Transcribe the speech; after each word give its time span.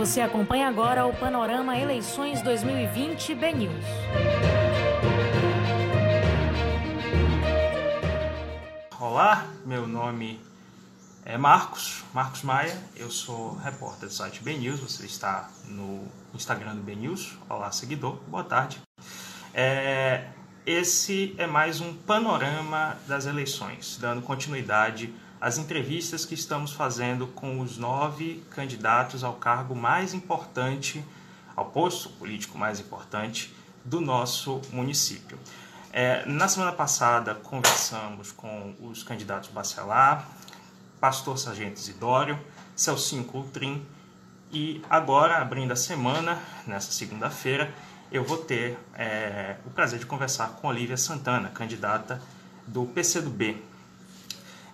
Você 0.00 0.22
acompanha 0.22 0.66
agora 0.66 1.04
o 1.04 1.12
Panorama 1.12 1.76
Eleições 1.76 2.40
2020 2.40 3.34
BNews. 3.34 3.84
Olá, 8.98 9.46
meu 9.66 9.86
nome 9.86 10.40
é 11.22 11.36
Marcos, 11.36 12.02
Marcos 12.14 12.40
Maia, 12.40 12.74
eu 12.96 13.10
sou 13.10 13.58
repórter 13.58 14.08
do 14.08 14.14
site 14.14 14.42
BNews, 14.42 14.80
você 14.80 15.04
está 15.04 15.50
no 15.66 16.08
Instagram 16.32 16.76
do 16.76 16.82
BNews. 16.82 17.36
Olá, 17.46 17.70
seguidor, 17.70 18.20
boa 18.26 18.42
tarde. 18.42 18.80
É, 19.52 20.28
esse 20.64 21.34
é 21.36 21.46
mais 21.46 21.82
um 21.82 21.92
panorama 21.92 22.96
das 23.06 23.26
eleições, 23.26 23.98
dando 24.00 24.22
continuidade 24.22 25.12
às 25.40 25.56
entrevistas 25.56 26.24
que 26.24 26.34
estamos 26.34 26.72
fazendo 26.72 27.26
com 27.28 27.60
os 27.60 27.78
nove 27.78 28.42
candidatos 28.50 29.24
ao 29.24 29.34
cargo 29.34 29.74
mais 29.74 30.12
importante, 30.12 31.04
ao 31.56 31.66
posto 31.66 32.10
político 32.10 32.58
mais 32.58 32.78
importante 32.78 33.54
do 33.84 34.00
nosso 34.00 34.60
município. 34.70 35.38
É, 35.92 36.24
na 36.26 36.46
semana 36.46 36.72
passada, 36.72 37.34
conversamos 37.34 38.30
com 38.30 38.74
os 38.80 39.02
candidatos 39.02 39.48
Bacelar, 39.50 40.28
Pastor 41.00 41.38
Sargento 41.38 41.80
Isidório, 41.80 42.38
Celcinho 42.76 43.24
Coutrin 43.24 43.84
e 44.52 44.82
agora, 44.90 45.38
abrindo 45.38 45.72
a 45.72 45.76
semana, 45.76 46.38
nessa 46.66 46.92
segunda-feira, 46.92 47.72
eu 48.12 48.24
vou 48.24 48.38
ter 48.38 48.78
é, 48.94 49.56
o 49.64 49.70
prazer 49.70 49.98
de 49.98 50.06
conversar 50.06 50.48
com 50.60 50.68
Olivia 50.68 50.96
Santana, 50.96 51.48
candidata 51.48 52.20
do 52.66 52.84
PCdoB. 52.84 53.69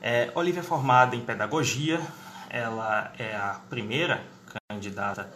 É, 0.00 0.30
Olivia 0.34 0.60
é 0.60 0.62
formada 0.62 1.16
em 1.16 1.20
pedagogia, 1.20 2.00
ela 2.48 3.12
é 3.18 3.34
a 3.34 3.60
primeira 3.68 4.22
candidata 4.68 5.30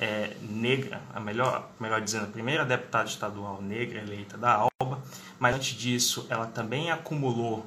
é, 0.00 0.36
negra, 0.42 1.00
a 1.14 1.20
melhor, 1.20 1.70
melhor 1.80 2.00
dizendo, 2.00 2.24
a 2.24 2.30
primeira 2.30 2.64
deputada 2.64 3.08
estadual 3.08 3.62
negra 3.62 4.00
eleita 4.00 4.36
da 4.36 4.68
ALBA, 4.80 5.02
mas 5.38 5.54
antes 5.54 5.74
disso 5.76 6.26
ela 6.28 6.46
também 6.46 6.90
acumulou 6.90 7.66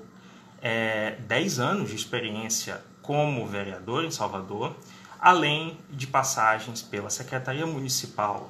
é, 0.62 1.16
10 1.28 1.60
anos 1.60 1.90
de 1.90 1.96
experiência 1.96 2.82
como 3.02 3.48
vereadora 3.48 4.06
em 4.06 4.12
Salvador, 4.12 4.76
além 5.20 5.78
de 5.90 6.08
passagens 6.08 6.82
pela 6.82 7.10
Secretaria 7.10 7.66
Municipal 7.66 8.50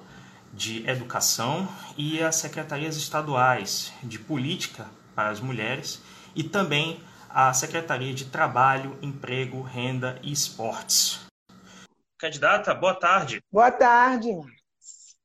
de 0.54 0.88
Educação 0.90 1.68
e 1.98 2.22
as 2.22 2.36
secretarias 2.36 2.98
estaduais 2.98 3.94
de 4.04 4.20
Política 4.20 4.88
para 5.16 5.30
as 5.30 5.40
Mulheres 5.40 6.02
e 6.36 6.44
também 6.44 7.00
a 7.30 7.54
Secretaria 7.54 8.14
de 8.14 8.26
Trabalho, 8.26 8.98
Emprego, 9.02 9.62
Renda 9.62 10.20
e 10.24 10.32
Esportes. 10.32 11.26
Candidata, 12.18 12.74
boa 12.74 12.96
tarde. 12.96 13.42
Boa 13.52 13.72
tarde. 13.72 14.30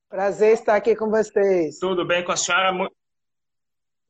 Prazer 0.08 0.52
estar 0.52 0.76
aqui 0.76 0.94
com 0.94 1.10
vocês. 1.10 1.78
Tudo 1.78 2.04
bem 2.04 2.22
com 2.22 2.30
a 2.30 2.36
senhora? 2.36 2.72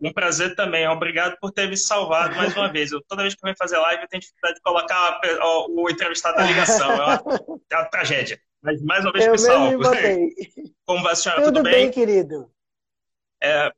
Um 0.00 0.12
prazer 0.12 0.54
também. 0.54 0.86
Obrigado 0.88 1.36
por 1.40 1.50
ter 1.50 1.68
me 1.68 1.76
salvado 1.76 2.36
mais 2.36 2.54
uma 2.54 2.70
vez. 2.70 2.92
Eu, 2.92 3.00
toda 3.08 3.22
vez 3.22 3.34
que 3.34 3.40
eu 3.42 3.46
venho 3.46 3.56
fazer 3.56 3.78
live, 3.78 4.02
eu 4.02 4.08
tenho 4.08 4.20
dificuldade 4.20 4.56
de 4.56 4.60
colocar 4.60 5.20
o 5.70 5.88
entrevistado 5.88 6.36
na 6.36 6.44
ligação. 6.44 6.90
É 6.90 6.96
uma, 6.96 7.22
é 7.70 7.76
uma 7.76 7.84
tragédia. 7.86 8.38
Mas 8.60 8.82
mais 8.82 9.04
uma 9.04 9.12
vez 9.12 9.24
eu 9.24 9.32
me 9.32 9.38
salvo. 9.38 9.78
Como 10.84 11.02
vai 11.02 11.12
a 11.12 11.16
senhora? 11.16 11.42
Tudo, 11.42 11.54
Tudo 11.54 11.62
bem? 11.62 11.72
bem, 11.72 11.90
querido? 11.90 12.50
É, 13.42 13.70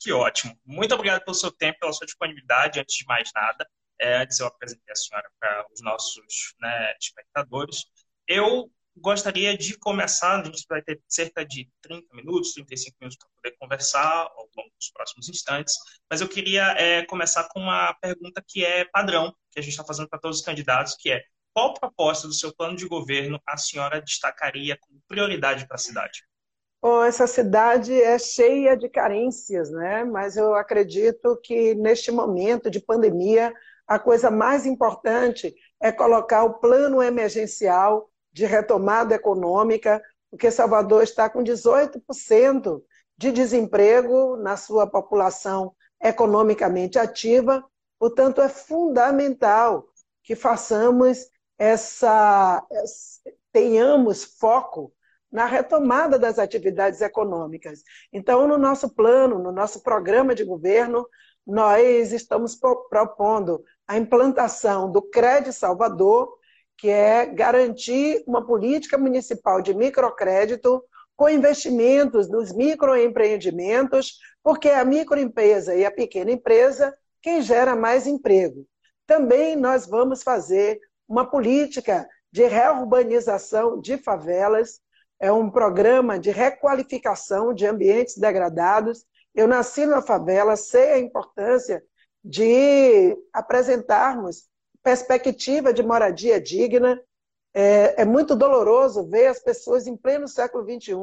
que 0.00 0.12
ótimo. 0.12 0.58
Muito 0.64 0.94
obrigado 0.94 1.24
pelo 1.24 1.34
seu 1.34 1.50
tempo, 1.50 1.78
pela 1.80 1.92
sua 1.92 2.06
disponibilidade. 2.06 2.80
Antes 2.80 2.96
de 2.96 3.04
mais 3.06 3.30
nada, 3.34 3.68
é, 4.00 4.18
antes 4.18 4.38
eu 4.38 4.46
apresentei 4.46 4.92
a 4.92 4.96
senhora 4.96 5.28
para 5.38 5.66
os 5.72 5.82
nossos 5.82 6.54
né, 6.60 6.94
espectadores. 7.00 7.84
Eu 8.26 8.70
gostaria 8.96 9.56
de 9.56 9.78
começar, 9.78 10.40
a 10.40 10.44
gente 10.44 10.64
vai 10.68 10.82
ter 10.82 11.00
cerca 11.08 11.44
de 11.44 11.68
30 11.82 12.14
minutos, 12.14 12.52
35 12.52 12.96
minutos 13.00 13.18
para 13.18 13.28
poder 13.36 13.56
conversar 13.58 14.22
ao 14.22 14.48
longo 14.56 14.70
dos 14.76 14.90
próximos 14.90 15.28
instantes, 15.28 15.74
mas 16.10 16.20
eu 16.20 16.28
queria 16.28 16.72
é, 16.72 17.04
começar 17.06 17.48
com 17.48 17.60
uma 17.60 17.94
pergunta 17.94 18.42
que 18.46 18.64
é 18.64 18.84
padrão, 18.84 19.32
que 19.52 19.60
a 19.60 19.62
gente 19.62 19.72
está 19.72 19.84
fazendo 19.84 20.08
para 20.08 20.18
todos 20.18 20.38
os 20.38 20.44
candidatos, 20.44 20.96
que 20.96 21.10
é 21.10 21.22
qual 21.54 21.74
proposta 21.74 22.28
do 22.28 22.34
seu 22.34 22.54
plano 22.54 22.76
de 22.76 22.86
governo 22.86 23.40
a 23.46 23.56
senhora 23.56 24.00
destacaria 24.00 24.76
como 24.80 25.02
prioridade 25.08 25.66
para 25.66 25.76
a 25.76 25.78
cidade? 25.78 26.22
Bom, 26.80 27.02
essa 27.02 27.26
cidade 27.26 27.92
é 28.00 28.18
cheia 28.18 28.76
de 28.76 28.88
carências, 28.88 29.70
né? 29.70 30.04
Mas 30.04 30.36
eu 30.36 30.54
acredito 30.54 31.36
que 31.42 31.74
neste 31.74 32.12
momento 32.12 32.70
de 32.70 32.78
pandemia, 32.80 33.52
a 33.86 33.98
coisa 33.98 34.30
mais 34.30 34.64
importante 34.64 35.54
é 35.80 35.90
colocar 35.90 36.44
o 36.44 36.54
plano 36.60 37.02
emergencial 37.02 38.08
de 38.32 38.46
retomada 38.46 39.14
econômica, 39.14 40.00
porque 40.30 40.50
Salvador 40.50 41.02
está 41.02 41.28
com 41.28 41.42
18% 41.42 42.80
de 43.16 43.32
desemprego 43.32 44.36
na 44.36 44.56
sua 44.56 44.86
população 44.86 45.74
economicamente 46.00 46.96
ativa, 46.96 47.64
portanto, 47.98 48.40
é 48.40 48.48
fundamental 48.48 49.88
que 50.22 50.36
façamos 50.36 51.26
essa 51.58 52.64
tenhamos 53.50 54.22
foco 54.22 54.92
na 55.30 55.46
retomada 55.46 56.18
das 56.18 56.38
atividades 56.38 57.00
econômicas. 57.00 57.82
Então, 58.12 58.46
no 58.46 58.56
nosso 58.56 58.94
plano, 58.94 59.38
no 59.38 59.52
nosso 59.52 59.82
programa 59.82 60.34
de 60.34 60.44
governo, 60.44 61.06
nós 61.46 62.12
estamos 62.12 62.58
propondo 62.90 63.62
a 63.86 63.96
implantação 63.96 64.90
do 64.90 65.02
Crédito 65.02 65.52
Salvador, 65.52 66.36
que 66.76 66.88
é 66.88 67.26
garantir 67.26 68.22
uma 68.26 68.46
política 68.46 68.96
municipal 68.96 69.60
de 69.60 69.74
microcrédito 69.74 70.82
com 71.16 71.28
investimentos 71.28 72.28
nos 72.28 72.52
microempreendimentos, 72.52 74.18
porque 74.42 74.68
é 74.68 74.78
a 74.78 74.84
microempresa 74.84 75.74
e 75.74 75.84
a 75.84 75.90
pequena 75.90 76.30
empresa 76.30 76.94
quem 77.20 77.42
gera 77.42 77.74
mais 77.74 78.06
emprego. 78.06 78.64
Também 79.06 79.56
nós 79.56 79.86
vamos 79.86 80.22
fazer 80.22 80.78
uma 81.08 81.28
política 81.28 82.06
de 82.30 82.46
reurbanização 82.46 83.80
de 83.80 83.96
favelas, 83.96 84.80
é 85.20 85.32
um 85.32 85.50
programa 85.50 86.18
de 86.18 86.30
requalificação 86.30 87.52
de 87.52 87.66
ambientes 87.66 88.16
degradados. 88.16 89.04
Eu 89.34 89.48
nasci 89.48 89.86
na 89.86 90.00
favela, 90.00 90.56
sei 90.56 90.92
a 90.92 90.98
importância 90.98 91.82
de 92.24 93.16
apresentarmos 93.32 94.48
perspectiva 94.82 95.72
de 95.72 95.82
moradia 95.82 96.40
digna. 96.40 97.00
É, 97.54 98.02
é 98.02 98.04
muito 98.04 98.36
doloroso 98.36 99.08
ver 99.08 99.26
as 99.26 99.40
pessoas 99.40 99.86
em 99.86 99.96
pleno 99.96 100.28
século 100.28 100.64
XXI 100.64 100.94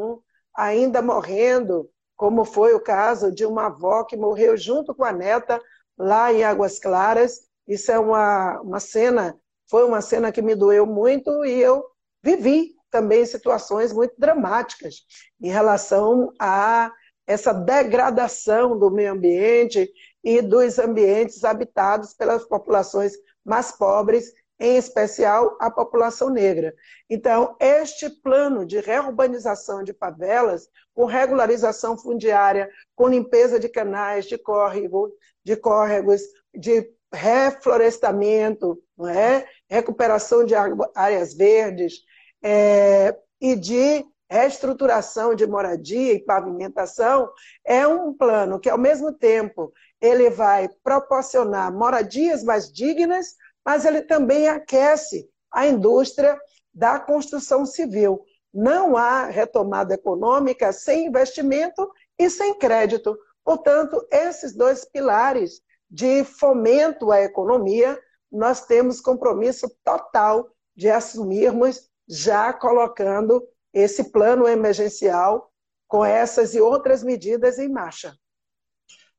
ainda 0.55 1.01
morrendo, 1.01 1.89
como 2.15 2.45
foi 2.45 2.73
o 2.73 2.79
caso 2.79 3.31
de 3.31 3.45
uma 3.45 3.65
avó 3.65 4.03
que 4.05 4.15
morreu 4.15 4.55
junto 4.55 4.95
com 4.95 5.03
a 5.03 5.11
neta 5.11 5.61
lá 5.97 6.31
em 6.31 6.43
Águas 6.43 6.79
Claras. 6.79 7.41
Isso 7.67 7.91
é 7.91 7.99
uma, 7.99 8.61
uma 8.61 8.79
cena 8.79 9.37
foi 9.67 9.83
uma 9.83 10.01
cena 10.01 10.31
que 10.31 10.41
me 10.41 10.55
doeu 10.55 10.85
muito 10.85 11.43
e 11.43 11.59
eu 11.59 11.83
vivi 12.23 12.74
também 12.95 13.25
situações 13.25 13.91
muito 13.91 14.13
dramáticas 14.17 15.01
em 15.41 15.50
relação 15.50 16.31
a 16.39 16.89
essa 17.28 17.51
degradação 17.51 18.79
do 18.79 18.89
meio 18.89 19.11
ambiente 19.11 19.91
e 20.23 20.41
dos 20.41 20.79
ambientes 20.79 21.44
habitados 21.44 22.13
pelas 22.13 22.45
populações 22.45 23.11
mais 23.44 23.73
pobres, 23.73 24.31
em 24.57 24.78
especial 24.78 25.57
a 25.59 25.69
população 25.69 26.29
negra. 26.29 26.73
Então, 27.09 27.57
este 27.59 28.09
plano 28.09 28.66
de 28.66 28.79
reurbanização 28.79 29.84
de 29.84 29.91
favelas, 29.91 30.69
com 30.94 31.03
regularização 31.03 31.97
fundiária, 31.97 32.69
com 32.95 33.09
limpeza 33.09 33.59
de 33.59 33.67
canais, 33.67 34.23
de 34.23 34.38
córregos, 34.38 35.11
de 35.44 35.57
córregos, 35.57 36.22
de 36.53 36.89
reflorestamento, 37.13 38.81
não 38.97 39.09
é? 39.09 39.45
recuperação 39.69 40.45
de 40.45 40.55
áreas 40.95 41.34
verdes 41.34 42.05
é, 42.47 43.17
e 43.41 43.55
de 43.55 44.05
reestruturação 44.29 45.34
de 45.34 45.47
moradia 45.47 46.14
e 46.14 46.23
pavimentação, 46.23 47.28
é 47.66 47.87
um 47.87 48.14
plano 48.14 48.59
que, 48.59 48.69
ao 48.69 48.78
mesmo 48.78 49.11
tempo, 49.11 49.73
ele 49.99 50.29
vai 50.29 50.69
proporcionar 50.84 51.73
moradias 51.73 52.43
mais 52.43 52.72
dignas, 52.72 53.34
mas 53.66 53.84
ele 53.84 54.03
também 54.03 54.47
aquece 54.47 55.28
a 55.52 55.66
indústria 55.66 56.40
da 56.72 56.99
construção 56.99 57.66
civil. 57.66 58.23
Não 58.53 58.96
há 58.96 59.25
retomada 59.25 59.96
econômica 59.96 60.72
sem 60.72 61.08
investimento 61.08 61.91
e 62.17 62.29
sem 62.29 62.59
crédito. 62.59 63.17
Portanto, 63.43 64.05
esses 64.11 64.55
dois 64.55 64.85
pilares 64.85 65.61
de 65.90 66.23
fomento 66.23 67.11
à 67.11 67.22
economia, 67.22 67.99
nós 68.31 68.66
temos 68.66 69.02
compromisso 69.02 69.67
total 69.84 70.47
de 70.75 70.90
assumirmos, 70.90 71.90
já 72.07 72.53
colocando 72.53 73.46
esse 73.73 74.11
plano 74.11 74.47
emergencial 74.47 75.52
com 75.87 76.03
essas 76.03 76.55
e 76.55 76.61
outras 76.61 77.03
medidas 77.03 77.59
em 77.59 77.69
marcha. 77.69 78.16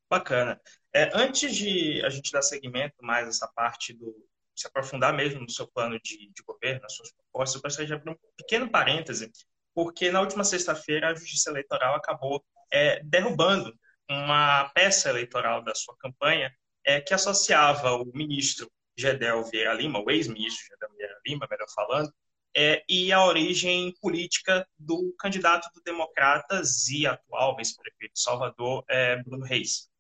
Bacana. 0.09 0.61
É, 0.95 1.11
antes 1.15 1.55
de 1.55 2.03
a 2.05 2.09
gente 2.09 2.33
dar 2.33 2.43
seguimento 2.43 2.95
mais 3.03 3.29
essa 3.29 3.47
parte 3.49 3.93
do, 3.93 4.15
se 4.55 4.67
aprofundar 4.67 5.13
mesmo 5.13 5.41
no 5.41 5.51
seu 5.51 5.67
plano 5.69 6.01
de, 6.01 6.31
de 6.33 6.43
governo, 6.43 6.81
nas 6.81 6.95
suas 6.95 7.13
propostas, 7.13 7.57
eu 7.57 7.63
gostaria 7.63 7.87
de 7.87 7.95
abrir 7.95 8.11
um 8.11 8.17
pequeno 8.37 8.71
parêntese, 8.71 9.31
porque 9.75 10.11
na 10.11 10.21
última 10.21 10.43
sexta-feira 10.43 11.11
a 11.11 11.15
Justiça 11.15 11.51
Eleitoral 11.51 11.95
acabou 11.95 12.43
é, 12.73 13.03
derrubando 13.05 13.77
uma 14.09 14.71
peça 14.71 15.11
eleitoral 15.11 15.63
da 15.63 15.75
sua 15.75 15.97
campanha 15.99 16.55
é, 16.85 17.01
que 17.01 17.13
associava 17.13 17.93
o 17.93 18.07
ministro 18.15 18.71
Gedel 18.97 19.45
Vieira 19.45 19.75
Lima, 19.75 20.01
o 20.01 20.11
ex-ministro 20.11 20.65
Gedel 20.71 20.97
Vieira 20.97 21.21
Lima, 21.27 21.47
melhor 21.51 21.67
falando, 21.75 22.13
é, 22.57 22.83
e 22.89 23.13
a 23.13 23.23
origem 23.23 23.95
política 24.01 24.67
do 24.79 25.15
candidato 25.19 25.69
do 25.75 25.83
Democratas 25.83 26.89
e 26.89 27.07
atual 27.07 27.55
vice-prefeito 27.55 28.15
de 28.15 28.23
Salvador, 28.23 28.83
é, 28.89 29.23
Bruno 29.23 29.45
Reis. 29.45 29.91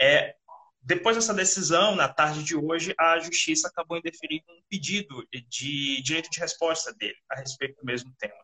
É, 0.00 0.34
depois 0.80 1.16
dessa 1.16 1.34
decisão, 1.34 1.94
na 1.94 2.08
tarde 2.08 2.42
de 2.42 2.56
hoje, 2.56 2.94
a 2.98 3.18
Justiça 3.18 3.68
acabou 3.68 3.98
indeferindo 3.98 4.44
um 4.48 4.62
pedido 4.70 5.22
de 5.50 6.00
direito 6.00 6.30
de 6.30 6.40
resposta 6.40 6.94
dele 6.94 7.16
a 7.30 7.36
respeito 7.36 7.78
do 7.78 7.84
mesmo 7.84 8.10
tema. 8.18 8.34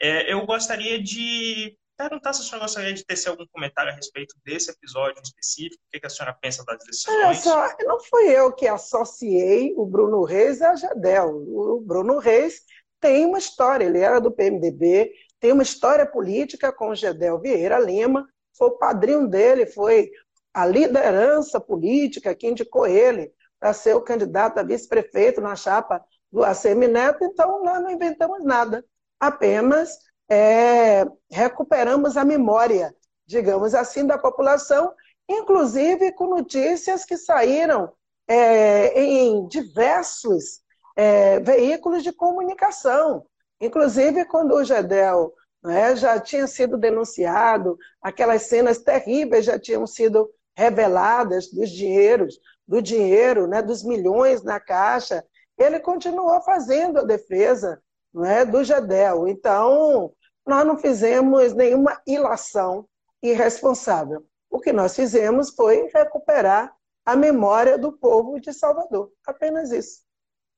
É, 0.00 0.32
eu 0.32 0.46
gostaria 0.46 1.02
de 1.02 1.76
perguntar 1.98 2.32
se 2.32 2.40
a 2.40 2.44
senhora 2.44 2.64
gostaria 2.64 2.94
de 2.94 3.04
tecer 3.04 3.28
algum 3.28 3.46
comentário 3.52 3.92
a 3.92 3.94
respeito 3.94 4.34
desse 4.42 4.70
episódio 4.70 5.20
específico, 5.22 5.82
o 5.94 6.00
que 6.00 6.06
a 6.06 6.08
senhora 6.08 6.32
pensa 6.40 6.64
das 6.64 6.82
decisões? 6.86 7.16
Olha 7.16 7.34
só, 7.34 7.76
não 7.80 8.00
fui 8.00 8.30
eu 8.30 8.50
que 8.54 8.66
associei 8.66 9.74
o 9.76 9.84
Bruno 9.84 10.24
Reis 10.24 10.62
a 10.62 10.74
Jadel. 10.76 11.28
O 11.28 11.82
Bruno 11.82 12.18
Reis 12.18 12.62
tem 13.00 13.26
uma 13.26 13.38
história, 13.38 13.84
ele 13.84 13.98
era 13.98 14.20
do 14.20 14.30
PMDB, 14.30 15.12
tem 15.40 15.52
uma 15.52 15.62
história 15.62 16.04
política 16.04 16.72
com 16.72 16.90
o 16.90 16.94
Gedel 16.94 17.40
Vieira 17.40 17.78
Lima, 17.78 18.28
foi 18.56 18.68
o 18.68 18.78
padrinho 18.78 19.26
dele, 19.26 19.66
foi 19.66 20.10
a 20.52 20.66
liderança 20.66 21.58
política 21.58 22.34
que 22.34 22.46
indicou 22.46 22.86
ele 22.86 23.32
para 23.58 23.72
ser 23.72 23.94
o 23.94 24.02
candidato 24.02 24.58
a 24.58 24.62
vice-prefeito 24.62 25.40
na 25.40 25.56
chapa 25.56 26.04
do 26.30 26.44
ACM 26.44 26.86
Neto, 26.88 27.24
então 27.24 27.62
nós 27.64 27.82
não 27.82 27.90
inventamos 27.90 28.44
nada, 28.44 28.84
apenas 29.18 29.98
é, 30.30 31.04
recuperamos 31.30 32.16
a 32.16 32.24
memória, 32.24 32.94
digamos 33.26 33.74
assim, 33.74 34.06
da 34.06 34.18
população, 34.18 34.92
inclusive 35.28 36.12
com 36.12 36.28
notícias 36.28 37.04
que 37.04 37.16
saíram 37.16 37.92
é, 38.28 39.00
em 39.00 39.46
diversos 39.48 40.60
é, 40.96 41.40
veículos 41.40 42.02
de 42.02 42.12
comunicação. 42.12 43.24
Inclusive, 43.60 44.24
quando 44.24 44.54
o 44.54 44.64
Gedel 44.64 45.34
né, 45.62 45.94
já 45.96 46.18
tinha 46.18 46.46
sido 46.46 46.78
denunciado, 46.78 47.76
aquelas 48.00 48.42
cenas 48.42 48.78
terríveis 48.78 49.44
já 49.44 49.58
tinham 49.58 49.86
sido 49.86 50.30
reveladas 50.56 51.50
dos 51.50 51.70
dinheiros, 51.70 52.38
do 52.66 52.80
dinheiro, 52.80 53.46
né, 53.46 53.60
dos 53.62 53.82
milhões 53.82 54.42
na 54.42 54.58
caixa, 54.58 55.24
ele 55.58 55.80
continuou 55.80 56.40
fazendo 56.42 57.00
a 57.00 57.04
defesa 57.04 57.80
né, 58.14 58.44
do 58.44 58.64
Gedel. 58.64 59.28
Então, 59.28 60.12
nós 60.46 60.66
não 60.66 60.78
fizemos 60.78 61.52
nenhuma 61.52 62.00
ilação 62.06 62.86
irresponsável. 63.22 64.24
O 64.48 64.58
que 64.58 64.72
nós 64.72 64.96
fizemos 64.96 65.50
foi 65.50 65.88
recuperar 65.94 66.74
a 67.04 67.14
memória 67.14 67.78
do 67.78 67.92
povo 67.92 68.40
de 68.40 68.52
Salvador. 68.52 69.10
Apenas 69.26 69.70
isso. 69.70 70.02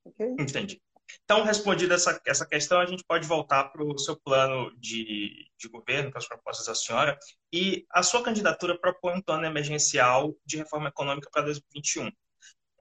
Okay? 0.05 0.35
Entendi. 0.39 0.81
Então, 1.23 1.43
respondida 1.43 1.95
essa, 1.95 2.19
essa 2.25 2.45
questão, 2.45 2.79
a 2.79 2.85
gente 2.85 3.03
pode 3.03 3.27
voltar 3.27 3.65
para 3.65 3.83
o 3.83 3.97
seu 3.97 4.15
plano 4.15 4.71
de, 4.77 5.47
de 5.57 5.67
governo, 5.69 6.09
para 6.09 6.19
as 6.19 6.27
propostas 6.27 6.67
da 6.67 6.75
senhora. 6.75 7.17
E 7.51 7.85
a 7.91 8.03
sua 8.03 8.23
candidatura 8.23 8.79
propõe 8.79 9.15
um 9.15 9.21
plano 9.21 9.45
emergencial 9.45 10.35
de 10.45 10.57
reforma 10.57 10.89
econômica 10.89 11.29
para 11.31 11.43
2021, 11.43 12.09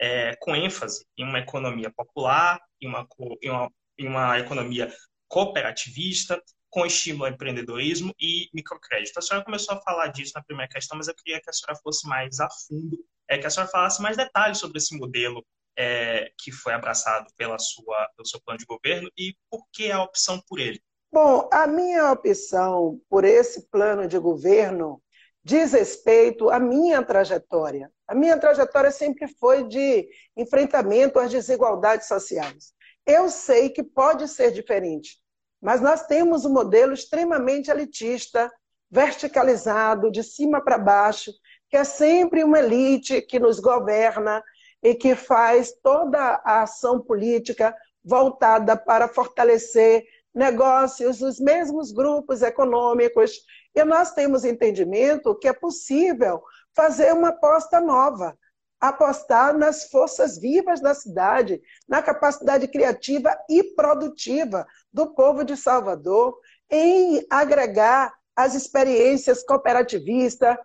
é, 0.00 0.36
com 0.36 0.56
ênfase 0.56 1.04
em 1.16 1.24
uma 1.24 1.38
economia 1.38 1.90
popular, 1.90 2.60
em 2.80 2.88
uma, 2.88 3.06
em 3.42 3.50
uma, 3.50 3.70
em 3.98 4.08
uma 4.08 4.38
economia 4.38 4.92
cooperativista, 5.28 6.42
com 6.70 6.86
estímulo 6.86 7.26
ao 7.26 7.32
empreendedorismo 7.32 8.14
e 8.18 8.48
microcrédito. 8.54 9.18
A 9.18 9.22
senhora 9.22 9.44
começou 9.44 9.74
a 9.74 9.80
falar 9.82 10.06
disso 10.08 10.32
na 10.34 10.42
primeira 10.42 10.70
questão, 10.72 10.96
mas 10.96 11.06
eu 11.06 11.14
queria 11.14 11.40
que 11.40 11.50
a 11.50 11.52
senhora 11.52 11.78
fosse 11.82 12.08
mais 12.08 12.40
a 12.40 12.48
fundo, 12.50 12.98
é, 13.28 13.36
que 13.36 13.46
a 13.46 13.50
senhora 13.50 13.70
falasse 13.70 14.00
mais 14.00 14.16
detalhes 14.16 14.58
sobre 14.58 14.78
esse 14.78 14.96
modelo 14.96 15.44
é, 15.76 16.30
que 16.38 16.52
foi 16.52 16.72
abraçado 16.72 17.26
pela 17.36 17.58
sua, 17.58 18.08
pelo 18.16 18.26
seu 18.26 18.40
plano 18.44 18.58
de 18.58 18.66
governo 18.66 19.10
e 19.16 19.34
por 19.50 19.64
que 19.72 19.90
a 19.90 20.02
opção 20.02 20.40
por 20.48 20.58
ele? 20.58 20.80
Bom, 21.12 21.48
a 21.52 21.66
minha 21.66 22.10
opção 22.10 22.98
por 23.08 23.24
esse 23.24 23.68
plano 23.68 24.08
de 24.08 24.18
governo 24.18 25.02
diz 25.44 25.72
respeito 25.72 26.50
à 26.50 26.58
minha 26.58 27.02
trajetória. 27.02 27.90
A 28.06 28.14
minha 28.14 28.38
trajetória 28.38 28.90
sempre 28.90 29.28
foi 29.28 29.64
de 29.64 30.08
enfrentamento 30.36 31.18
às 31.18 31.30
desigualdades 31.30 32.06
sociais. 32.06 32.72
Eu 33.04 33.28
sei 33.28 33.68
que 33.68 33.82
pode 33.82 34.28
ser 34.28 34.52
diferente, 34.52 35.18
mas 35.60 35.80
nós 35.80 36.06
temos 36.06 36.44
um 36.44 36.52
modelo 36.52 36.92
extremamente 36.92 37.70
elitista, 37.70 38.50
verticalizado, 38.90 40.10
de 40.10 40.22
cima 40.22 40.62
para 40.62 40.78
baixo, 40.78 41.32
que 41.68 41.76
é 41.76 41.84
sempre 41.84 42.44
uma 42.44 42.58
elite 42.58 43.22
que 43.22 43.40
nos 43.40 43.58
governa, 43.58 44.42
e 44.82 44.94
que 44.94 45.14
faz 45.14 45.72
toda 45.82 46.40
a 46.44 46.62
ação 46.62 47.00
política 47.00 47.74
voltada 48.04 48.76
para 48.76 49.06
fortalecer 49.06 50.04
negócios, 50.34 51.20
os 51.22 51.38
mesmos 51.38 51.92
grupos 51.92 52.42
econômicos. 52.42 53.40
E 53.74 53.84
nós 53.84 54.12
temos 54.12 54.44
entendimento 54.44 55.38
que 55.38 55.48
é 55.48 55.52
possível 55.52 56.42
fazer 56.74 57.12
uma 57.12 57.28
aposta 57.28 57.80
nova, 57.80 58.36
apostar 58.80 59.56
nas 59.56 59.84
forças 59.84 60.38
vivas 60.38 60.80
da 60.80 60.94
cidade, 60.94 61.62
na 61.88 62.02
capacidade 62.02 62.66
criativa 62.66 63.36
e 63.48 63.62
produtiva 63.62 64.66
do 64.92 65.14
povo 65.14 65.44
de 65.44 65.56
Salvador, 65.56 66.36
em 66.68 67.24
agregar 67.30 68.12
as 68.34 68.54
experiências 68.54 69.44
cooperativistas, 69.44 70.56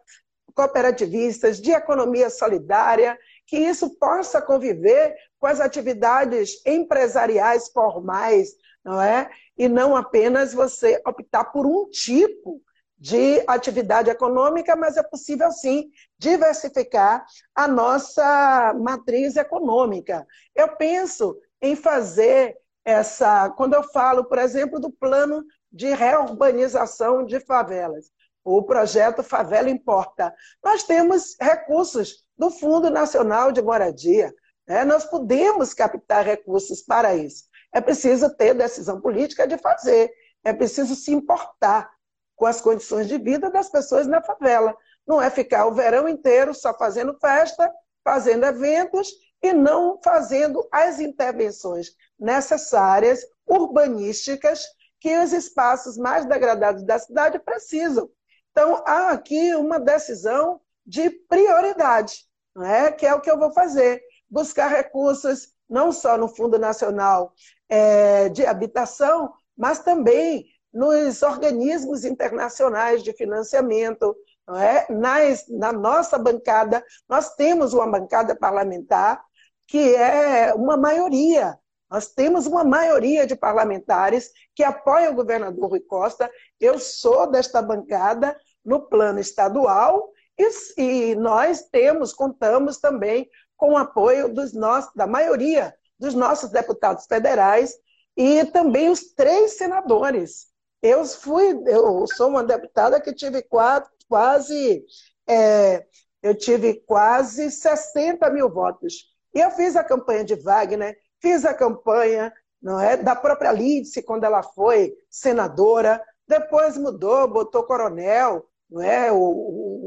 cooperativistas 0.55 1.61
de 1.61 1.71
economia 1.71 2.29
solidária 2.29 3.17
que 3.47 3.57
isso 3.57 3.97
possa 3.97 4.41
conviver 4.41 5.15
com 5.39 5.47
as 5.47 5.59
atividades 5.59 6.61
empresariais 6.65 7.69
formais, 7.69 8.49
não 8.83 9.01
é? 9.01 9.29
E 9.57 9.67
não 9.67 9.95
apenas 9.95 10.53
você 10.53 11.01
optar 11.05 11.45
por 11.45 11.65
um 11.65 11.89
tipo 11.89 12.61
de 12.99 13.43
atividade 13.47 14.09
econômica, 14.09 14.75
mas 14.75 14.97
é 14.97 15.03
possível 15.03 15.51
sim 15.51 15.89
diversificar 16.17 17.25
a 17.55 17.67
nossa 17.67 18.73
matriz 18.73 19.35
econômica. 19.35 20.25
Eu 20.55 20.75
penso 20.75 21.39
em 21.61 21.75
fazer 21.75 22.57
essa, 22.83 23.49
quando 23.51 23.75
eu 23.75 23.83
falo, 23.83 24.25
por 24.25 24.39
exemplo, 24.39 24.79
do 24.79 24.91
plano 24.91 25.43
de 25.71 25.93
reurbanização 25.93 27.25
de 27.25 27.39
favelas, 27.39 28.11
o 28.43 28.63
projeto 28.63 29.21
Favela 29.21 29.69
Importa. 29.69 30.33
Nós 30.63 30.83
temos 30.83 31.35
recursos 31.39 32.25
do 32.37 32.51
Fundo 32.51 32.89
Nacional 32.89 33.51
de 33.51 33.61
Moradia. 33.61 34.33
Né? 34.67 34.83
Nós 34.85 35.05
podemos 35.05 35.73
captar 35.73 36.25
recursos 36.25 36.81
para 36.81 37.15
isso. 37.15 37.45
É 37.73 37.81
preciso 37.81 38.29
ter 38.35 38.53
decisão 38.53 39.01
política 39.01 39.47
de 39.47 39.57
fazer. 39.57 40.11
É 40.43 40.53
preciso 40.53 40.95
se 40.95 41.11
importar 41.11 41.89
com 42.35 42.45
as 42.45 42.61
condições 42.61 43.07
de 43.07 43.17
vida 43.17 43.49
das 43.49 43.69
pessoas 43.69 44.05
na 44.05 44.21
favela. 44.21 44.75
Não 45.05 45.21
é 45.21 45.29
ficar 45.29 45.65
o 45.65 45.73
verão 45.73 46.07
inteiro 46.07 46.53
só 46.53 46.73
fazendo 46.77 47.17
festa, 47.19 47.71
fazendo 48.03 48.45
eventos 48.45 49.11
e 49.41 49.53
não 49.53 49.99
fazendo 50.03 50.67
as 50.71 50.99
intervenções 50.99 51.91
necessárias, 52.19 53.21
urbanísticas, 53.45 54.65
que 54.99 55.17
os 55.17 55.31
espaços 55.31 55.97
mais 55.97 56.25
degradados 56.25 56.83
da 56.83 56.97
cidade 56.97 57.39
precisam. 57.39 58.09
Então, 58.51 58.83
há 58.85 59.11
aqui 59.11 59.55
uma 59.55 59.79
decisão 59.79 60.59
de 60.85 61.09
prioridade 61.09 62.26
é? 62.63 62.91
que 62.91 63.05
é 63.05 63.13
o 63.13 63.21
que 63.21 63.29
eu 63.29 63.37
vou 63.37 63.51
fazer. 63.51 64.01
Buscar 64.29 64.67
recursos 64.67 65.49
não 65.69 65.91
só 65.91 66.17
no 66.17 66.27
Fundo 66.27 66.57
Nacional 66.57 67.33
é, 67.69 68.29
de 68.29 68.45
Habitação, 68.45 69.31
mas 69.55 69.79
também 69.79 70.45
nos 70.73 71.21
organismos 71.21 72.05
internacionais 72.05 73.03
de 73.03 73.13
financiamento. 73.13 74.15
É? 74.55 74.93
Nas, 74.93 75.45
na 75.49 75.73
nossa 75.73 76.17
bancada, 76.17 76.83
nós 77.09 77.35
temos 77.35 77.73
uma 77.73 77.87
bancada 77.87 78.35
parlamentar 78.35 79.21
que 79.67 79.93
é 79.95 80.53
uma 80.53 80.77
maioria. 80.77 81.59
Nós 81.89 82.07
temos 82.07 82.47
uma 82.47 82.63
maioria 82.63 83.27
de 83.27 83.35
parlamentares 83.35 84.31
que 84.55 84.63
apoiam 84.63 85.11
o 85.11 85.15
governador 85.15 85.69
Rui 85.69 85.81
Costa. 85.81 86.29
Eu 86.59 86.79
sou 86.79 87.29
desta 87.29 87.61
bancada 87.61 88.35
no 88.63 88.87
plano 88.87 89.19
estadual 89.19 90.11
e, 90.37 90.81
e 90.81 91.15
nós 91.15 91.63
temos, 91.63 92.13
contamos 92.13 92.77
também 92.77 93.29
com 93.55 93.73
o 93.73 93.77
apoio 93.77 94.33
dos 94.33 94.53
nossos, 94.53 94.93
da 94.93 95.07
maioria 95.07 95.73
dos 95.99 96.13
nossos 96.13 96.51
deputados 96.51 97.05
federais 97.05 97.73
e 98.15 98.45
também 98.45 98.89
os 98.89 99.13
três 99.13 99.57
senadores. 99.57 100.47
Eu 100.81 101.03
fui, 101.05 101.59
eu 101.65 102.05
sou 102.07 102.29
uma 102.29 102.43
deputada 102.43 103.01
que 103.01 103.13
tive 103.13 103.41
quatro, 103.41 103.91
quase, 104.07 104.85
é, 105.27 105.85
eu 106.21 106.35
tive 106.35 106.75
quase 106.85 107.49
60 107.49 108.29
mil 108.29 108.49
votos. 108.49 109.05
E 109.33 109.39
eu 109.39 109.51
fiz 109.51 109.75
a 109.75 109.83
campanha 109.83 110.23
de 110.23 110.35
Wagner, 110.35 110.97
fiz 111.19 111.45
a 111.45 111.53
campanha 111.53 112.31
não 112.61 112.79
é, 112.79 112.97
da 112.97 113.15
própria 113.15 113.51
Lídice, 113.51 114.01
quando 114.01 114.23
ela 114.23 114.41
foi 114.41 114.93
senadora, 115.09 116.01
depois 116.27 116.77
mudou, 116.77 117.27
botou 117.27 117.63
coronel, 117.63 118.45
não 118.69 118.81
é? 118.81 119.11
o, 119.11 119.17
o, 119.17 119.86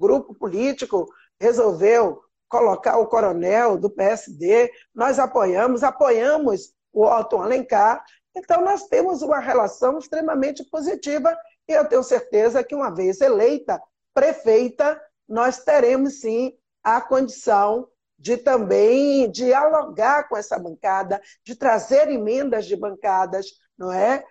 grupo 0.00 0.34
político 0.34 1.06
resolveu 1.38 2.22
colocar 2.48 2.98
o 2.98 3.06
coronel 3.06 3.76
do 3.76 3.90
PSD, 3.90 4.72
nós 4.94 5.18
apoiamos, 5.18 5.84
apoiamos 5.84 6.72
o 6.92 7.04
Otto 7.04 7.36
Alencar, 7.36 8.02
então 8.34 8.64
nós 8.64 8.84
temos 8.84 9.22
uma 9.22 9.38
relação 9.38 9.98
extremamente 9.98 10.64
positiva 10.64 11.36
e 11.68 11.72
eu 11.72 11.84
tenho 11.84 12.02
certeza 12.02 12.64
que 12.64 12.74
uma 12.74 12.92
vez 12.92 13.20
eleita 13.20 13.80
prefeita, 14.12 15.00
nós 15.28 15.62
teremos 15.62 16.20
sim 16.20 16.52
a 16.82 17.00
condição 17.00 17.86
de 18.18 18.36
também 18.36 19.30
dialogar 19.30 20.28
com 20.28 20.36
essa 20.36 20.58
bancada, 20.58 21.20
de 21.44 21.54
trazer 21.54 22.08
emendas 22.10 22.66
de 22.66 22.76
bancadas, 22.76 23.46
não 23.78 23.92
é? 23.92 24.24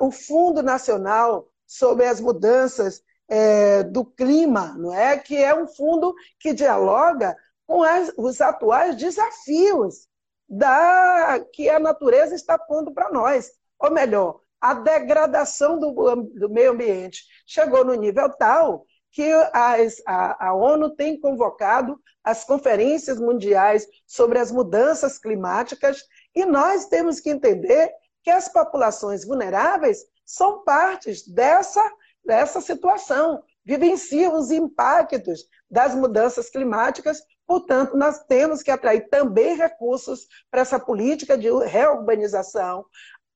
O 0.00 0.10
Fundo 0.10 0.62
Nacional 0.62 1.48
sobre 1.66 2.06
as 2.06 2.20
mudanças 2.20 3.02
é, 3.30 3.84
do 3.84 4.04
clima, 4.04 4.74
não 4.76 4.92
é? 4.92 5.16
Que 5.16 5.36
é 5.36 5.54
um 5.54 5.68
fundo 5.68 6.12
que 6.38 6.52
dialoga 6.52 7.36
com 7.66 7.82
as, 7.84 8.12
os 8.18 8.40
atuais 8.40 8.96
desafios 8.96 10.08
da 10.48 11.40
que 11.52 11.70
a 11.70 11.78
natureza 11.78 12.34
está 12.34 12.58
pondo 12.58 12.92
para 12.92 13.10
nós. 13.10 13.52
Ou 13.78 13.92
melhor, 13.92 14.40
a 14.60 14.74
degradação 14.74 15.78
do, 15.78 15.92
do 16.34 16.50
meio 16.50 16.72
ambiente 16.72 17.22
chegou 17.46 17.84
no 17.84 17.94
nível 17.94 18.28
tal 18.36 18.84
que 19.12 19.32
as, 19.52 20.02
a, 20.06 20.48
a 20.48 20.54
ONU 20.54 20.90
tem 20.90 21.18
convocado 21.18 21.98
as 22.22 22.44
conferências 22.44 23.18
mundiais 23.18 23.86
sobre 24.06 24.38
as 24.38 24.52
mudanças 24.52 25.18
climáticas 25.18 26.04
e 26.34 26.44
nós 26.44 26.86
temos 26.86 27.20
que 27.20 27.30
entender 27.30 27.92
que 28.22 28.30
as 28.30 28.48
populações 28.48 29.24
vulneráveis 29.24 30.04
são 30.24 30.62
partes 30.62 31.26
dessa, 31.26 31.82
dessa 32.24 32.60
situação, 32.60 33.42
vivenciam 33.64 34.36
os 34.36 34.50
impactos 34.50 35.44
das 35.70 35.94
mudanças 35.94 36.50
climáticas, 36.50 37.22
portanto, 37.46 37.96
nós 37.96 38.24
temos 38.24 38.62
que 38.62 38.70
atrair 38.70 39.08
também 39.08 39.56
recursos 39.56 40.26
para 40.50 40.62
essa 40.62 40.78
política 40.78 41.36
de 41.36 41.48
reurbanização, 41.66 42.84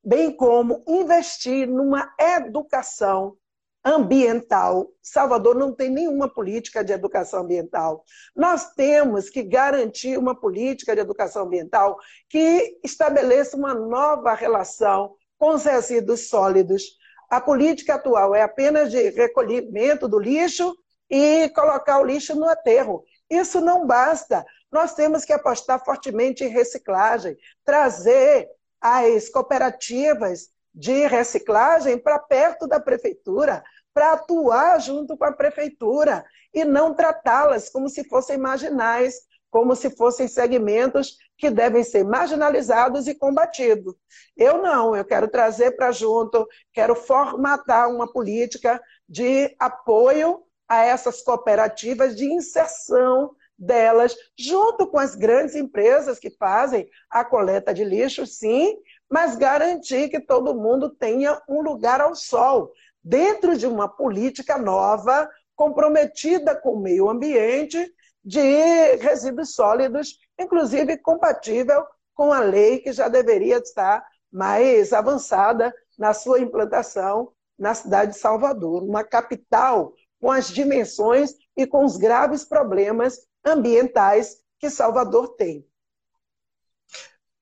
bem 0.02 0.36
como 0.36 0.82
investir 0.86 1.68
numa 1.68 2.12
educação 2.18 3.36
ambiental. 3.84 4.90
Salvador 5.02 5.54
não 5.54 5.74
tem 5.74 5.90
nenhuma 5.90 6.28
política 6.28 6.82
de 6.82 6.92
educação 6.92 7.40
ambiental. 7.42 8.02
Nós 8.34 8.72
temos 8.72 9.28
que 9.28 9.42
garantir 9.42 10.18
uma 10.18 10.34
política 10.38 10.94
de 10.94 11.02
educação 11.02 11.44
ambiental 11.44 11.98
que 12.28 12.78
estabeleça 12.82 13.56
uma 13.56 13.74
nova 13.74 14.32
relação 14.32 15.14
com 15.38 15.50
os 15.50 15.64
resíduos 15.64 16.28
sólidos. 16.28 16.96
A 17.34 17.40
política 17.40 17.96
atual 17.96 18.32
é 18.32 18.42
apenas 18.42 18.92
de 18.92 19.10
recolhimento 19.10 20.06
do 20.06 20.20
lixo 20.20 20.72
e 21.10 21.48
colocar 21.48 21.98
o 21.98 22.04
lixo 22.04 22.36
no 22.36 22.48
aterro. 22.48 23.02
Isso 23.28 23.60
não 23.60 23.84
basta. 23.84 24.46
Nós 24.70 24.94
temos 24.94 25.24
que 25.24 25.32
apostar 25.32 25.84
fortemente 25.84 26.44
em 26.44 26.48
reciclagem, 26.48 27.36
trazer 27.64 28.48
as 28.80 29.28
cooperativas 29.28 30.48
de 30.72 31.08
reciclagem 31.08 31.98
para 31.98 32.20
perto 32.20 32.68
da 32.68 32.78
prefeitura, 32.78 33.64
para 33.92 34.12
atuar 34.12 34.80
junto 34.80 35.16
com 35.16 35.24
a 35.24 35.32
prefeitura 35.32 36.24
e 36.52 36.64
não 36.64 36.94
tratá-las 36.94 37.68
como 37.68 37.88
se 37.88 38.08
fossem 38.08 38.38
marginais, 38.38 39.16
como 39.54 39.76
se 39.76 39.88
fossem 39.88 40.26
segmentos 40.26 41.16
que 41.38 41.48
devem 41.48 41.84
ser 41.84 42.02
marginalizados 42.02 43.06
e 43.06 43.14
combatidos. 43.14 43.94
Eu 44.36 44.60
não, 44.60 44.96
eu 44.96 45.04
quero 45.04 45.28
trazer 45.28 45.76
para 45.76 45.92
junto, 45.92 46.44
quero 46.72 46.96
formatar 46.96 47.88
uma 47.88 48.12
política 48.12 48.82
de 49.08 49.54
apoio 49.56 50.42
a 50.68 50.84
essas 50.84 51.22
cooperativas 51.22 52.16
de 52.16 52.24
inserção 52.24 53.30
delas, 53.56 54.16
junto 54.36 54.88
com 54.88 54.98
as 54.98 55.14
grandes 55.14 55.54
empresas 55.54 56.18
que 56.18 56.30
fazem 56.30 56.88
a 57.08 57.24
coleta 57.24 57.72
de 57.72 57.84
lixo, 57.84 58.26
sim, 58.26 58.76
mas 59.08 59.36
garantir 59.36 60.08
que 60.08 60.18
todo 60.18 60.52
mundo 60.52 60.90
tenha 60.90 61.40
um 61.48 61.62
lugar 61.62 62.00
ao 62.00 62.16
sol, 62.16 62.72
dentro 63.04 63.56
de 63.56 63.68
uma 63.68 63.88
política 63.88 64.58
nova, 64.58 65.30
comprometida 65.54 66.56
com 66.56 66.72
o 66.72 66.80
meio 66.80 67.08
ambiente, 67.08 67.88
de 68.24 68.96
resíduos 68.96 69.54
sólidos, 69.54 70.18
inclusive 70.38 70.96
compatível 70.98 71.84
com 72.14 72.32
a 72.32 72.40
lei 72.40 72.78
que 72.78 72.92
já 72.92 73.08
deveria 73.08 73.58
estar 73.58 74.04
mais 74.32 74.92
avançada 74.92 75.74
na 75.98 76.14
sua 76.14 76.40
implantação 76.40 77.32
na 77.58 77.74
cidade 77.74 78.12
de 78.12 78.18
Salvador, 78.18 78.82
uma 78.82 79.04
capital 79.04 79.92
com 80.20 80.30
as 80.30 80.48
dimensões 80.48 81.34
e 81.56 81.66
com 81.66 81.84
os 81.84 81.96
graves 81.96 82.44
problemas 82.44 83.18
ambientais 83.44 84.42
que 84.58 84.70
Salvador 84.70 85.36
tem. 85.36 85.64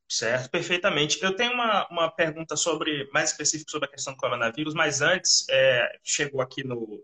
Certo, 0.08 0.50
perfeitamente. 0.50 1.22
Eu 1.22 1.34
tenho 1.34 1.54
uma, 1.54 1.88
uma 1.88 2.10
pergunta 2.10 2.54
sobre 2.54 3.08
mais 3.12 3.30
específica 3.30 3.70
sobre 3.70 3.88
a 3.88 3.90
questão 3.90 4.12
do 4.12 4.18
coronavírus, 4.18 4.74
mas 4.74 5.00
antes 5.00 5.46
é, 5.48 5.98
chegou 6.02 6.42
aqui 6.42 6.62
no, 6.62 7.02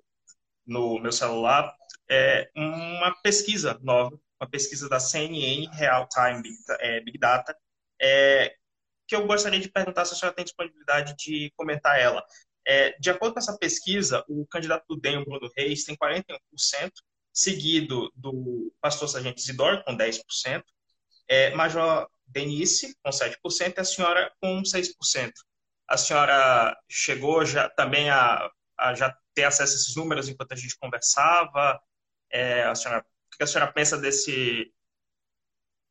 no 0.68 1.00
meu 1.00 1.10
celular 1.10 1.74
é, 2.10 2.50
uma 2.56 3.14
pesquisa 3.22 3.78
nova, 3.82 4.18
uma 4.40 4.48
pesquisa 4.48 4.88
da 4.88 5.00
CNN 5.00 5.66
Real 5.72 6.08
Time 6.08 6.42
Big, 6.42 6.56
é, 6.80 7.00
Big 7.00 7.18
Data, 7.18 7.56
é, 8.00 8.54
que 9.06 9.14
eu 9.14 9.26
gostaria 9.26 9.60
de 9.60 9.70
perguntar 9.70 10.04
se 10.04 10.14
a 10.14 10.16
senhora 10.16 10.36
tem 10.36 10.44
disponibilidade 10.44 11.14
de 11.16 11.52
comentar 11.56 11.98
ela. 11.98 12.24
É, 12.66 12.96
de 12.98 13.10
acordo 13.10 13.34
com 13.34 13.38
essa 13.40 13.56
pesquisa, 13.56 14.24
o 14.28 14.46
candidato 14.46 14.84
do 14.88 15.00
DEM, 15.00 15.24
Bruno 15.24 15.50
Reis, 15.56 15.84
tem 15.84 15.96
41%, 15.96 16.38
seguido 17.32 18.10
do 18.14 18.72
pastor 18.80 19.08
Sargento 19.08 19.38
Isidoro, 19.38 19.82
com 19.84 19.96
10%, 19.96 20.62
é, 21.28 21.54
Major 21.54 22.08
Denise, 22.26 22.94
com 23.02 23.10
7%, 23.10 23.74
e 23.76 23.80
a 23.80 23.84
senhora 23.84 24.32
com 24.40 24.62
6%. 24.62 25.32
A 25.88 25.96
senhora 25.96 26.76
chegou 26.90 27.44
já 27.46 27.70
também 27.70 28.10
a, 28.10 28.50
a 28.78 28.94
já 28.94 29.16
ter 29.34 29.44
acesso 29.44 29.72
a 29.72 29.76
esses 29.76 29.96
números 29.96 30.28
enquanto 30.28 30.52
a 30.52 30.56
gente 30.56 30.78
conversava? 30.78 31.80
É, 32.30 32.64
a 32.64 32.74
senhora, 32.74 33.00
o 33.00 33.36
que 33.36 33.42
a 33.42 33.46
senhora 33.46 33.72
pensa 33.72 33.96
desse, 33.96 34.72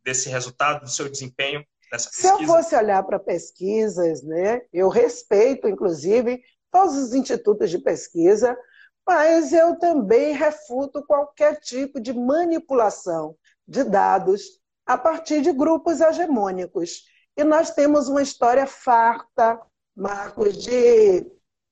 desse 0.04 0.30
resultado, 0.30 0.82
do 0.82 0.90
seu 0.90 1.10
desempenho 1.10 1.66
nessa 1.92 2.10
pesquisa? 2.10 2.36
Se 2.36 2.44
eu 2.44 2.48
fosse 2.48 2.76
olhar 2.76 3.04
para 3.04 3.20
pesquisas, 3.20 4.24
né, 4.24 4.62
eu 4.72 4.90
respeito, 4.90 5.68
inclusive, 5.68 6.42
todos 6.72 6.96
os 6.96 7.14
institutos 7.14 7.70
de 7.70 7.80
pesquisa, 7.80 8.58
mas 9.08 9.54
eu 9.54 9.80
também 9.80 10.34
refuto 10.34 11.06
qualquer 11.06 11.60
tipo 11.60 12.00
de 12.00 12.14
manipulação 12.14 13.38
de 13.68 13.84
dados 13.84 14.62
a 14.86 14.98
partir 14.98 15.42
de 15.42 15.52
grupos 15.52 16.02
hegemônicos. 16.02 17.04
E 17.36 17.44
nós 17.44 17.72
temos 17.72 18.08
uma 18.10 18.22
história 18.22 18.66
farta, 18.66 19.60
Marcos, 19.96 20.58
de, 20.58 21.26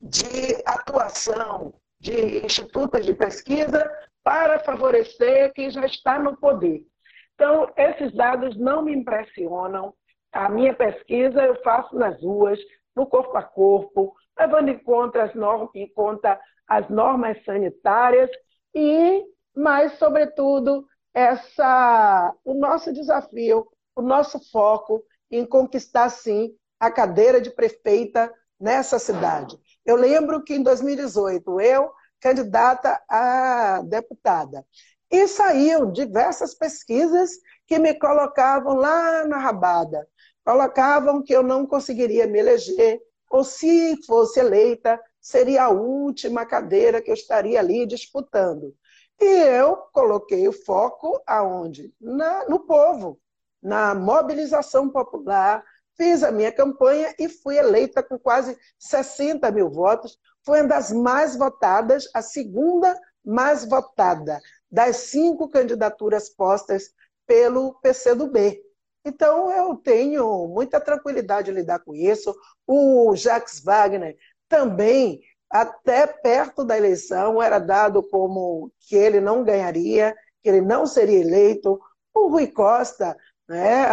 de 0.06 0.62
atuação 0.66 1.74
de 2.00 2.46
institutos 2.46 3.04
de 3.04 3.14
pesquisa 3.14 3.92
para 4.24 4.60
favorecer 4.60 5.52
quem 5.54 5.70
já 5.72 5.86
está 5.86 6.20
no 6.20 6.38
poder. 6.38 6.86
Então, 7.34 7.72
esses 7.76 8.16
dados 8.16 8.56
não 8.56 8.84
me 8.84 8.94
impressionam. 8.94 9.94
A 10.32 10.48
minha 10.48 10.76
pesquisa 10.76 11.42
eu 11.42 11.62
faço 11.64 11.96
nas 11.96 12.22
ruas, 12.22 12.60
no 12.96 13.08
corpo 13.08 13.36
a 13.36 13.42
corpo, 13.42 14.14
levando 14.38 14.70
em 14.70 14.78
conta 14.78 15.24
as 15.24 15.34
normas, 15.34 15.70
em 15.74 15.92
conta 15.92 16.40
as 16.68 16.88
normas 16.90 17.44
sanitárias 17.44 18.30
e, 18.74 19.24
mais 19.56 19.94
sobretudo, 19.94 20.86
essa, 21.14 22.34
o 22.44 22.54
nosso 22.54 22.94
desafio, 22.94 23.68
o 23.96 24.02
nosso 24.02 24.40
foco 24.52 25.04
em 25.32 25.46
conquistar, 25.46 26.10
sim, 26.10 26.56
a 26.80 26.92
cadeira 26.92 27.42
de 27.42 27.50
prefeita 27.50 28.32
nessa 28.60 29.00
cidade. 29.00 29.58
Eu 29.86 29.96
lembro 29.96 30.44
que 30.44 30.56
em 30.56 30.64
2018, 30.64 31.62
eu, 31.62 31.92
candidata 32.20 33.02
a 33.08 33.82
deputada, 33.86 34.66
e 35.12 35.28
saíam 35.28 35.92
diversas 35.92 36.54
pesquisas 36.56 37.32
que 37.68 37.78
me 37.78 37.94
colocavam 37.94 38.76
lá 38.76 39.26
na 39.26 39.38
rabada, 39.38 40.08
colocavam 40.44 41.24
que 41.24 41.34
eu 41.34 41.44
não 41.44 41.66
conseguiria 41.66 42.28
me 42.28 42.40
eleger, 42.40 43.00
ou 43.30 43.44
se 43.44 43.96
fosse 44.06 44.40
eleita, 44.40 45.00
seria 45.20 45.64
a 45.64 45.70
última 45.70 46.46
cadeira 46.46 47.02
que 47.02 47.10
eu 47.10 47.16
estaria 47.16 47.60
ali 47.60 47.86
disputando. 47.86 48.76
E 49.20 49.26
eu 49.26 49.78
coloquei 49.94 50.48
o 50.48 50.54
foco 50.54 51.22
aonde? 51.26 51.94
Na, 52.00 52.48
no 52.48 52.60
povo, 52.60 53.20
na 53.62 53.96
mobilização 53.96 54.90
popular, 54.90 55.64
fiz 55.98 56.24
a 56.24 56.32
minha 56.32 56.52
campanha 56.52 57.14
e 57.20 57.28
fui 57.30 57.58
eleita 57.58 58.04
com 58.04 58.18
quase 58.18 58.58
60 58.80 59.50
mil 59.52 59.70
votos. 59.70 60.18
Foi 60.44 60.62
uma 60.62 60.70
das 60.70 60.92
mais 60.92 61.36
votadas, 61.36 62.08
a 62.14 62.22
segunda 62.22 62.98
mais 63.24 63.66
votada 63.66 64.40
das 64.70 64.98
cinco 64.98 65.50
candidaturas 65.50 66.30
postas 66.30 66.92
pelo 67.26 67.74
PCdoB. 67.82 68.62
Então, 69.06 69.52
eu 69.52 69.76
tenho 69.76 70.48
muita 70.48 70.82
tranquilidade 70.82 71.52
de 71.52 71.58
lidar 71.58 71.80
com 71.80 71.96
isso. 71.96 72.36
O 72.68 73.16
Jacques 73.16 73.60
Wagner 73.64 74.18
também, 74.50 75.22
até 75.50 76.08
perto 76.08 76.66
da 76.66 76.78
eleição, 76.78 77.42
era 77.42 77.60
dado 77.60 78.02
como 78.04 78.72
que 78.80 78.96
ele 78.96 79.22
não 79.22 79.44
ganharia, 79.44 80.16
que 80.42 80.50
ele 80.50 80.62
não 80.62 80.86
seria 80.86 81.20
eleito. 81.20 81.80
O 82.14 82.28
Rui 82.28 82.48
Costa, 82.48 83.16
né, 83.48 83.86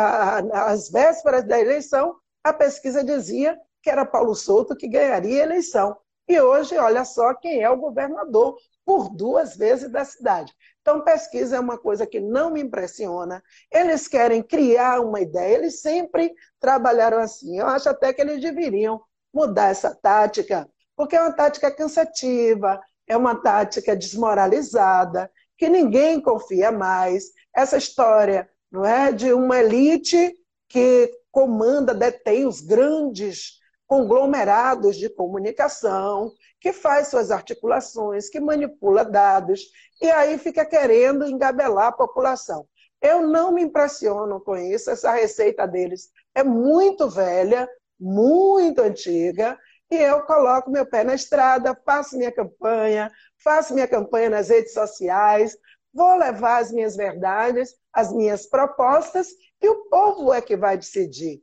às 0.52 0.90
vésperas 0.90 1.44
da 1.44 1.58
eleição, 1.58 2.16
a 2.42 2.52
pesquisa 2.52 3.04
dizia 3.04 3.58
que 3.82 3.90
era 3.90 4.06
Paulo 4.06 4.34
Souto 4.34 4.76
que 4.76 4.88
ganharia 4.88 5.42
a 5.42 5.46
eleição. 5.46 5.96
E 6.28 6.40
hoje, 6.40 6.78
olha 6.78 7.04
só 7.04 7.34
quem 7.34 7.62
é 7.62 7.68
o 7.68 7.76
governador 7.76 8.56
por 8.84 9.08
duas 9.10 9.56
vezes 9.56 9.90
da 9.90 10.04
cidade. 10.04 10.52
Então, 10.80 11.02
pesquisa 11.02 11.56
é 11.56 11.60
uma 11.60 11.78
coisa 11.78 12.06
que 12.06 12.20
não 12.20 12.50
me 12.50 12.60
impressiona. 12.60 13.42
Eles 13.70 14.08
querem 14.08 14.42
criar 14.42 15.00
uma 15.00 15.20
ideia, 15.20 15.56
eles 15.56 15.80
sempre 15.80 16.32
trabalharam 16.60 17.18
assim. 17.18 17.58
Eu 17.58 17.66
acho 17.66 17.88
até 17.88 18.12
que 18.12 18.20
eles 18.20 18.40
deveriam 18.40 19.00
mudar 19.32 19.70
essa 19.70 19.94
tática, 19.94 20.68
porque 20.96 21.16
é 21.16 21.20
uma 21.20 21.32
tática 21.32 21.70
cansativa, 21.70 22.80
é 23.06 23.16
uma 23.16 23.40
tática 23.40 23.96
desmoralizada, 23.96 25.30
que 25.56 25.68
ninguém 25.68 26.20
confia 26.20 26.70
mais. 26.72 27.24
Essa 27.54 27.76
história 27.76 28.48
não 28.72 28.84
é 28.86 29.12
de 29.12 29.32
uma 29.34 29.60
elite 29.60 30.34
que 30.68 31.12
comanda, 31.30 31.94
detém 31.94 32.46
os 32.46 32.62
grandes 32.62 33.60
conglomerados 33.86 34.96
de 34.96 35.10
comunicação, 35.10 36.32
que 36.58 36.72
faz 36.72 37.08
suas 37.08 37.30
articulações, 37.30 38.30
que 38.30 38.40
manipula 38.40 39.04
dados, 39.04 39.60
e 40.00 40.10
aí 40.10 40.38
fica 40.38 40.64
querendo 40.64 41.26
engabelar 41.26 41.88
a 41.88 41.92
população. 41.92 42.66
Eu 43.02 43.20
não 43.20 43.52
me 43.52 43.62
impressiono 43.62 44.40
com 44.40 44.56
isso, 44.56 44.90
essa 44.90 45.12
receita 45.12 45.66
deles 45.66 46.10
é 46.34 46.42
muito 46.42 47.10
velha, 47.10 47.68
muito 48.00 48.80
antiga, 48.80 49.58
e 49.90 49.96
eu 49.96 50.22
coloco 50.22 50.70
meu 50.70 50.86
pé 50.86 51.04
na 51.04 51.14
estrada, 51.14 51.78
faço 51.84 52.16
minha 52.16 52.32
campanha, 52.32 53.12
faço 53.36 53.74
minha 53.74 53.86
campanha 53.86 54.30
nas 54.30 54.48
redes 54.48 54.72
sociais, 54.72 55.54
vou 55.92 56.16
levar 56.16 56.58
as 56.58 56.72
minhas 56.72 56.96
verdades, 56.96 57.74
as 57.92 58.12
minhas 58.12 58.46
propostas, 58.46 59.28
e 59.60 59.68
o 59.68 59.88
povo 59.88 60.32
é 60.32 60.40
que 60.40 60.56
vai 60.56 60.76
decidir. 60.76 61.42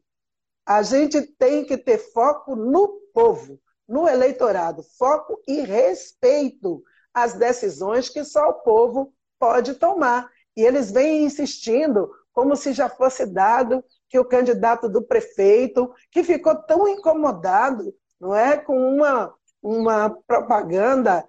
A 0.65 0.81
gente 0.81 1.21
tem 1.21 1.65
que 1.65 1.77
ter 1.77 1.97
foco 1.97 2.55
no 2.55 2.99
povo, 3.13 3.59
no 3.87 4.07
eleitorado, 4.07 4.83
foco 4.97 5.41
e 5.47 5.61
respeito 5.61 6.83
às 7.13 7.33
decisões 7.33 8.09
que 8.09 8.23
só 8.23 8.49
o 8.49 8.61
povo 8.61 9.13
pode 9.39 9.75
tomar. 9.75 10.29
E 10.55 10.61
eles 10.61 10.91
vêm 10.91 11.23
insistindo, 11.23 12.11
como 12.33 12.55
se 12.55 12.73
já 12.73 12.89
fosse 12.89 13.25
dado 13.25 13.83
que 14.07 14.19
o 14.19 14.25
candidato 14.25 14.89
do 14.89 15.01
prefeito, 15.01 15.91
que 16.11 16.23
ficou 16.23 16.55
tão 16.55 16.87
incomodado, 16.87 17.93
não 18.19 18.35
é, 18.35 18.57
com 18.57 18.77
uma, 18.77 19.33
uma 19.61 20.09
propaganda 20.27 21.27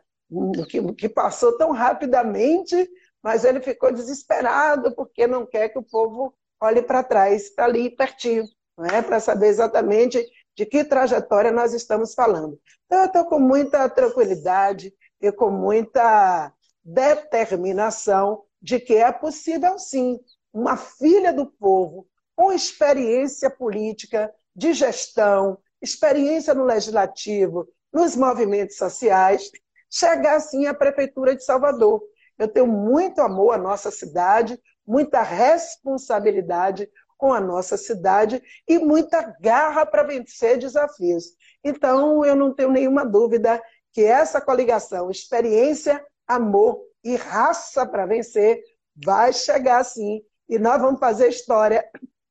que, 0.69 0.83
que 0.95 1.09
passou 1.09 1.57
tão 1.57 1.73
rapidamente, 1.73 2.89
mas 3.23 3.45
ele 3.45 3.61
ficou 3.61 3.93
desesperado 3.93 4.95
porque 4.95 5.27
não 5.27 5.47
quer 5.47 5.69
que 5.69 5.79
o 5.79 5.83
povo 5.83 6.35
olhe 6.61 6.83
para 6.83 7.03
trás, 7.03 7.45
está 7.45 7.65
ali 7.65 7.91
pertinho 7.91 8.45
é? 8.93 9.03
para 9.03 9.21
saber 9.21 9.49
exatamente 9.49 10.25
de 10.57 10.67
que 10.67 10.85
trajetória 10.85 11.51
nós 11.51 11.73
estamos 11.73 12.15
falando. 12.15 12.59
Então, 12.87 13.01
eu 13.01 13.07
estou 13.07 13.25
com 13.27 13.39
muita 13.39 13.89
tranquilidade 13.89 14.93
e 15.21 15.31
com 15.33 15.51
muita 15.51 16.53
determinação 16.85 18.43
de 18.61 18.79
que 18.79 18.95
é 18.95 19.11
possível, 19.13 19.79
sim, 19.79 20.19
uma 20.53 20.77
filha 20.77 21.33
do 21.33 21.47
povo 21.47 22.07
com 22.35 22.53
experiência 22.53 23.51
política, 23.51 24.33
de 24.55 24.73
gestão, 24.73 25.59
experiência 25.81 26.55
no 26.55 26.65
legislativo, 26.65 27.69
nos 27.93 28.17
movimentos 28.17 28.77
sociais, 28.77 29.51
chegar 29.91 30.37
assim 30.37 30.67
à 30.67 30.75
Prefeitura 30.75 31.35
de 31.35 31.45
Salvador. 31.45 32.03
Eu 32.41 32.49
tenho 32.49 32.67
muito 32.67 33.21
amor 33.21 33.53
à 33.53 33.59
nossa 33.59 33.91
cidade, 33.91 34.59
muita 34.87 35.21
responsabilidade 35.21 36.91
com 37.19 37.35
a 37.35 37.41
nossa 37.41 37.77
cidade 37.77 38.43
e 38.67 38.79
muita 38.79 39.37
garra 39.39 39.85
para 39.85 40.05
vencer 40.05 40.57
desafios. 40.57 41.37
Então, 41.63 42.25
eu 42.25 42.35
não 42.35 42.55
tenho 42.55 42.71
nenhuma 42.71 43.05
dúvida 43.05 43.63
que 43.93 44.03
essa 44.03 44.41
coligação, 44.41 45.11
experiência, 45.11 46.03
amor 46.27 46.81
e 47.05 47.15
raça 47.15 47.85
para 47.85 48.07
vencer, 48.07 48.63
vai 48.97 49.35
chegar 49.35 49.85
sim. 49.85 50.23
E 50.49 50.59
nós 50.59 50.81
vamos 50.81 50.99
fazer 50.99 51.29
história 51.29 51.87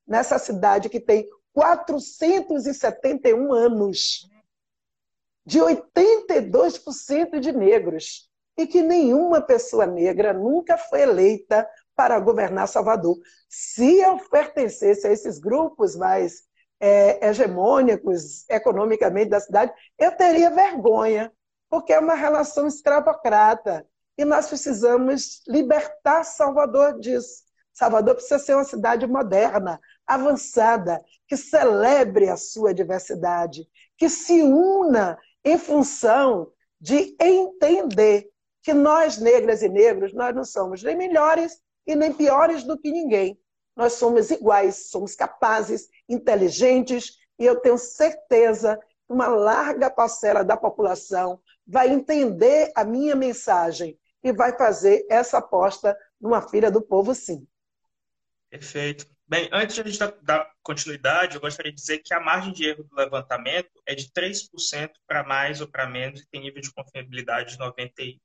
nessa 0.08 0.40
cidade 0.40 0.90
que 0.90 1.00
tem 1.00 1.30
471 1.54 3.54
anos, 3.54 4.28
de 5.46 5.60
82% 5.60 7.40
de 7.40 7.52
negros, 7.52 8.29
e 8.60 8.68
que 8.68 8.82
nenhuma 8.82 9.40
pessoa 9.40 9.86
negra 9.86 10.34
nunca 10.34 10.78
foi 10.78 11.04
eleita 11.04 11.66
para 11.96 12.20
governar 12.20 12.68
Salvador. 12.68 13.18
Se 13.48 14.02
eu 14.02 14.18
pertencesse 14.30 15.08
a 15.08 15.12
esses 15.14 15.40
grupos 15.40 15.96
mais 15.96 16.44
é, 16.78 17.26
hegemônicos 17.26 18.44
economicamente 18.50 19.30
da 19.30 19.40
cidade, 19.40 19.72
eu 19.98 20.12
teria 20.12 20.50
vergonha, 20.50 21.32
porque 21.70 21.94
é 21.94 22.00
uma 22.00 22.16
relação 22.16 22.68
escravocrata. 22.68 23.88
E 24.18 24.26
nós 24.26 24.48
precisamos 24.48 25.42
libertar 25.48 26.26
Salvador 26.26 27.00
disso. 27.00 27.44
Salvador 27.74 28.16
precisa 28.16 28.40
ser 28.40 28.56
uma 28.56 28.66
cidade 28.66 29.08
moderna, 29.08 29.80
avançada, 30.06 31.02
que 31.30 31.38
celebre 31.38 32.28
a 32.28 32.36
sua 32.36 32.74
diversidade, 32.74 33.66
que 33.98 34.10
se 34.10 34.42
una 34.42 35.18
em 35.46 35.58
função 35.58 36.52
de 36.82 37.16
entender 37.22 38.29
que 38.62 38.74
nós, 38.74 39.18
negras 39.18 39.62
e 39.62 39.70
negros, 39.70 40.14
nós 40.14 40.36
não 40.36 40.44
somos 40.44 40.84
nem 40.84 40.96
melhores 40.96 41.62
e 41.86 41.96
nem 41.96 42.14
piores 42.14 42.64
do 42.64 42.78
que 42.78 42.92
ninguém. 42.92 43.40
Nós 43.76 43.94
somos 43.94 44.30
iguais, 44.30 44.90
somos 44.90 45.16
capazes, 45.16 45.88
inteligentes, 46.08 47.18
e 47.38 47.46
eu 47.46 47.60
tenho 47.60 47.78
certeza 47.78 48.78
que 48.78 49.14
uma 49.14 49.28
larga 49.28 49.90
parcela 49.90 50.44
da 50.44 50.58
população 50.58 51.40
vai 51.66 51.90
entender 51.90 52.72
a 52.76 52.84
minha 52.84 53.16
mensagem 53.16 53.98
e 54.24 54.34
vai 54.34 54.58
fazer 54.58 55.06
essa 55.10 55.38
aposta 55.38 55.98
numa 56.20 56.42
filha 56.42 56.70
do 56.70 56.82
povo, 56.82 57.16
sim. 57.16 57.48
Perfeito. 58.50 59.19
Bem, 59.30 59.48
antes 59.52 59.76
de 59.76 59.82
a 59.82 59.86
gente 59.86 60.00
dar 60.24 60.52
continuidade, 60.64 61.36
eu 61.36 61.42
gostaria 61.42 61.72
de 61.72 61.80
dizer 61.80 62.00
que 62.00 62.14
a 62.14 62.20
margem 62.20 62.52
de 62.52 62.66
erro 62.66 62.84
do 62.84 62.96
levantamento 62.96 63.70
é 63.86 63.94
de 63.94 64.10
3% 64.12 64.92
para 65.08 65.24
mais 65.24 65.62
ou 65.62 65.68
para 65.68 65.88
menos 65.88 66.22
e 66.22 66.28
tem 66.30 66.42
nível 66.42 66.62
de 66.62 66.74
confiabilidade 66.74 67.56
de 67.56 67.64
95%. 67.64 68.20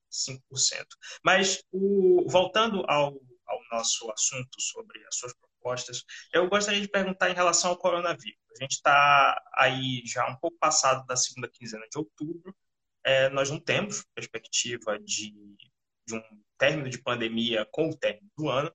Mas, 1.22 1.62
o, 1.70 2.26
voltando 2.28 2.82
ao 2.88 3.20
ao 3.46 3.60
nosso 3.70 4.10
assunto 4.10 4.60
sobre 4.60 5.04
as 5.06 5.16
suas 5.16 5.34
propostas, 5.34 6.04
eu 6.32 6.48
gostaria 6.48 6.80
de 6.80 6.88
perguntar 6.88 7.30
em 7.30 7.34
relação 7.34 7.70
ao 7.70 7.78
coronavírus. 7.78 8.38
A 8.58 8.62
gente 8.62 8.72
está 8.72 9.42
aí 9.54 10.02
já 10.04 10.26
um 10.28 10.36
pouco 10.36 10.58
passado 10.58 11.06
da 11.06 11.16
segunda 11.16 11.48
quinzena 11.48 11.86
de 11.90 11.98
outubro, 11.98 12.54
é, 13.04 13.28
nós 13.28 13.50
não 13.50 13.60
temos 13.60 14.04
perspectiva 14.14 14.98
de, 14.98 15.30
de, 16.06 16.14
um 16.14 16.43
término 16.58 16.88
de 16.88 16.98
pandemia 16.98 17.66
com 17.70 17.90
o 17.90 17.96
término 17.96 18.30
do 18.36 18.48
ano, 18.48 18.72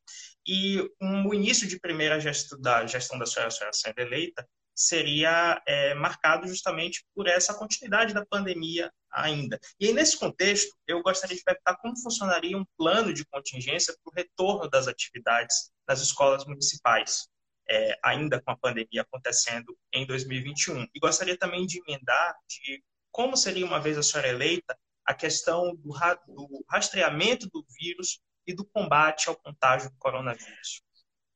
e 0.47 0.81
um, 1.01 1.27
o 1.27 1.33
início 1.33 1.67
de 1.67 1.79
primeira 1.79 2.19
gestão 2.19 2.59
da 2.59 2.85
gestão 2.85 3.17
da 3.17 3.25
senhora, 3.25 3.51
senhora 3.51 3.73
sendo 3.73 3.99
eleita 3.99 4.47
seria 4.79 5.61
é, 5.67 5.93
marcado 5.93 6.47
justamente 6.47 7.03
por 7.13 7.27
essa 7.27 7.53
continuidade 7.53 8.13
da 8.13 8.25
pandemia 8.25 8.89
ainda. 9.11 9.59
E 9.77 9.87
aí, 9.87 9.93
nesse 9.93 10.17
contexto, 10.17 10.73
eu 10.87 11.01
gostaria 11.01 11.35
de 11.35 11.43
perguntar 11.43 11.75
como 11.77 11.99
funcionaria 11.99 12.57
um 12.57 12.65
plano 12.77 13.13
de 13.13 13.25
contingência 13.25 13.93
para 13.93 14.09
o 14.09 14.15
retorno 14.15 14.69
das 14.69 14.87
atividades 14.87 15.69
nas 15.85 15.99
escolas 15.99 16.45
municipais, 16.45 17.27
é, 17.69 17.99
ainda 18.01 18.41
com 18.41 18.51
a 18.51 18.57
pandemia 18.57 19.01
acontecendo 19.01 19.77
em 19.93 20.05
2021. 20.05 20.87
E 20.95 20.99
gostaria 20.99 21.37
também 21.37 21.65
de 21.65 21.81
emendar 21.85 22.35
de 22.47 22.81
como 23.11 23.35
seria, 23.35 23.65
uma 23.65 23.81
vez 23.81 23.97
a 23.97 24.03
senhora 24.03 24.29
eleita, 24.29 24.77
a 25.09 25.13
questão 25.15 25.75
do, 25.77 25.91
do 26.27 26.63
rastreamento 26.69 27.49
do 27.49 27.65
vírus 27.79 28.21
e 28.45 28.53
do 28.53 28.63
combate 28.63 29.27
ao 29.27 29.35
contágio 29.35 29.89
do 29.89 29.95
coronavírus. 29.97 30.83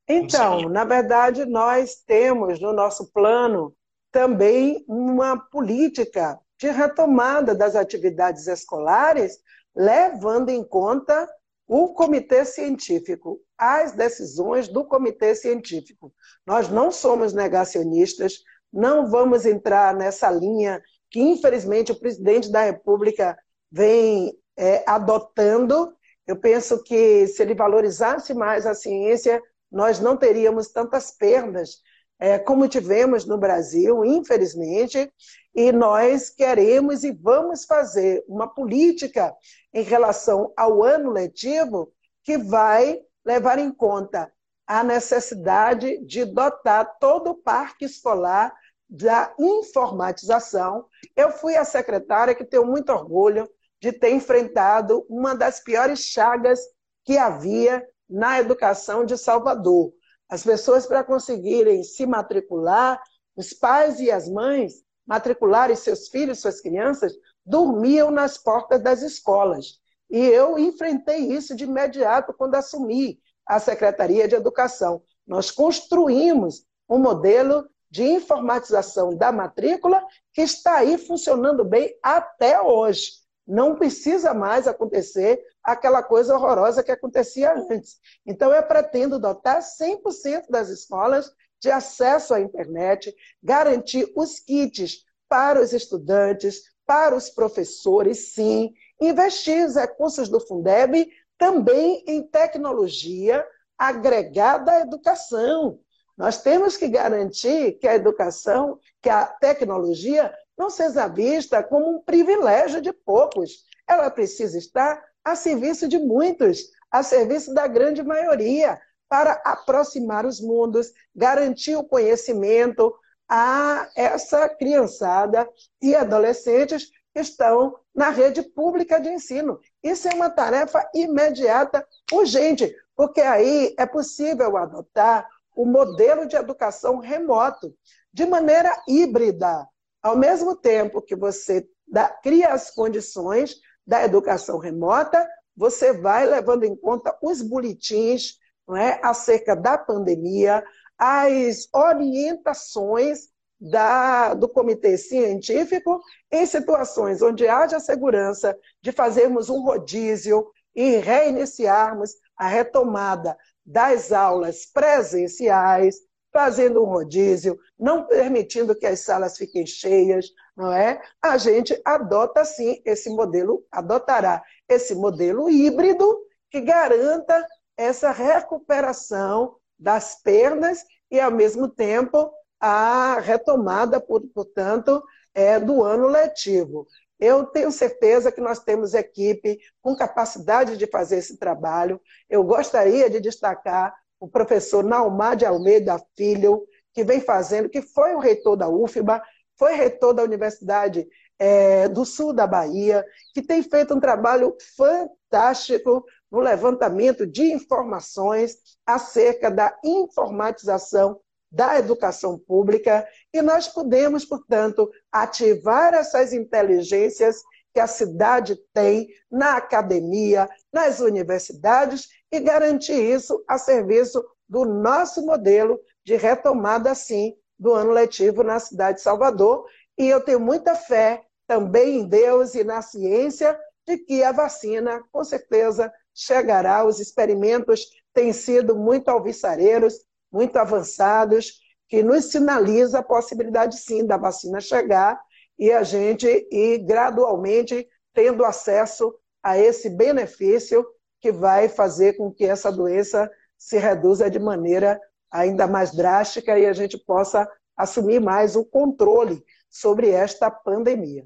Então, 0.07 0.69
na 0.69 0.85
verdade, 0.85 1.43
nós 1.43 1.95
temos 2.05 2.61
no 2.61 2.71
nosso 2.71 3.11
plano 3.11 3.75
também 4.11 4.85
uma 4.87 5.39
política 5.49 6.39
de 6.59 6.69
retomada 6.69 7.55
das 7.55 7.75
atividades 7.75 8.45
escolares, 8.45 9.39
levando 9.75 10.49
em 10.49 10.63
conta 10.63 11.27
o 11.67 11.95
comitê 11.95 12.45
científico, 12.45 13.41
as 13.57 13.93
decisões 13.93 14.67
do 14.67 14.85
comitê 14.85 15.33
científico. 15.33 16.13
Nós 16.45 16.69
não 16.69 16.91
somos 16.91 17.33
negacionistas, 17.33 18.35
não 18.71 19.09
vamos 19.09 19.47
entrar 19.47 19.95
nessa 19.95 20.29
linha 20.29 20.79
que, 21.09 21.19
infelizmente, 21.19 21.91
o 21.91 21.99
presidente 21.99 22.51
da 22.51 22.63
República 22.63 23.35
vem 23.73 24.37
é, 24.55 24.83
adotando. 24.87 25.95
Eu 26.27 26.37
penso 26.37 26.83
que 26.83 27.25
se 27.27 27.41
ele 27.41 27.55
valorizasse 27.55 28.33
mais 28.33 28.67
a 28.67 28.75
ciência, 28.75 29.41
nós 29.71 29.99
não 29.99 30.15
teríamos 30.15 30.71
tantas 30.71 31.09
perdas 31.09 31.81
é, 32.19 32.37
como 32.37 32.69
tivemos 32.69 33.25
no 33.25 33.37
Brasil, 33.37 34.05
infelizmente, 34.05 35.11
e 35.53 35.71
nós 35.71 36.29
queremos 36.29 37.03
e 37.03 37.11
vamos 37.11 37.65
fazer 37.65 38.23
uma 38.27 38.47
política 38.47 39.35
em 39.73 39.83
relação 39.83 40.53
ao 40.55 40.83
ano 40.83 41.11
letivo 41.11 41.91
que 42.23 42.37
vai 42.37 43.01
levar 43.25 43.57
em 43.57 43.71
conta 43.71 44.31
a 44.65 44.83
necessidade 44.83 45.97
de 46.05 46.23
dotar 46.23 46.97
todo 46.99 47.31
o 47.31 47.35
parque 47.35 47.85
escolar 47.85 48.53
da 48.87 49.33
informatização. 49.39 50.85
Eu 51.15 51.31
fui 51.31 51.55
a 51.55 51.65
secretária 51.65 52.35
que 52.35 52.45
tenho 52.45 52.65
muito 52.65 52.91
orgulho 52.91 53.49
de 53.83 53.91
ter 53.91 54.11
enfrentado 54.11 55.05
uma 55.09 55.35
das 55.35 55.59
piores 55.59 55.99
chagas 55.99 56.57
que 57.03 57.17
havia 57.17 57.85
na 58.09 58.39
educação 58.39 59.03
de 59.03 59.17
Salvador. 59.17 59.91
As 60.29 60.41
pessoas, 60.41 60.85
para 60.85 61.03
conseguirem 61.03 61.83
se 61.83 62.05
matricular, 62.05 63.03
os 63.35 63.51
pais 63.51 63.99
e 63.99 64.09
as 64.09 64.29
mães 64.29 64.75
matricularem 65.05 65.75
seus 65.75 66.07
filhos, 66.07 66.39
suas 66.39 66.61
crianças, 66.61 67.11
dormiam 67.45 68.09
nas 68.09 68.37
portas 68.37 68.81
das 68.81 69.01
escolas. 69.01 69.81
E 70.09 70.17
eu 70.17 70.57
enfrentei 70.57 71.33
isso 71.33 71.53
de 71.53 71.65
imediato 71.65 72.33
quando 72.33 72.55
assumi 72.55 73.19
a 73.45 73.59
Secretaria 73.59 74.29
de 74.29 74.35
Educação. 74.35 75.03
Nós 75.27 75.51
construímos 75.51 76.65
um 76.89 76.99
modelo 76.99 77.67
de 77.91 78.03
informatização 78.05 79.13
da 79.13 79.29
matrícula 79.29 80.01
que 80.31 80.41
está 80.41 80.77
aí 80.77 80.97
funcionando 80.97 81.65
bem 81.65 81.93
até 82.01 82.61
hoje. 82.61 83.22
Não 83.45 83.75
precisa 83.75 84.33
mais 84.33 84.67
acontecer 84.67 85.41
aquela 85.63 86.01
coisa 86.01 86.35
horrorosa 86.35 86.83
que 86.83 86.91
acontecia 86.91 87.53
antes. 87.53 87.99
Então, 88.25 88.51
eu 88.51 88.63
pretendo 88.63 89.19
dotar 89.19 89.61
100% 89.61 90.49
das 90.49 90.69
escolas 90.69 91.31
de 91.59 91.71
acesso 91.71 92.33
à 92.33 92.41
internet, 92.41 93.13
garantir 93.41 94.11
os 94.15 94.39
kits 94.39 95.05
para 95.29 95.61
os 95.61 95.73
estudantes, 95.73 96.61
para 96.85 97.15
os 97.15 97.29
professores, 97.29 98.33
sim, 98.33 98.73
investir 98.99 99.65
os 99.65 99.75
recursos 99.75 100.29
do 100.29 100.39
Fundeb 100.39 101.09
também 101.37 102.03
em 102.07 102.21
tecnologia 102.21 103.45
agregada 103.77 104.71
à 104.71 104.79
educação. 104.81 105.79
Nós 106.17 106.41
temos 106.41 106.77
que 106.77 106.87
garantir 106.87 107.73
que 107.79 107.87
a 107.87 107.95
educação, 107.95 108.79
que 109.01 109.09
a 109.09 109.25
tecnologia 109.25 110.33
não 110.57 110.69
seja 110.69 111.07
vista 111.07 111.63
como 111.63 111.89
um 111.89 112.01
privilégio 112.01 112.81
de 112.81 112.93
poucos. 112.93 113.65
Ela 113.87 114.09
precisa 114.09 114.57
estar 114.57 115.03
a 115.23 115.35
serviço 115.35 115.87
de 115.87 115.97
muitos, 115.97 116.71
a 116.91 117.01
serviço 117.01 117.53
da 117.53 117.67
grande 117.67 118.03
maioria, 118.03 118.79
para 119.09 119.33
aproximar 119.45 120.25
os 120.25 120.41
mundos, 120.41 120.91
garantir 121.15 121.75
o 121.75 121.83
conhecimento 121.83 122.93
a 123.29 123.87
essa 123.95 124.49
criançada 124.49 125.47
e 125.81 125.95
adolescentes 125.95 126.89
que 127.13 127.19
estão 127.19 127.77
na 127.93 128.09
rede 128.09 128.41
pública 128.41 128.99
de 128.99 129.09
ensino. 129.09 129.59
Isso 129.83 130.07
é 130.07 130.13
uma 130.13 130.29
tarefa 130.29 130.83
imediata, 130.95 131.85
urgente, 132.11 132.75
porque 132.95 133.21
aí 133.21 133.75
é 133.77 133.85
possível 133.85 134.57
adotar 134.57 135.27
o 135.55 135.65
modelo 135.65 136.25
de 136.25 136.35
educação 136.35 136.97
remoto, 136.97 137.75
de 138.11 138.25
maneira 138.25 138.75
híbrida. 138.87 139.67
Ao 140.03 140.17
mesmo 140.17 140.55
tempo 140.55 141.01
que 141.01 141.15
você 141.15 141.65
dá, 141.87 142.09
cria 142.09 142.49
as 142.49 142.69
condições 142.69 143.55
da 143.87 144.03
educação 144.03 144.59
remota, 144.59 145.25
você 145.55 145.93
vai 145.93 146.25
levando 146.25 146.65
em 146.65 146.75
conta 146.75 147.17
os 147.21 147.41
boletins 147.41 148.37
não 148.67 148.77
é, 148.77 148.99
acerca 149.03 149.55
da 149.55 149.77
pandemia, 149.77 150.63
as 150.97 151.67
orientações 151.73 153.29
da, 153.59 154.33
do 154.33 154.47
comitê 154.47 154.97
científico 154.97 156.01
em 156.31 156.45
situações 156.45 157.21
onde 157.21 157.47
haja 157.47 157.79
segurança 157.79 158.57
de 158.81 158.91
fazermos 158.91 159.49
um 159.49 159.61
rodízio 159.61 160.45
e 160.75 160.97
reiniciarmos 160.97 162.11
a 162.35 162.47
retomada 162.47 163.37
das 163.65 164.11
aulas 164.11 164.65
presenciais, 164.65 165.95
fazendo 166.33 166.83
um 166.83 166.87
rodízio, 166.87 167.57
não 167.79 168.07
permitindo 168.07 168.75
que 168.75 168.87
as 168.87 169.01
salas 169.01 169.37
fiquem 169.37 169.65
cheias, 169.65 170.31
não 170.57 170.73
é? 170.73 170.99
A 171.21 171.37
gente 171.37 171.79
adota 171.85 172.43
sim 172.43 172.81
esse 172.83 173.09
modelo, 173.11 173.63
adotará 173.71 174.43
esse 174.67 174.95
modelo 174.95 175.49
híbrido 175.49 176.19
que 176.49 176.59
garanta 176.59 177.47
essa 177.77 178.11
recuperação 178.11 179.55
das 179.77 180.21
perdas 180.21 180.83
e, 181.11 181.19
ao 181.19 181.31
mesmo 181.31 181.69
tempo, 181.69 182.31
a 182.59 183.19
retomada, 183.19 184.01
portanto, 184.01 185.03
é, 185.33 185.59
do 185.59 185.83
ano 185.83 186.07
letivo. 186.07 186.87
Eu 187.19 187.45
tenho 187.45 187.71
certeza 187.71 188.31
que 188.31 188.41
nós 188.41 188.59
temos 188.59 188.93
equipe 188.93 189.59
com 189.81 189.95
capacidade 189.95 190.77
de 190.77 190.87
fazer 190.87 191.17
esse 191.17 191.37
trabalho. 191.37 192.01
Eu 192.29 192.43
gostaria 192.43 193.09
de 193.09 193.19
destacar 193.19 193.93
o 194.23 194.27
professor 194.29 194.85
Naumar 194.85 195.35
de 195.35 195.45
Almeida 195.45 196.01
Filho, 196.15 196.65
que 196.93 197.03
vem 197.03 197.19
fazendo, 197.19 197.67
que 197.67 197.81
foi 197.81 198.15
o 198.15 198.19
reitor 198.19 198.55
da 198.55 198.69
UFBA, 198.69 199.21
foi 199.59 199.73
reitor 199.73 200.13
da 200.13 200.23
Universidade 200.23 201.05
é, 201.37 201.89
do 201.89 202.05
Sul 202.05 202.31
da 202.31 202.47
Bahia, 202.47 203.05
que 203.33 203.41
tem 203.41 203.61
feito 203.61 203.93
um 203.93 203.99
trabalho 203.99 204.55
fantástico 204.77 206.05
no 206.31 206.39
levantamento 206.39 207.27
de 207.27 207.51
informações 207.51 208.55
acerca 208.85 209.51
da 209.51 209.77
informatização 209.83 211.19
da 211.51 211.77
educação 211.77 212.39
pública, 212.39 213.05
e 213.33 213.41
nós 213.41 213.67
podemos, 213.67 214.23
portanto, 214.23 214.89
ativar 215.11 215.93
essas 215.93 216.31
inteligências 216.31 217.43
que 217.73 217.79
a 217.81 217.87
cidade 217.87 218.57
tem 218.73 219.09
na 219.29 219.57
academia, 219.57 220.47
nas 220.71 221.01
universidades 221.01 222.07
e 222.33 222.39
garantir 222.39 222.99
isso 222.99 223.43
a 223.47 223.59
serviço 223.59 224.25
do 224.49 224.65
nosso 224.65 225.23
modelo 225.23 225.79
de 226.03 226.15
retomada, 226.15 226.95
sim, 226.95 227.35
do 227.59 227.71
ano 227.71 227.91
letivo 227.91 228.41
na 228.41 228.59
cidade 228.59 228.97
de 228.97 229.03
Salvador. 229.03 229.67
E 229.95 230.07
eu 230.07 230.19
tenho 230.19 230.39
muita 230.39 230.73
fé 230.73 231.23
também 231.45 231.99
em 231.99 232.07
Deus 232.07 232.55
e 232.55 232.63
na 232.63 232.81
ciência 232.81 233.55
de 233.85 233.99
que 233.99 234.23
a 234.23 234.31
vacina, 234.31 235.03
com 235.11 235.23
certeza, 235.23 235.93
chegará. 236.11 236.83
Os 236.83 236.99
experimentos 236.99 237.85
têm 238.11 238.33
sido 238.33 238.75
muito 238.75 239.09
alvissareiros, 239.09 239.99
muito 240.31 240.57
avançados, 240.57 241.61
que 241.87 242.01
nos 242.01 242.31
sinaliza 242.31 242.97
a 242.97 243.03
possibilidade, 243.03 243.77
sim, 243.77 244.07
da 244.07 244.17
vacina 244.17 244.59
chegar 244.59 245.21
e 245.59 245.71
a 245.71 245.83
gente 245.83 246.25
ir 246.51 246.79
gradualmente 246.79 247.87
tendo 248.11 248.43
acesso 248.43 249.13
a 249.43 249.59
esse 249.59 249.87
benefício 249.87 250.83
que 251.23 251.31
vai 251.31 251.69
fazer 251.69 252.17
com 252.17 252.29
que 252.29 252.43
essa 252.43 252.69
doença 252.69 253.31
se 253.57 253.77
reduza 253.77 254.29
de 254.29 254.39
maneira 254.39 254.99
ainda 255.31 255.65
mais 255.65 255.95
drástica 255.95 256.59
e 256.59 256.65
a 256.65 256.73
gente 256.73 256.97
possa 256.97 257.49
assumir 257.77 258.19
mais 258.19 258.57
o 258.57 258.65
controle 258.65 259.41
sobre 259.69 260.09
esta 260.09 260.51
pandemia. 260.51 261.25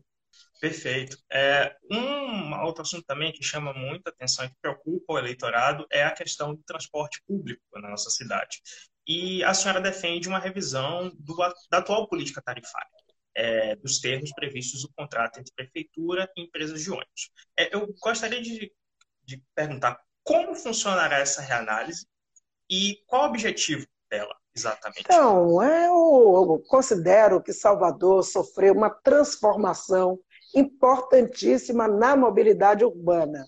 Perfeito. 0.62 1.18
É, 1.32 1.76
um 1.92 2.54
outro 2.64 2.84
assunto 2.84 3.06
também 3.08 3.32
que 3.32 3.44
chama 3.44 3.74
muita 3.74 4.12
atenção 4.12 4.46
e 4.46 4.50
que 4.50 4.56
preocupa 4.62 5.14
o 5.14 5.18
eleitorado 5.18 5.88
é 5.92 6.04
a 6.04 6.14
questão 6.14 6.54
do 6.54 6.62
transporte 6.62 7.20
público 7.28 7.64
na 7.74 7.90
nossa 7.90 8.12
cidade. 8.12 8.62
E 9.08 9.44
a 9.44 9.54
senhora 9.56 9.82
defende 9.82 10.28
uma 10.28 10.38
revisão 10.38 11.12
do, 11.18 11.36
da 11.72 11.80
atual 11.80 12.08
política 12.08 12.40
tarifária 12.40 12.88
é, 13.38 13.76
dos 13.78 14.00
termos 14.00 14.32
previstos 14.32 14.84
no 14.84 14.90
contrato 14.96 15.40
entre 15.40 15.54
prefeitura 15.56 16.30
e 16.36 16.42
empresas 16.42 16.84
de 16.84 16.92
ônibus. 16.92 17.32
É, 17.58 17.74
eu 17.74 17.94
gostaria 18.02 18.42
de, 18.42 18.72
de 19.28 19.44
perguntar 19.54 20.00
como 20.24 20.56
funcionará 20.56 21.20
essa 21.20 21.42
reanálise 21.42 22.08
e 22.70 23.04
qual 23.08 23.24
o 23.24 23.28
objetivo 23.28 23.86
dela, 24.10 24.36
exatamente? 24.56 25.02
Então, 25.02 25.62
eu 25.62 26.64
considero 26.68 27.42
que 27.42 27.54
Salvador 27.54 28.24
sofreu 28.24 28.74
uma 28.74 28.90
transformação 28.90 30.20
importantíssima 30.56 31.88
na 31.88 32.16
mobilidade 32.16 32.84
urbana. 32.86 33.46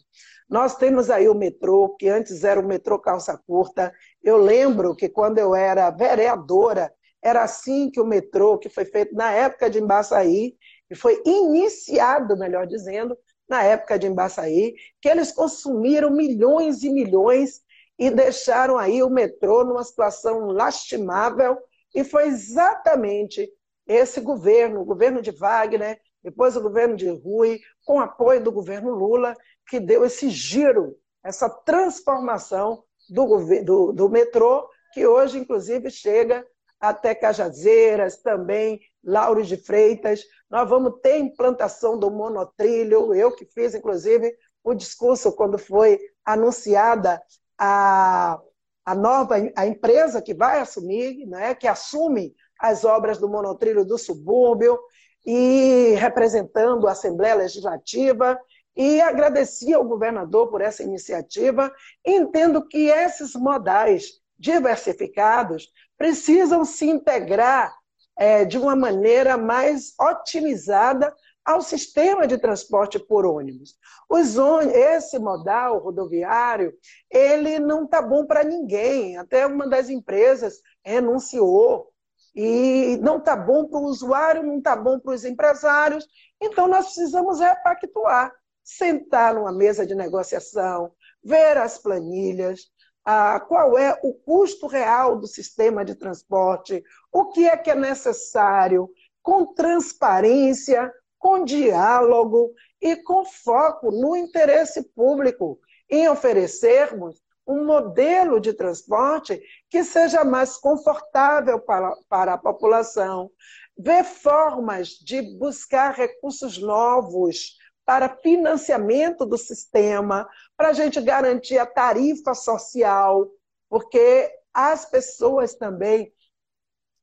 Nós 0.50 0.76
temos 0.76 1.10
aí 1.10 1.30
o 1.30 1.36
metrô, 1.36 1.96
que 1.98 2.10
antes 2.10 2.44
era 2.44 2.60
o 2.60 2.65
metrô 2.65 3.00
calça 3.00 3.38
curta. 3.38 3.94
Eu 4.22 4.38
lembro 4.38 4.96
que 4.96 5.08
quando 5.08 5.38
eu 5.38 5.56
era 5.56 5.92
vereadora, 5.92 6.92
era 7.22 7.44
assim 7.44 7.89
que 7.92 8.02
o 8.02 8.06
metrô, 8.06 8.58
que 8.58 8.70
foi 8.70 8.86
feito 8.86 9.13
na 9.13 9.32
época 9.32 9.70
de 9.70 9.80
Embaçaí, 9.80 10.56
e 10.89 10.96
foi 10.96 11.22
iniciado, 11.26 12.36
melhor 12.38 12.65
dizendo, 12.65 13.15
na 13.50 13.64
época 13.64 13.98
de 13.98 14.08
Embaçaí, 14.08 14.76
que 15.02 15.10
eles 15.10 15.32
consumiram 15.32 16.12
milhões 16.12 16.84
e 16.84 16.90
milhões 16.90 17.62
e 17.98 18.10
deixaram 18.10 18.78
aí 18.78 19.02
o 19.04 19.10
metrô 19.10 19.66
numa 19.66 19.84
situação 19.84 20.48
lastimável, 20.48 21.58
e 21.94 22.04
foi 22.04 22.28
exatamente 22.28 23.52
esse 23.88 24.22
governo, 24.22 24.82
o 24.82 24.86
governo 24.86 25.22
de 25.22 25.32
Wagner, 25.32 26.00
depois 26.24 26.56
o 26.56 26.62
governo 26.62 26.96
de 26.96 27.10
Rui, 27.10 27.60
com 27.84 28.00
apoio 28.00 28.44
do 28.44 28.52
governo 28.52 28.92
Lula, 28.92 29.36
que 29.68 29.80
deu 29.80 30.06
esse 30.06 30.30
giro, 30.30 30.96
essa 31.24 31.50
transformação 31.50 32.84
do, 33.10 33.64
do, 33.64 33.92
do 33.92 34.10
metrô 34.10 34.70
que 34.94 35.06
hoje, 35.06 35.40
inclusive, 35.40 35.90
chega 35.90 36.46
até 36.80 37.14
Cajazeiras, 37.14 38.18
também 38.18 38.80
Lauro 39.04 39.44
de 39.44 39.58
Freitas. 39.58 40.22
Nós 40.50 40.68
vamos 40.70 41.00
ter 41.02 41.18
implantação 41.18 41.98
do 41.98 42.10
monotrilho, 42.10 43.14
eu 43.14 43.32
que 43.36 43.46
fiz, 43.46 43.76
inclusive, 43.76 44.34
o 44.64 44.74
discurso 44.74 45.32
quando 45.32 45.58
foi 45.58 46.00
anunciada 46.26 47.22
a, 47.58 48.40
a 48.86 48.96
nova 48.96 49.36
a 49.56 49.66
empresa 49.66 50.22
que 50.22 50.34
vai 50.34 50.60
assumir, 50.60 51.26
né, 51.28 51.54
que 51.56 51.68
assume 51.68 52.34
as 52.60 52.84
obras 52.84 53.18
do 53.18 53.30
monotrilho 53.30 53.86
do 53.86 53.98
subúrbio 53.98 54.78
e 55.26 55.96
representando 55.98 56.88
a 56.88 56.92
Assembleia 56.92 57.36
Legislativa 57.36 58.40
e 58.76 59.02
agradeci 59.02 59.74
ao 59.74 59.84
governador 59.84 60.50
por 60.50 60.62
essa 60.62 60.84
iniciativa. 60.84 61.72
Entendo 62.06 62.66
que 62.68 62.90
esses 62.90 63.34
modais 63.34 64.20
diversificados 64.38 65.70
precisam 65.98 66.64
se 66.64 66.86
integrar 66.86 67.79
é, 68.19 68.43
de 68.43 68.58
uma 68.58 68.75
maneira 68.75 69.38
mais 69.38 69.93
otimizada 69.97 71.15
ao 71.45 71.62
sistema 71.62 72.27
de 72.27 72.38
transporte 72.38 72.99
por 72.99 73.25
ônibus. 73.25 73.75
Os 74.10 74.36
esse 74.73 75.17
modal 75.17 75.79
rodoviário, 75.79 76.73
ele 77.10 77.60
não 77.60 77.86
está 77.86 78.01
bom 78.01 78.25
para 78.25 78.43
ninguém. 78.43 79.17
Até 79.17 79.47
uma 79.47 79.67
das 79.67 79.89
empresas 79.89 80.62
renunciou. 80.84 81.88
E 82.36 82.97
não 83.01 83.17
está 83.17 83.36
bom 83.36 83.65
para 83.65 83.79
o 83.79 83.86
usuário, 83.86 84.43
não 84.43 84.58
está 84.58 84.75
bom 84.75 84.99
para 84.99 85.13
os 85.13 85.25
empresários. 85.25 86.05
Então, 86.41 86.67
nós 86.67 86.86
precisamos 86.86 87.39
repactuar, 87.39 88.32
sentar 88.63 89.34
numa 89.34 89.51
mesa 89.51 89.86
de 89.86 89.95
negociação, 89.95 90.91
ver 91.23 91.58
as 91.58 91.77
planilhas, 91.77 92.69
ah, 93.12 93.39
qual 93.39 93.76
é 93.76 94.00
o 94.04 94.13
custo 94.13 94.67
real 94.67 95.17
do 95.17 95.26
sistema 95.26 95.84
de 95.84 95.95
transporte, 95.95 96.84
o 97.12 97.26
que 97.32 97.48
é 97.48 97.58
que 97.58 97.72
é 97.72 97.76
necessário, 97.76 98.88
com 99.19 99.48
transparência, 99.48 100.93
com 101.17 101.43
diálogo 101.43 102.54
e 102.80 102.95
com 102.98 103.26
foco 103.26 103.89
no 103.89 104.15
interesse 104.15 104.84
público, 104.93 105.60
em 105.89 106.08
oferecermos 106.08 107.19
um 107.48 107.65
modelo 107.65 108.39
de 108.39 108.54
transporte 108.54 109.41
que 109.72 109.84
seja 109.84 110.24
mais 110.24 110.58
confortável 110.58 111.60
para, 111.60 111.91
para 112.08 112.34
a 112.34 112.38
população, 112.38 113.32
ver 113.76 114.04
formas 114.04 114.89
de 114.89 115.24
buscar 115.39 115.95
recursos 115.95 116.60
novos 116.60 117.58
para 117.89 118.08
financiamento 118.08 119.25
do 119.25 119.36
sistema, 119.36 120.30
para 120.56 120.67
a 120.67 120.73
gente 120.73 121.02
garantir 121.02 121.58
a 121.58 121.65
tarifa 121.65 122.36
social, 122.36 123.28
porque 123.67 124.32
as 124.54 124.86
pessoas 124.86 125.56
também 125.56 126.13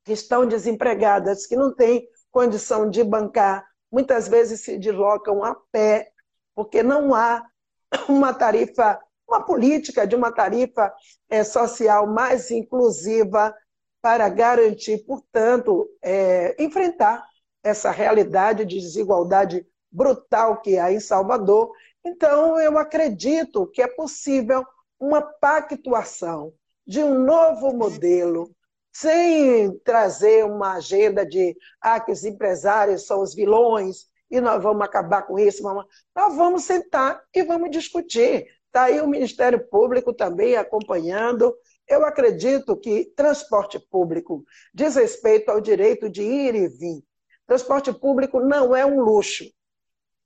que 0.04 0.12
estão 0.12 0.46
desempregadas, 0.46 1.44
que 1.44 1.56
não 1.56 1.74
têm 1.74 2.08
condição 2.30 2.88
de 2.88 3.02
bancar, 3.02 3.66
muitas 3.90 4.28
vezes 4.28 4.60
se 4.60 4.78
deslocam 4.78 5.42
a 5.42 5.56
pé, 5.72 6.12
porque 6.54 6.84
não 6.84 7.12
há 7.12 7.44
uma 8.08 8.32
tarifa, 8.32 9.00
uma 9.28 9.44
política 9.44 10.06
de 10.06 10.14
uma 10.14 10.30
tarifa 10.30 10.94
é, 11.28 11.42
social 11.42 12.06
mais 12.06 12.52
inclusiva 12.52 13.52
para 14.00 14.28
garantir, 14.28 15.04
portanto, 15.04 15.90
é, 16.00 16.54
enfrentar 16.62 17.26
essa 17.60 17.90
realidade 17.90 18.64
de 18.64 18.78
desigualdade 18.78 19.66
brutal 19.90 20.60
que 20.60 20.78
há 20.78 20.92
em 20.92 21.00
Salvador. 21.00 21.72
Então, 22.04 22.58
eu 22.60 22.78
acredito 22.78 23.66
que 23.68 23.82
é 23.82 23.88
possível 23.88 24.64
uma 24.98 25.20
pactuação 25.20 26.52
de 26.86 27.02
um 27.02 27.18
novo 27.18 27.72
modelo, 27.72 28.50
sem 28.92 29.76
trazer 29.80 30.44
uma 30.44 30.74
agenda 30.74 31.26
de 31.26 31.56
ah, 31.80 32.00
que 32.00 32.12
os 32.12 32.24
empresários 32.24 33.06
são 33.06 33.20
os 33.20 33.34
vilões 33.34 34.06
e 34.30 34.40
nós 34.40 34.62
vamos 34.62 34.82
acabar 34.82 35.22
com 35.22 35.38
isso. 35.38 35.62
Vamos... 35.62 35.84
Nós 36.14 36.34
vamos 36.34 36.64
sentar 36.64 37.22
e 37.34 37.42
vamos 37.42 37.70
discutir. 37.70 38.46
Está 38.66 38.84
aí 38.84 39.00
o 39.00 39.08
Ministério 39.08 39.66
Público 39.68 40.12
também 40.12 40.56
acompanhando. 40.56 41.54
Eu 41.88 42.04
acredito 42.04 42.76
que 42.76 43.06
transporte 43.16 43.78
público 43.78 44.44
diz 44.74 44.96
respeito 44.96 45.50
ao 45.50 45.60
direito 45.60 46.08
de 46.08 46.22
ir 46.22 46.54
e 46.54 46.68
vir. 46.68 47.02
Transporte 47.46 47.92
público 47.92 48.40
não 48.40 48.74
é 48.74 48.84
um 48.84 49.00
luxo. 49.00 49.44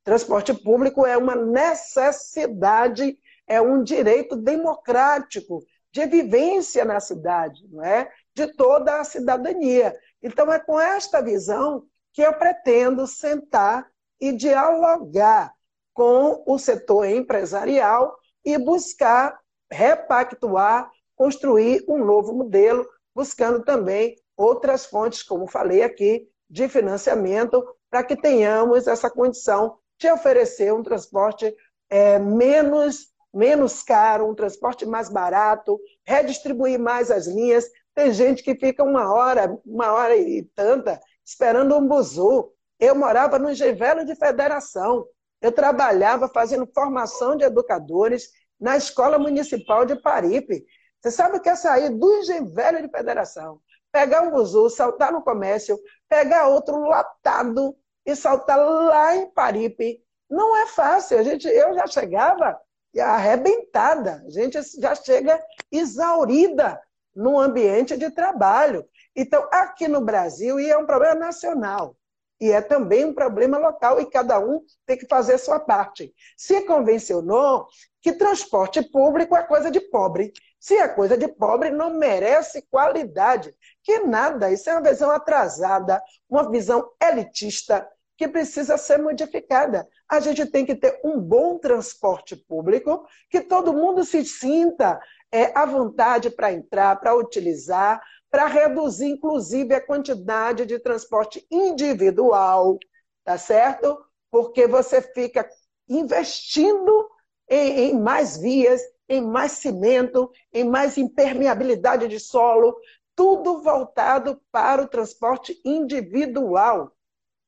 Transporte 0.05 0.55
público 0.55 1.05
é 1.05 1.17
uma 1.17 1.35
necessidade, 1.35 3.19
é 3.47 3.61
um 3.61 3.83
direito 3.83 4.37
democrático 4.37 5.63
de 5.93 6.07
vivência 6.07 6.85
na 6.85 7.01
cidade, 7.01 7.67
não 7.69 7.85
é? 7.85 8.11
de 8.35 8.47
toda 8.55 9.01
a 9.01 9.05
cidadania. 9.05 9.95
Então, 10.23 10.53
é 10.53 10.59
com 10.59 10.81
esta 10.81 11.21
visão 11.21 11.85
que 12.13 12.23
eu 12.23 12.33
pretendo 12.35 13.07
sentar 13.07 13.87
e 14.21 14.33
dialogar 14.33 15.53
com 15.93 16.43
o 16.47 16.59
setor 16.59 17.07
empresarial 17.07 18.17
e 18.45 18.57
buscar 18.59 19.39
repactuar, 19.71 20.91
construir 21.15 21.85
um 21.89 22.05
novo 22.05 22.33
modelo, 22.33 22.87
buscando 23.15 23.63
também 23.63 24.17
outras 24.37 24.87
fontes, 24.87 25.23
como 25.23 25.47
falei 25.47 25.83
aqui, 25.83 26.29
de 26.49 26.69
financiamento, 26.69 27.65
para 27.91 28.03
que 28.03 28.17
tenhamos 28.17 28.87
essa 28.87 29.11
condição 29.11 29.79
te 30.01 30.11
oferecer 30.11 30.73
um 30.73 30.83
transporte 30.83 31.55
é, 31.91 32.19
menos, 32.19 33.09
menos 33.33 33.83
caro, 33.83 34.29
um 34.29 34.35
transporte 34.35 34.87
mais 34.87 35.11
barato, 35.11 35.79
redistribuir 36.05 36.81
mais 36.81 37.11
as 37.11 37.27
linhas. 37.27 37.67
Tem 37.95 38.13
gente 38.13 38.43
que 38.43 38.55
fica 38.55 38.83
uma 38.83 39.13
hora, 39.13 39.55
uma 39.65 39.93
hora 39.93 40.17
e 40.17 40.43
tanta, 40.55 40.99
esperando 41.25 41.77
um 41.77 41.87
buzu. 41.87 42.51
Eu 42.79 42.95
morava 42.95 43.39
no 43.39 43.53
Gevelo 43.53 44.05
de 44.07 44.15
Federação. 44.17 45.07
Eu 45.43 45.53
trabalhava 45.53 46.29
fazendo 46.29 46.67
formação 46.75 47.37
de 47.37 47.45
educadores 47.45 48.31
na 48.59 48.79
Escola 48.79 49.19
Municipal 49.19 49.85
de 49.85 50.01
Paripe. 50.01 50.65
Você 51.01 51.11
sabe 51.11 51.37
o 51.37 51.41
que 51.41 51.49
é 51.49 51.57
sair 51.57 51.91
do 51.91 52.17
Engenho 52.19 52.47
de 52.47 52.91
Federação, 52.91 53.61
pegar 53.93 54.23
um 54.23 54.31
buzu, 54.31 54.71
saltar 54.71 55.13
no 55.13 55.23
comércio, 55.23 55.79
pegar 56.09 56.49
outro 56.49 56.77
lotado 56.79 57.77
e 58.11 58.16
saltar 58.16 58.59
lá 58.59 59.16
em 59.16 59.31
Paripe. 59.31 60.03
Não 60.29 60.57
é 60.57 60.66
fácil. 60.66 61.18
A 61.18 61.23
gente, 61.23 61.49
eu 61.49 61.75
já 61.75 61.87
chegava 61.87 62.61
arrebentada, 62.99 64.23
a 64.27 64.31
gente 64.31 64.59
já 64.79 64.94
chega 64.94 65.40
exaurida 65.70 66.81
no 67.14 67.38
ambiente 67.38 67.96
de 67.96 68.11
trabalho. 68.11 68.87
Então, 69.14 69.49
aqui 69.53 69.88
no 69.88 70.01
Brasil, 70.01 70.59
e 70.59 70.70
é 70.70 70.77
um 70.77 70.87
problema 70.87 71.14
nacional, 71.14 71.96
e 72.40 72.51
é 72.51 72.61
também 72.61 73.05
um 73.05 73.14
problema 73.14 73.59
local, 73.59 74.01
e 74.01 74.07
cada 74.07 74.38
um 74.40 74.62
tem 74.87 74.96
que 74.96 75.07
fazer 75.07 75.38
sua 75.38 75.61
parte. 75.61 76.12
Se 76.37 76.62
convencionou 76.62 77.66
que 78.01 78.12
transporte 78.12 78.83
público 78.90 79.37
é 79.37 79.42
coisa 79.42 79.70
de 79.70 79.81
pobre. 79.81 80.33
Se 80.59 80.75
é 80.75 80.88
coisa 80.88 81.16
de 81.16 81.29
pobre, 81.29 81.70
não 81.70 81.90
merece 81.90 82.66
qualidade. 82.70 83.55
Que 83.83 84.01
nada, 84.01 84.51
isso 84.51 84.68
é 84.68 84.75
uma 84.75 84.88
visão 84.88 85.11
atrasada, 85.11 86.03
uma 86.29 86.51
visão 86.51 86.90
elitista, 87.03 87.87
que 88.21 88.29
precisa 88.29 88.77
ser 88.77 88.99
modificada. 88.99 89.89
A 90.07 90.21
gente 90.21 90.45
tem 90.45 90.67
que 90.67 90.75
ter 90.75 91.01
um 91.03 91.19
bom 91.19 91.57
transporte 91.57 92.37
público, 92.37 93.09
que 93.31 93.41
todo 93.41 93.73
mundo 93.73 94.05
se 94.05 94.23
sinta 94.27 95.01
é, 95.33 95.59
à 95.59 95.65
vontade 95.65 96.29
para 96.29 96.53
entrar, 96.53 97.01
para 97.01 97.17
utilizar, 97.17 97.99
para 98.31 98.45
reduzir, 98.45 99.07
inclusive, 99.07 99.73
a 99.75 99.81
quantidade 99.81 100.67
de 100.67 100.79
transporte 100.79 101.47
individual, 101.51 102.79
tá 103.25 103.39
certo? 103.39 103.99
Porque 104.31 104.67
você 104.67 105.01
fica 105.01 105.49
investindo 105.89 107.09
em, 107.49 107.89
em 107.89 107.99
mais 107.99 108.37
vias, 108.37 108.83
em 109.09 109.23
mais 109.23 109.53
cimento, 109.53 110.31
em 110.53 110.63
mais 110.63 110.99
impermeabilidade 110.99 112.07
de 112.07 112.21
solo, 112.21 112.77
tudo 113.17 113.63
voltado 113.63 114.39
para 114.53 114.83
o 114.83 114.89
transporte 114.89 115.59
individual. 115.65 116.95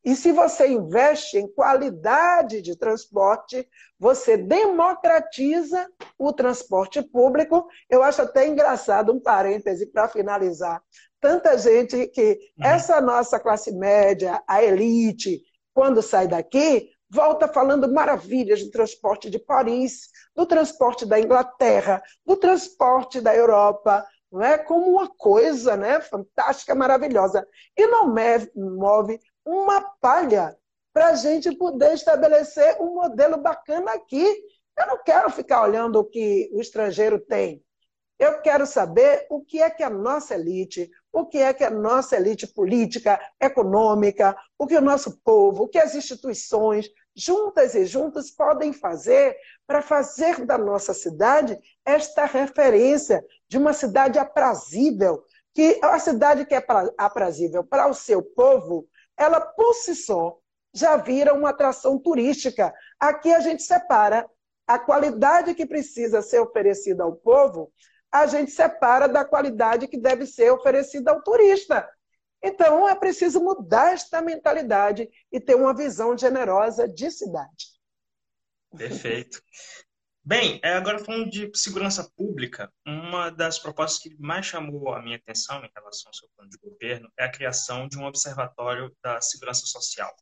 E 0.05 0.17
se 0.17 0.33
você 0.33 0.67
investe 0.67 1.39
em 1.39 1.47
qualidade 1.47 2.61
de 2.61 2.77
transporte, 2.77 3.69
você 3.99 4.37
democratiza 4.37 5.89
o 6.19 6.33
transporte 6.33 7.01
público. 7.03 7.67
Eu 7.89 8.03
acho 8.03 8.23
até 8.23 8.49
engraçado, 8.49 9.13
um 9.13 9.21
parêntese 9.21 9.87
para 9.87 10.09
finalizar. 10.09 10.83
Tanta 11.21 11.57
gente 11.57 12.09
que 12.09 12.33
uhum. 12.59 12.67
essa 12.67 13.01
nossa 13.01 13.39
classe 13.39 13.71
média, 13.71 14.43
a 14.47 14.61
elite, 14.61 15.41
quando 15.73 16.03
sai 16.03 16.27
daqui, 16.27 16.91
volta 17.09 17.47
falando 17.47 17.93
maravilhas 17.93 18.65
do 18.65 18.71
transporte 18.71 19.31
de 19.31 19.39
Paris, 19.39 20.09
do 20.35 20.45
transporte 20.47 21.07
da 21.07 21.21
Inglaterra, 21.21 22.03
do 22.27 22.37
transporte 22.37 23.21
da 23.21 23.37
Europa, 23.37 24.05
não 24.33 24.43
é 24.43 24.57
como 24.57 24.87
uma 24.87 25.09
coisa, 25.09 25.77
né, 25.77 26.01
fantástica, 26.01 26.75
maravilhosa, 26.75 27.47
e 27.77 27.87
não 27.87 28.09
move 28.57 29.21
uma 29.45 29.81
palha 30.01 30.57
para 30.93 31.09
a 31.09 31.15
gente 31.15 31.55
poder 31.57 31.95
estabelecer 31.95 32.81
um 32.81 32.95
modelo 32.95 33.39
bacana 33.39 33.93
aqui. 33.93 34.25
Eu 34.79 34.87
não 34.87 35.03
quero 35.03 35.31
ficar 35.31 35.63
olhando 35.63 35.99
o 35.99 36.05
que 36.05 36.51
o 36.53 36.61
estrangeiro 36.61 37.19
tem. 37.19 37.65
Eu 38.19 38.41
quero 38.41 38.67
saber 38.67 39.27
o 39.31 39.43
que 39.43 39.61
é 39.61 39.69
que 39.69 39.83
a 39.83 39.91
nossa 39.91 40.35
elite, 40.35 40.89
o 41.13 41.27
que 41.27 41.39
é 41.39 41.53
que 41.53 41.65
a 41.65 41.71
nossa 41.71 42.17
elite 42.17 42.47
política, 42.47 43.21
econômica, 43.41 44.37
o 44.57 44.67
que 44.67 44.77
o 44.77 44.81
nosso 44.81 45.19
povo, 45.25 45.65
o 45.65 45.69
que 45.69 45.79
as 45.79 45.95
instituições, 45.95 46.89
juntas 47.17 47.75
e 47.75 47.85
juntos, 47.85 48.31
podem 48.31 48.73
fazer 48.73 49.37
para 49.67 49.83
fazer 49.83 50.47
da 50.47 50.57
nossa 50.57 50.95
cidade 50.95 51.59
esta 51.85 52.25
referência 52.25 53.25
de 53.49 53.59
uma 53.59 53.73
cidade 53.73 54.19
aprazível, 54.19 55.25
que 55.53 55.81
a 55.83 55.99
cidade 55.99 56.47
que 56.47 56.55
é 56.55 56.65
aprazível 56.97 57.65
para 57.65 57.89
o 57.89 57.95
seu 57.95 58.23
povo, 58.23 58.87
ela 59.23 59.41
por 59.41 59.75
si 59.75 59.95
só 59.95 60.39
já 60.75 60.97
vira 60.97 61.35
uma 61.35 61.51
atração 61.51 61.99
turística. 61.99 62.73
Aqui 62.99 63.33
a 63.33 63.41
gente 63.41 63.63
separa 63.63 64.29
a 64.67 64.79
qualidade 64.79 65.55
que 65.55 65.67
precisa 65.67 66.23
ser 66.23 66.41
oferecida 66.41 67.03
ao 67.03 67.15
povo, 67.15 67.73
a 68.11 68.27
gente 68.27 68.51
separa 68.51 69.09
da 69.09 69.25
qualidade 69.25 69.89
que 69.89 69.99
deve 69.99 70.27
ser 70.27 70.51
oferecida 70.51 71.11
ao 71.11 71.23
turista. 71.23 71.89
Então, 72.43 72.89
é 72.89 72.95
preciso 72.95 73.41
mudar 73.41 73.93
esta 73.93 74.21
mentalidade 74.21 75.09
e 75.31 75.41
ter 75.41 75.55
uma 75.55 75.75
visão 75.75 76.17
generosa 76.19 76.89
de 76.89 77.11
cidade. 77.11 77.73
Perfeito. 78.77 79.43
Bem, 80.25 80.61
é, 80.63 80.75
agora 80.75 81.01
falando 81.01 81.29
de 81.29 81.51
segurança 81.53 82.09
pública, 82.17 82.73
uma 82.87 83.29
das 83.29 83.59
propostas 83.59 84.01
que 84.01 84.17
mais 84.21 84.47
chamou 84.47 84.95
a 84.95 85.03
minha 85.03 85.17
atenção 85.17 85.65
em 85.65 85.71
relação 85.75 86.11
ao 86.11 86.15
seu 86.15 86.29
plano 86.37 86.49
de 86.49 86.59
governo 86.59 87.11
é 87.19 87.25
a 87.25 87.31
criação 87.31 87.89
de 87.89 87.99
um 87.99 88.05
observatório 88.05 88.95
da 89.03 89.21
segurança 89.21 89.67
social. 89.67 90.15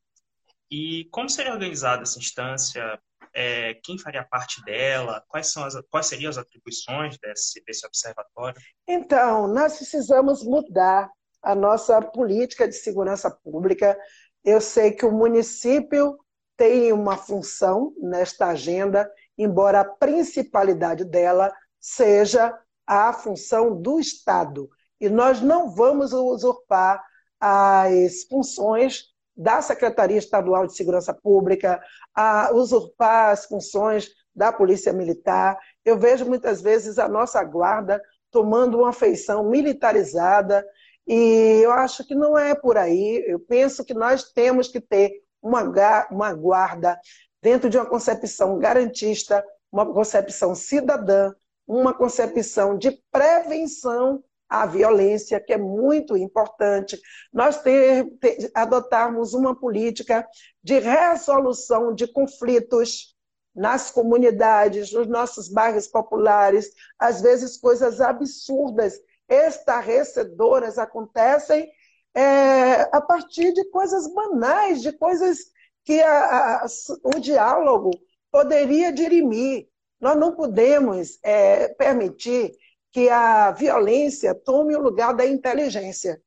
E 0.70 1.06
como 1.12 1.28
seria 1.28 1.52
organizada 1.52 2.02
essa 2.02 2.18
instância? 2.18 2.98
É, 3.34 3.74
quem 3.84 3.98
faria 3.98 4.24
parte 4.24 4.64
dela? 4.64 5.22
Quais, 5.28 5.52
são 5.52 5.64
as, 5.64 5.74
quais 5.90 6.06
seriam 6.06 6.30
as 6.30 6.38
atribuições 6.38 7.18
desse, 7.18 7.62
desse 7.62 7.86
observatório? 7.86 8.58
Então, 8.88 9.48
nós 9.48 9.76
precisamos 9.76 10.42
mudar 10.42 11.10
a 11.42 11.54
nossa 11.54 12.00
política 12.00 12.66
de 12.66 12.74
segurança 12.74 13.30
pública. 13.30 13.98
Eu 14.42 14.62
sei 14.62 14.92
que 14.92 15.04
o 15.04 15.12
município 15.12 16.18
tem 16.56 16.90
uma 16.90 17.18
função 17.18 17.92
nesta 17.98 18.46
agenda 18.46 19.10
embora 19.42 19.80
a 19.80 19.84
principalidade 19.84 21.04
dela 21.04 21.52
seja 21.78 22.56
a 22.86 23.12
função 23.12 23.80
do 23.80 23.98
Estado. 23.98 24.68
E 25.00 25.08
nós 25.08 25.40
não 25.40 25.70
vamos 25.70 26.12
usurpar 26.12 27.02
as 27.40 28.24
funções 28.24 29.04
da 29.34 29.62
Secretaria 29.62 30.18
Estadual 30.18 30.66
de 30.66 30.76
Segurança 30.76 31.14
Pública, 31.14 31.80
a 32.14 32.52
usurpar 32.52 33.30
as 33.30 33.46
funções 33.46 34.10
da 34.34 34.52
Polícia 34.52 34.92
Militar. 34.92 35.58
Eu 35.84 35.98
vejo 35.98 36.26
muitas 36.26 36.60
vezes 36.60 36.98
a 36.98 37.08
nossa 37.08 37.42
guarda 37.42 38.02
tomando 38.30 38.78
uma 38.78 38.92
feição 38.92 39.48
militarizada, 39.48 40.64
e 41.06 41.60
eu 41.64 41.72
acho 41.72 42.06
que 42.06 42.14
não 42.14 42.36
é 42.36 42.54
por 42.54 42.76
aí. 42.76 43.24
Eu 43.26 43.40
penso 43.40 43.84
que 43.84 43.94
nós 43.94 44.30
temos 44.32 44.68
que 44.68 44.80
ter 44.80 45.10
uma, 45.42 45.62
uma 46.10 46.34
guarda 46.34 47.00
dentro 47.42 47.70
de 47.70 47.76
uma 47.78 47.86
concepção 47.86 48.58
garantista, 48.58 49.44
uma 49.72 49.86
concepção 49.86 50.54
cidadã, 50.54 51.32
uma 51.66 51.94
concepção 51.94 52.76
de 52.76 52.90
prevenção 53.12 54.22
à 54.48 54.66
violência, 54.66 55.40
que 55.40 55.52
é 55.52 55.58
muito 55.58 56.16
importante. 56.16 57.00
Nós 57.32 57.62
ter, 57.62 58.04
ter, 58.18 58.50
adotarmos 58.52 59.32
uma 59.32 59.54
política 59.54 60.26
de 60.62 60.78
resolução 60.80 61.94
de 61.94 62.08
conflitos 62.08 63.14
nas 63.54 63.90
comunidades, 63.90 64.92
nos 64.92 65.06
nossos 65.06 65.48
bairros 65.48 65.86
populares, 65.86 66.70
às 66.98 67.20
vezes 67.20 67.56
coisas 67.56 68.00
absurdas, 68.00 68.94
estarrecedoras 69.28 70.78
acontecem 70.78 71.70
é, 72.14 72.82
a 72.92 73.00
partir 73.00 73.52
de 73.52 73.64
coisas 73.70 74.12
banais, 74.12 74.82
de 74.82 74.92
coisas 74.92 75.38
que 75.84 76.00
a, 76.00 76.56
a, 76.56 76.66
o 77.04 77.20
diálogo 77.20 77.90
poderia 78.30 78.92
dirimir. 78.92 79.68
Nós 80.00 80.16
não 80.16 80.34
podemos 80.34 81.18
é, 81.22 81.68
permitir 81.68 82.52
que 82.92 83.08
a 83.08 83.50
violência 83.50 84.34
tome 84.34 84.74
o 84.74 84.82
lugar 84.82 85.14
da 85.14 85.26
inteligência. 85.26 86.20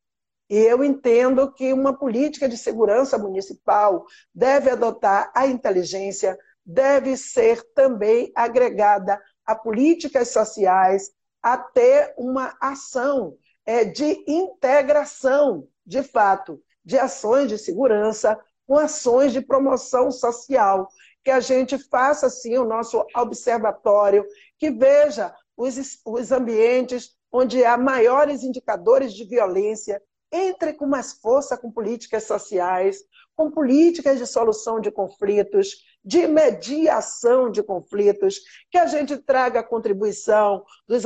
E 0.49 0.57
eu 0.57 0.83
entendo 0.83 1.51
que 1.51 1.73
uma 1.73 1.97
política 1.97 2.47
de 2.47 2.57
segurança 2.57 3.17
municipal 3.17 4.05
deve 4.33 4.69
adotar 4.69 5.31
a 5.35 5.47
inteligência, 5.47 6.37
deve 6.65 7.17
ser 7.17 7.63
também 7.73 8.31
agregada 8.35 9.19
a 9.45 9.55
políticas 9.55 10.29
sociais, 10.29 11.11
a 11.41 11.57
ter 11.57 12.13
uma 12.17 12.55
ação 12.61 13.35
é, 13.65 13.83
de 13.83 14.23
integração, 14.27 15.67
de 15.85 16.03
fato, 16.03 16.61
de 16.85 16.97
ações 16.97 17.49
de 17.49 17.57
segurança 17.57 18.39
com 18.73 18.79
ações 18.79 19.31
de 19.31 19.39
promoção 19.39 20.09
social, 20.09 20.89
que 21.23 21.29
a 21.29 21.39
gente 21.39 21.77
faça, 21.77 22.25
assim, 22.25 22.57
o 22.57 22.65
nosso 22.65 23.05
observatório, 23.15 24.25
que 24.57 24.71
veja 24.71 25.31
os, 25.55 25.75
os 26.03 26.31
ambientes 26.31 27.11
onde 27.31 27.63
há 27.63 27.77
maiores 27.77 28.41
indicadores 28.41 29.13
de 29.13 29.25
violência, 29.25 30.01
entre 30.31 30.73
com 30.73 30.87
mais 30.87 31.13
força 31.13 31.55
com 31.55 31.71
políticas 31.71 32.23
sociais, 32.23 33.03
com 33.35 33.51
políticas 33.51 34.17
de 34.17 34.25
solução 34.25 34.79
de 34.79 34.89
conflitos, 34.89 35.75
de 36.03 36.25
mediação 36.25 37.51
de 37.51 37.61
conflitos, 37.61 38.39
que 38.71 38.79
a 38.79 38.87
gente 38.87 39.15
traga 39.17 39.59
a 39.59 39.63
contribuição 39.63 40.65
dos, 40.87 41.03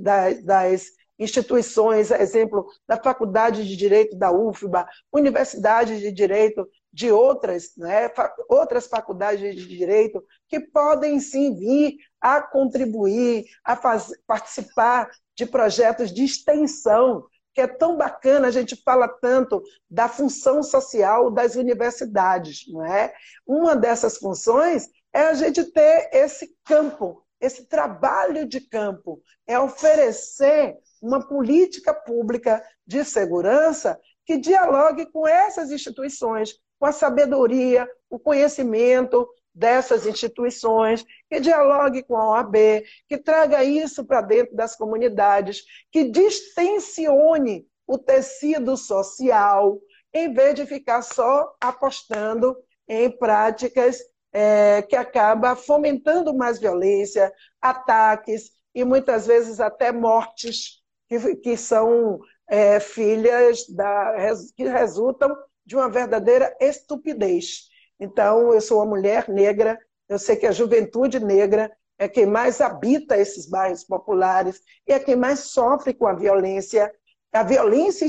das, 0.00 0.42
das 0.42 0.86
instituições, 1.18 2.10
exemplo 2.10 2.66
da 2.88 2.96
Faculdade 2.96 3.68
de 3.68 3.76
Direito 3.76 4.16
da 4.16 4.32
UFBA, 4.32 4.86
Universidade 5.12 6.00
de 6.00 6.10
Direito 6.10 6.66
de 6.94 7.10
outras, 7.10 7.72
né, 7.76 8.08
outras 8.48 8.86
faculdades 8.86 9.56
de 9.56 9.66
direito 9.66 10.24
que 10.48 10.60
podem 10.60 11.18
sim 11.18 11.52
vir 11.52 11.96
a 12.20 12.40
contribuir, 12.40 13.46
a 13.64 13.76
participar 14.24 15.10
de 15.36 15.44
projetos 15.44 16.12
de 16.12 16.22
extensão, 16.22 17.26
que 17.52 17.60
é 17.60 17.66
tão 17.66 17.96
bacana, 17.96 18.46
a 18.46 18.50
gente 18.52 18.80
fala 18.84 19.08
tanto 19.08 19.60
da 19.90 20.08
função 20.08 20.62
social 20.62 21.32
das 21.32 21.56
universidades, 21.56 22.62
não 22.68 22.84
é? 22.84 23.12
Uma 23.44 23.74
dessas 23.74 24.16
funções 24.16 24.88
é 25.12 25.22
a 25.22 25.34
gente 25.34 25.64
ter 25.64 26.10
esse 26.12 26.54
campo, 26.64 27.24
esse 27.40 27.66
trabalho 27.66 28.46
de 28.46 28.60
campo, 28.60 29.20
é 29.48 29.58
oferecer 29.58 30.76
uma 31.02 31.26
política 31.26 31.92
pública 31.92 32.64
de 32.86 33.04
segurança 33.04 33.98
que 34.24 34.38
dialogue 34.38 35.10
com 35.12 35.26
essas 35.26 35.70
instituições, 35.70 36.54
com 36.84 36.88
a 36.88 36.92
sabedoria, 36.92 37.88
o 38.10 38.18
conhecimento 38.18 39.26
dessas 39.54 40.04
instituições, 40.04 41.02
que 41.30 41.40
dialogue 41.40 42.02
com 42.02 42.14
a 42.14 42.32
OAB, 42.32 42.84
que 43.08 43.16
traga 43.16 43.64
isso 43.64 44.04
para 44.04 44.20
dentro 44.20 44.54
das 44.54 44.76
comunidades, 44.76 45.62
que 45.90 46.10
distensione 46.10 47.66
o 47.86 47.96
tecido 47.96 48.76
social, 48.76 49.80
em 50.12 50.30
vez 50.34 50.56
de 50.56 50.66
ficar 50.66 51.00
só 51.00 51.54
apostando 51.58 52.54
em 52.86 53.10
práticas 53.10 54.00
é, 54.30 54.82
que 54.82 54.94
acaba 54.94 55.56
fomentando 55.56 56.34
mais 56.34 56.58
violência, 56.58 57.32
ataques 57.62 58.50
e 58.74 58.84
muitas 58.84 59.26
vezes 59.26 59.58
até 59.58 59.90
mortes 59.90 60.82
que, 61.08 61.36
que 61.36 61.56
são 61.56 62.20
é, 62.46 62.78
filhas 62.78 63.66
da, 63.70 64.14
que 64.54 64.64
resultam 64.64 65.34
de 65.64 65.76
uma 65.76 65.88
verdadeira 65.88 66.56
estupidez. 66.60 67.68
Então, 67.98 68.52
eu 68.52 68.60
sou 68.60 68.78
uma 68.78 68.86
mulher 68.86 69.28
negra, 69.28 69.78
eu 70.08 70.18
sei 70.18 70.36
que 70.36 70.46
a 70.46 70.52
juventude 70.52 71.20
negra 71.20 71.70
é 71.98 72.08
quem 72.08 72.26
mais 72.26 72.60
habita 72.60 73.16
esses 73.16 73.46
bairros 73.46 73.84
populares 73.84 74.60
e 74.86 74.92
é 74.92 74.98
quem 74.98 75.16
mais 75.16 75.40
sofre 75.40 75.94
com 75.94 76.06
a 76.06 76.12
violência, 76.12 76.92
a 77.32 77.42
violência 77.42 78.08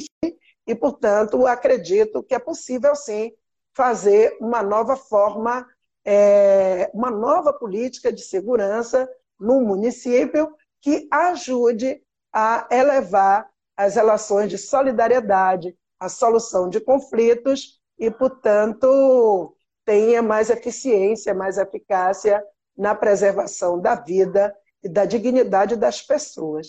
e, 0.67 0.75
portanto, 0.75 1.45
acredito 1.45 2.23
que 2.23 2.33
é 2.33 2.39
possível 2.39 2.95
sim 2.95 3.31
fazer 3.73 4.35
uma 4.39 4.63
nova 4.63 4.95
forma, 4.95 5.67
é, 6.03 6.89
uma 6.93 7.11
nova 7.11 7.53
política 7.53 8.11
de 8.11 8.21
segurança 8.21 9.07
no 9.39 9.61
município 9.61 10.51
que 10.81 11.07
ajude 11.11 12.01
a 12.33 12.67
elevar 12.71 13.49
as 13.77 13.95
relações 13.95 14.49
de 14.49 14.57
solidariedade, 14.57 15.75
a 15.99 16.09
solução 16.09 16.69
de 16.69 16.79
conflitos 16.79 17.79
e, 17.97 18.11
portanto, 18.11 19.55
tenha 19.85 20.21
mais 20.21 20.49
eficiência, 20.49 21.33
mais 21.33 21.57
eficácia 21.57 22.43
na 22.77 22.93
preservação 22.93 23.79
da 23.79 23.95
vida 23.95 24.53
e 24.83 24.89
da 24.89 25.05
dignidade 25.05 25.75
das 25.75 26.01
pessoas. 26.01 26.67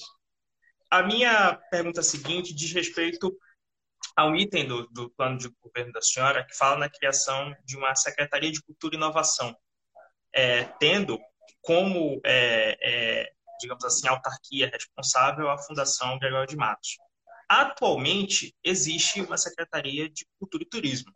A 0.90 1.02
minha 1.02 1.60
pergunta 1.70 2.02
seguinte 2.02 2.54
diz 2.54 2.72
respeito 2.72 3.36
a 4.14 4.26
um 4.26 4.36
item 4.36 4.66
do, 4.66 4.86
do 4.88 5.10
plano 5.10 5.36
de 5.36 5.48
governo 5.60 5.92
da 5.92 6.00
senhora 6.00 6.44
que 6.44 6.56
fala 6.56 6.78
na 6.78 6.88
criação 6.88 7.54
de 7.64 7.76
uma 7.76 7.94
Secretaria 7.94 8.52
de 8.52 8.62
Cultura 8.62 8.94
e 8.94 8.98
Inovação, 8.98 9.54
é, 10.32 10.64
tendo 10.78 11.18
como 11.60 12.20
é, 12.24 12.76
é, 12.80 13.32
digamos 13.60 13.84
assim, 13.84 14.06
autarquia 14.06 14.70
responsável, 14.72 15.50
a 15.50 15.58
Fundação 15.58 16.18
Gregório 16.18 16.46
de 16.46 16.56
Matos. 16.56 16.96
Atualmente, 17.48 18.54
existe 18.62 19.20
uma 19.20 19.36
Secretaria 19.36 20.08
de 20.08 20.26
Cultura 20.38 20.64
e 20.64 20.68
Turismo. 20.68 21.12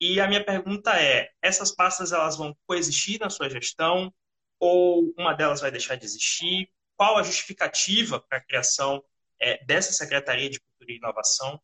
E 0.00 0.20
a 0.20 0.28
minha 0.28 0.44
pergunta 0.44 1.00
é, 1.00 1.30
essas 1.42 1.74
pastas 1.74 2.12
elas 2.12 2.36
vão 2.36 2.56
coexistir 2.66 3.18
na 3.20 3.30
sua 3.30 3.48
gestão 3.48 4.12
ou 4.60 5.12
uma 5.16 5.34
delas 5.34 5.60
vai 5.60 5.70
deixar 5.70 5.96
de 5.96 6.04
existir? 6.04 6.68
Qual 6.96 7.16
a 7.16 7.22
justificativa 7.22 8.20
para 8.20 8.38
a 8.38 8.44
criação 8.44 9.02
é, 9.40 9.64
dessa 9.64 9.92
Secretaria 9.92 10.50
de 10.50 10.60
Cultura 10.60 10.92
e 10.92 10.96
Inovação? 10.96 11.60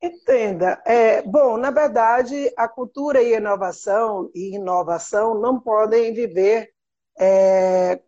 Entenda. 0.00 0.80
É, 0.84 1.22
bom, 1.22 1.56
na 1.56 1.70
verdade, 1.70 2.52
a 2.56 2.68
cultura 2.68 3.22
e 3.22 3.34
a 3.34 3.38
inovação 3.38 4.30
e 4.34 4.54
inovação 4.54 5.40
não 5.40 5.58
podem 5.58 6.12
viver 6.12 6.72
é, 7.18 8.00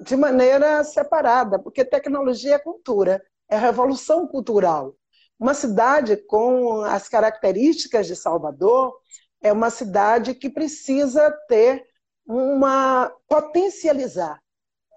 de 0.00 0.16
maneira 0.16 0.84
separada, 0.84 1.58
porque 1.58 1.84
tecnologia 1.84 2.54
é 2.54 2.58
cultura, 2.58 3.22
é 3.48 3.56
revolução 3.56 4.26
cultural. 4.26 4.94
Uma 5.38 5.54
cidade 5.54 6.16
com 6.16 6.82
as 6.82 7.08
características 7.08 8.06
de 8.06 8.16
Salvador 8.16 8.94
é 9.40 9.52
uma 9.52 9.70
cidade 9.70 10.34
que 10.34 10.50
precisa 10.50 11.30
ter 11.48 11.86
uma 12.26 13.10
potencializar 13.28 14.42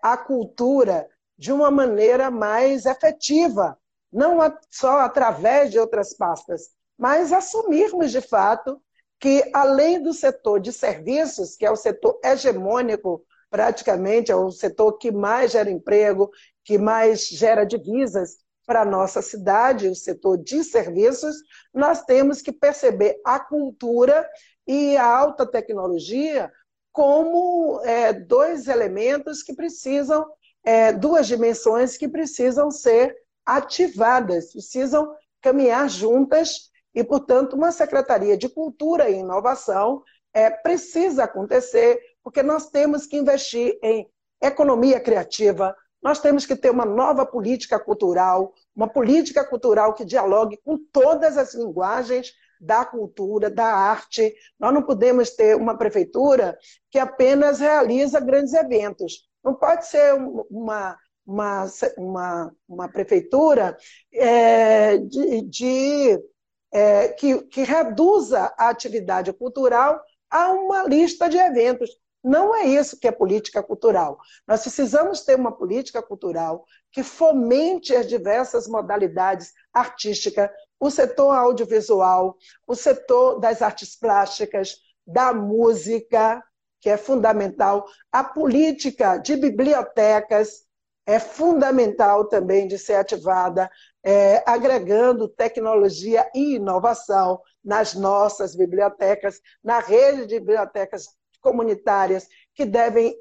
a 0.02 0.18
cultura 0.18 1.08
de 1.38 1.52
uma 1.52 1.72
maneira 1.72 2.30
mais 2.30 2.86
efetiva, 2.86 3.78
não 4.12 4.40
só 4.70 5.00
através 5.00 5.72
de 5.72 5.80
outras 5.80 6.14
pastas, 6.16 6.72
mas 6.98 7.32
assumirmos 7.32 8.12
de 8.12 8.22
fato 8.22 8.82
que 9.20 9.50
além 9.54 10.02
do 10.02 10.14
setor 10.14 10.60
de 10.60 10.74
serviços, 10.74 11.56
que 11.56 11.66
é 11.66 11.72
o 11.72 11.76
setor 11.76 12.20
hegemônico 12.24 13.24
praticamente 13.52 14.32
é 14.32 14.36
o 14.36 14.50
setor 14.50 14.94
que 14.98 15.12
mais 15.12 15.52
gera 15.52 15.70
emprego, 15.70 16.32
que 16.64 16.78
mais 16.78 17.28
gera 17.28 17.66
divisas 17.66 18.38
para 18.66 18.82
a 18.82 18.86
nossa 18.86 19.22
cidade, 19.22 19.88
o 19.88 19.96
setor 19.96 20.38
de 20.38 20.64
serviços, 20.64 21.36
nós 21.74 22.04
temos 22.04 22.42
que 22.42 22.52
perceber 22.52 23.20
a 23.26 23.40
cultura 23.40 24.28
e 24.68 24.96
a 24.96 25.06
alta 25.06 25.46
tecnologia 25.46 26.52
como 26.92 27.82
é, 27.84 28.14
dois 28.14 28.68
elementos 28.68 29.42
que 29.42 29.54
precisam, 29.54 30.26
é, 30.64 30.92
duas 30.92 31.28
dimensões 31.28 31.98
que 31.98 32.08
precisam 32.08 32.70
ser 32.70 33.16
ativadas, 33.46 34.52
precisam 34.52 35.14
caminhar 35.42 35.90
juntas 35.90 36.70
e, 36.94 37.04
portanto, 37.04 37.56
uma 37.56 37.72
Secretaria 37.72 38.38
de 38.38 38.50
Cultura 38.50 39.10
e 39.10 39.20
Inovação 39.20 40.04
é, 40.34 40.50
precisa 40.50 41.24
acontecer 41.24 42.00
porque 42.24 42.44
nós 42.44 42.70
temos 42.70 43.06
que 43.06 43.18
investir 43.18 43.78
em 43.82 44.08
economia 44.42 45.00
criativa, 45.00 45.76
nós 46.02 46.20
temos 46.20 46.46
que 46.46 46.56
ter 46.56 46.70
uma 46.70 46.86
nova 46.86 47.26
política 47.26 47.80
cultural, 47.80 48.54
uma 48.76 48.88
política 48.88 49.46
cultural 49.46 49.94
que 49.94 50.04
dialogue 50.04 50.58
com 50.64 50.78
todas 50.92 51.38
as 51.38 51.54
linguagens 51.54 52.34
da 52.60 52.86
cultura, 52.86 53.50
da 53.50 53.66
arte. 53.66 54.34
Nós 54.60 54.74
não 54.74 54.84
podemos 54.84 55.32
ter 55.32 55.56
uma 55.56 55.78
prefeitura 55.78 56.58
que 56.90 57.00
apenas 57.00 57.60
realiza 57.60 58.20
grandes 58.20 58.54
eventos. 58.54 59.28
Não 59.44 59.56
pode 59.56 59.88
ser 59.88 60.14
uma, 60.50 60.98
uma, 61.26 61.66
uma, 61.98 62.52
uma 62.68 62.90
prefeitura 62.90 63.78
é, 64.14 64.98
de, 64.98 65.42
de 65.42 66.24
é, 66.72 67.10
que, 67.10 67.42
que 67.44 67.64
reduza 67.64 68.54
a 68.58 68.70
atividade 68.70 69.34
cultural 69.34 70.00
a 70.30 70.52
uma 70.52 70.84
lista 70.84 71.28
de 71.28 71.38
eventos. 71.38 71.90
Não 72.24 72.56
é 72.56 72.66
isso 72.66 73.00
que 73.00 73.08
é 73.08 73.12
política 73.12 73.64
cultural. 73.64 74.20
Nós 74.48 74.62
precisamos 74.62 75.22
ter 75.22 75.36
uma 75.36 75.52
política 75.52 76.02
cultural 76.02 76.66
que 76.92 77.04
fomente 77.04 77.96
as 77.96 78.08
diversas 78.08 78.68
modalidades 78.68 79.52
artísticas, 79.74 80.50
o 80.80 80.90
setor 80.92 81.32
audiovisual, 81.32 82.38
o 82.68 82.76
setor 82.76 83.40
das 83.40 83.62
artes 83.62 83.96
plásticas, 83.96 84.76
da 85.06 85.34
música, 85.34 86.44
que 86.80 86.90
é 86.90 86.98
fundamental, 86.98 87.86
a 88.12 88.24
política 88.24 89.18
de 89.18 89.36
bibliotecas 89.36 90.66
é 91.06 91.20
fundamental 91.20 92.26
também 92.26 92.68
de 92.68 92.78
ser 92.78 92.96
ativada, 92.96 93.70
é, 94.04 94.44
agregando 94.46 95.28
tecnologia 95.28 96.30
e 96.34 96.56
inovação 96.56 97.42
nas 97.64 97.94
nossas 97.94 98.56
bibliotecas, 98.56 99.40
na 99.64 99.80
rede 99.80 100.28
de 100.28 100.40
bibliotecas 100.40 101.08
comunitárias 101.42 102.28
que 102.54 102.66
devem 102.66 103.16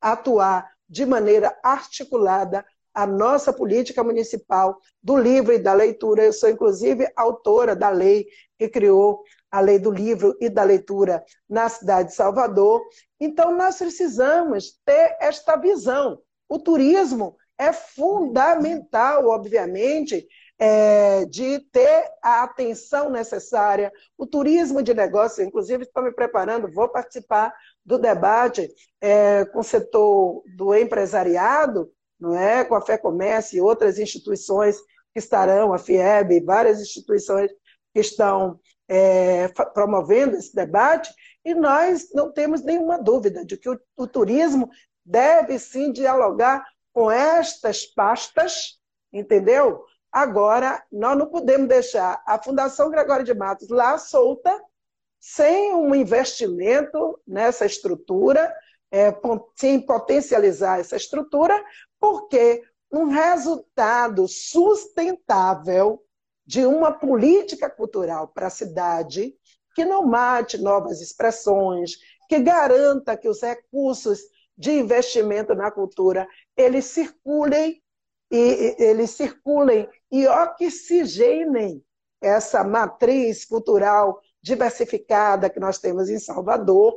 atuar 0.00 0.70
de 0.88 1.04
maneira 1.04 1.58
articulada 1.62 2.64
a 2.94 3.06
nossa 3.06 3.52
política 3.52 4.02
municipal 4.02 4.80
do 5.02 5.16
livro 5.16 5.52
e 5.52 5.58
da 5.58 5.72
leitura. 5.72 6.24
Eu 6.24 6.32
sou, 6.32 6.48
inclusive, 6.48 7.08
autora 7.14 7.76
da 7.76 7.90
lei 7.90 8.26
que 8.58 8.68
criou 8.68 9.22
a 9.50 9.60
lei 9.60 9.78
do 9.78 9.90
livro 9.90 10.36
e 10.40 10.48
da 10.48 10.62
leitura 10.62 11.24
na 11.48 11.68
cidade 11.68 12.08
de 12.08 12.14
Salvador. 12.14 12.82
Então, 13.20 13.56
nós 13.56 13.78
precisamos 13.78 14.80
ter 14.84 15.16
esta 15.20 15.56
visão. 15.56 16.20
O 16.48 16.58
turismo 16.58 17.36
é 17.56 17.72
fundamental, 17.72 19.28
obviamente, 19.28 20.26
é, 20.58 21.24
de 21.26 21.60
ter 21.70 22.10
a 22.22 22.42
atenção 22.42 23.10
necessária. 23.10 23.92
O 24.16 24.26
turismo 24.26 24.82
de 24.82 24.92
negócio, 24.92 25.44
inclusive, 25.44 25.84
estou 25.84 26.02
me 26.02 26.12
preparando, 26.12 26.72
vou 26.72 26.88
participar 26.88 27.54
do 27.84 27.98
debate 27.98 28.68
é, 29.00 29.44
com 29.46 29.60
o 29.60 29.64
setor 29.64 30.42
do 30.56 30.74
empresariado, 30.74 31.90
não 32.18 32.36
é? 32.36 32.64
com 32.64 32.74
a 32.74 32.80
Fé 32.80 32.98
Comércio 32.98 33.56
e 33.56 33.60
outras 33.60 33.98
instituições 33.98 34.76
que 35.12 35.18
estarão, 35.18 35.72
a 35.72 35.78
FIEB, 35.78 36.44
várias 36.44 36.80
instituições 36.80 37.50
que 37.94 38.00
estão 38.00 38.58
é, 38.88 39.48
promovendo 39.72 40.36
esse 40.36 40.54
debate, 40.54 41.12
e 41.44 41.54
nós 41.54 42.08
não 42.12 42.32
temos 42.32 42.62
nenhuma 42.62 42.98
dúvida 42.98 43.44
de 43.44 43.56
que 43.56 43.68
o, 43.68 43.78
o 43.96 44.06
turismo 44.06 44.68
deve 45.04 45.58
sim 45.58 45.92
dialogar 45.92 46.64
com 46.92 47.10
estas 47.10 47.86
pastas, 47.86 48.78
entendeu? 49.12 49.84
Agora, 50.12 50.82
nós 50.90 51.16
não 51.16 51.26
podemos 51.26 51.68
deixar 51.68 52.22
a 52.26 52.42
Fundação 52.42 52.90
Gregório 52.90 53.24
de 53.24 53.34
Matos 53.34 53.68
lá 53.68 53.98
solta, 53.98 54.50
sem 55.20 55.74
um 55.74 55.94
investimento 55.94 57.20
nessa 57.26 57.66
estrutura, 57.66 58.52
é, 58.90 59.14
sem 59.56 59.80
potencializar 59.80 60.80
essa 60.80 60.96
estrutura, 60.96 61.62
porque 62.00 62.62
um 62.90 63.04
resultado 63.08 64.26
sustentável 64.26 66.02
de 66.46 66.64
uma 66.64 66.92
política 66.92 67.68
cultural 67.68 68.28
para 68.28 68.46
a 68.46 68.50
cidade 68.50 69.34
que 69.74 69.84
não 69.84 70.06
mate 70.06 70.56
novas 70.56 71.00
expressões, 71.00 71.98
que 72.28 72.38
garanta 72.38 73.16
que 73.16 73.28
os 73.28 73.42
recursos 73.42 74.20
de 74.56 74.72
investimento 74.72 75.54
na 75.54 75.70
cultura 75.70 76.26
eles 76.56 76.86
circulem 76.86 77.80
e 78.30 78.76
eles 78.78 79.10
circulem 79.10 79.88
e 80.10 80.26
oxigenem 80.26 81.82
essa 82.20 82.64
matriz 82.64 83.44
cultural 83.44 84.20
diversificada 84.42 85.50
que 85.50 85.60
nós 85.60 85.78
temos 85.78 86.08
em 86.08 86.18
Salvador, 86.18 86.94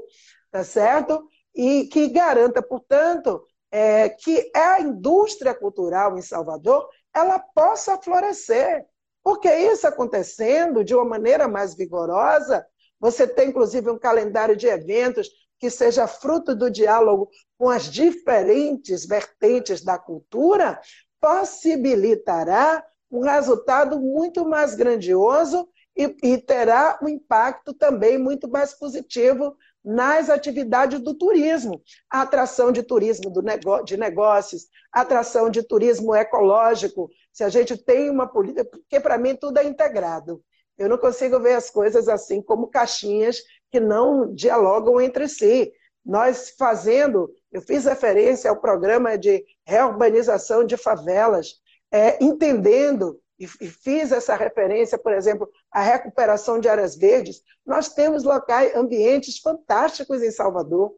tá 0.52 0.64
certo? 0.64 1.28
E 1.54 1.86
que 1.86 2.08
garanta, 2.08 2.62
portanto, 2.62 3.44
é, 3.70 4.10
que 4.10 4.52
a 4.56 4.80
indústria 4.82 5.54
cultural 5.54 6.18
em 6.18 6.22
Salvador 6.22 6.88
ela 7.14 7.40
possa 7.40 7.98
florescer. 7.98 8.86
Porque 9.24 9.54
isso 9.54 9.86
acontecendo 9.86 10.84
de 10.84 10.96
uma 10.96 11.06
maneira 11.06 11.48
mais 11.48 11.76
vigorosa, 11.76 12.66
você 13.00 13.28
tem 13.28 13.50
inclusive 13.50 13.90
um 13.90 14.00
calendário 14.00 14.56
de 14.56 14.68
eventos 14.68 15.30
que 15.60 15.70
seja 15.70 16.08
fruto 16.08 16.56
do 16.56 16.72
diálogo 16.72 17.30
com 17.58 17.70
as 17.70 17.84
diferentes 17.84 19.06
vertentes 19.06 19.84
da 19.84 20.00
cultura, 20.00 20.80
possibilitará 21.20 22.84
um 23.12 23.22
resultado 23.22 24.00
muito 24.00 24.48
mais 24.48 24.74
grandioso 24.74 25.68
e, 25.96 26.16
e, 26.24 26.38
terá 26.38 26.98
um 27.04 27.10
impacto 27.10 27.74
também 27.74 28.18
muito 28.18 28.50
mais 28.50 28.74
positivo 28.74 29.56
nas 29.84 30.30
atividades 30.30 31.00
do 31.02 31.14
turismo. 31.14 31.82
A 32.10 32.22
atração 32.22 32.72
de 32.72 32.82
turismo 32.82 33.30
do 33.30 33.42
nego, 33.42 33.84
de 33.84 33.98
negócios, 33.98 34.68
atração 34.92 35.50
de 35.50 35.62
turismo 35.64 36.16
ecológico. 36.16 37.10
Se 37.34 37.44
a 37.44 37.50
gente 37.50 37.76
tem 37.76 38.10
uma 38.10 38.28
política, 38.28 38.64
porque 38.64 39.00
para 39.00 39.18
mim 39.18 39.36
tudo 39.36 39.58
é 39.58 39.66
integrado. 39.66 40.42
Eu 40.78 40.88
não 40.88 40.98
consigo 40.98 41.40
ver 41.40 41.54
as 41.54 41.70
coisas 41.70 42.08
assim 42.08 42.42
como 42.42 42.68
caixinhas 42.68 43.42
que 43.70 43.80
não 43.80 44.34
dialogam 44.34 45.02
entre 45.02 45.28
si. 45.28 45.72
Nós 46.04 46.56
fazendo, 46.58 47.30
eu 47.52 47.62
fiz 47.62 47.86
referência 47.86 48.50
ao 48.50 48.60
programa 48.60 49.18
de 49.18 49.44
reurbanização 49.66 50.66
de 50.66 50.78
favelas, 50.78 51.62
é, 51.92 52.24
entendendo, 52.24 53.20
e, 53.40 53.46
e 53.60 53.68
fiz 53.68 54.12
essa 54.12 54.36
referência, 54.36 54.98
por 54.98 55.14
exemplo, 55.14 55.50
à 55.72 55.82
recuperação 55.82 56.60
de 56.60 56.70
áreas 56.70 56.96
verdes, 56.96 57.42
nós 57.66 57.90
temos 57.90 58.24
locais, 58.24 58.76
ambientes 58.76 59.40
fantásticos 59.40 60.22
em 60.22 60.32
Salvador, 60.32 60.94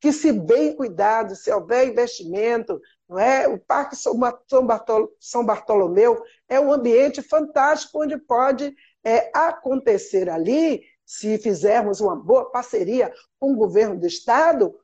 que 0.00 0.12
se 0.12 0.32
bem 0.32 0.76
cuidados, 0.76 1.42
se 1.42 1.50
houver 1.50 1.88
investimento, 1.88 2.80
não 3.08 3.18
é? 3.18 3.48
O 3.48 3.58
Parque 3.58 3.96
São 3.96 5.44
Bartolomeu 5.44 6.22
é 6.48 6.60
um 6.60 6.72
ambiente 6.72 7.22
fantástico 7.22 8.02
onde 8.02 8.18
pode 8.18 8.74
é, 9.04 9.30
acontecer 9.32 10.28
ali, 10.28 10.82
se 11.04 11.38
fizermos 11.38 12.00
uma 12.00 12.16
boa 12.16 12.50
parceria 12.50 13.12
com 13.38 13.52
o 13.52 13.56
governo 13.56 13.98
do 13.98 14.06
estado, 14.06 14.76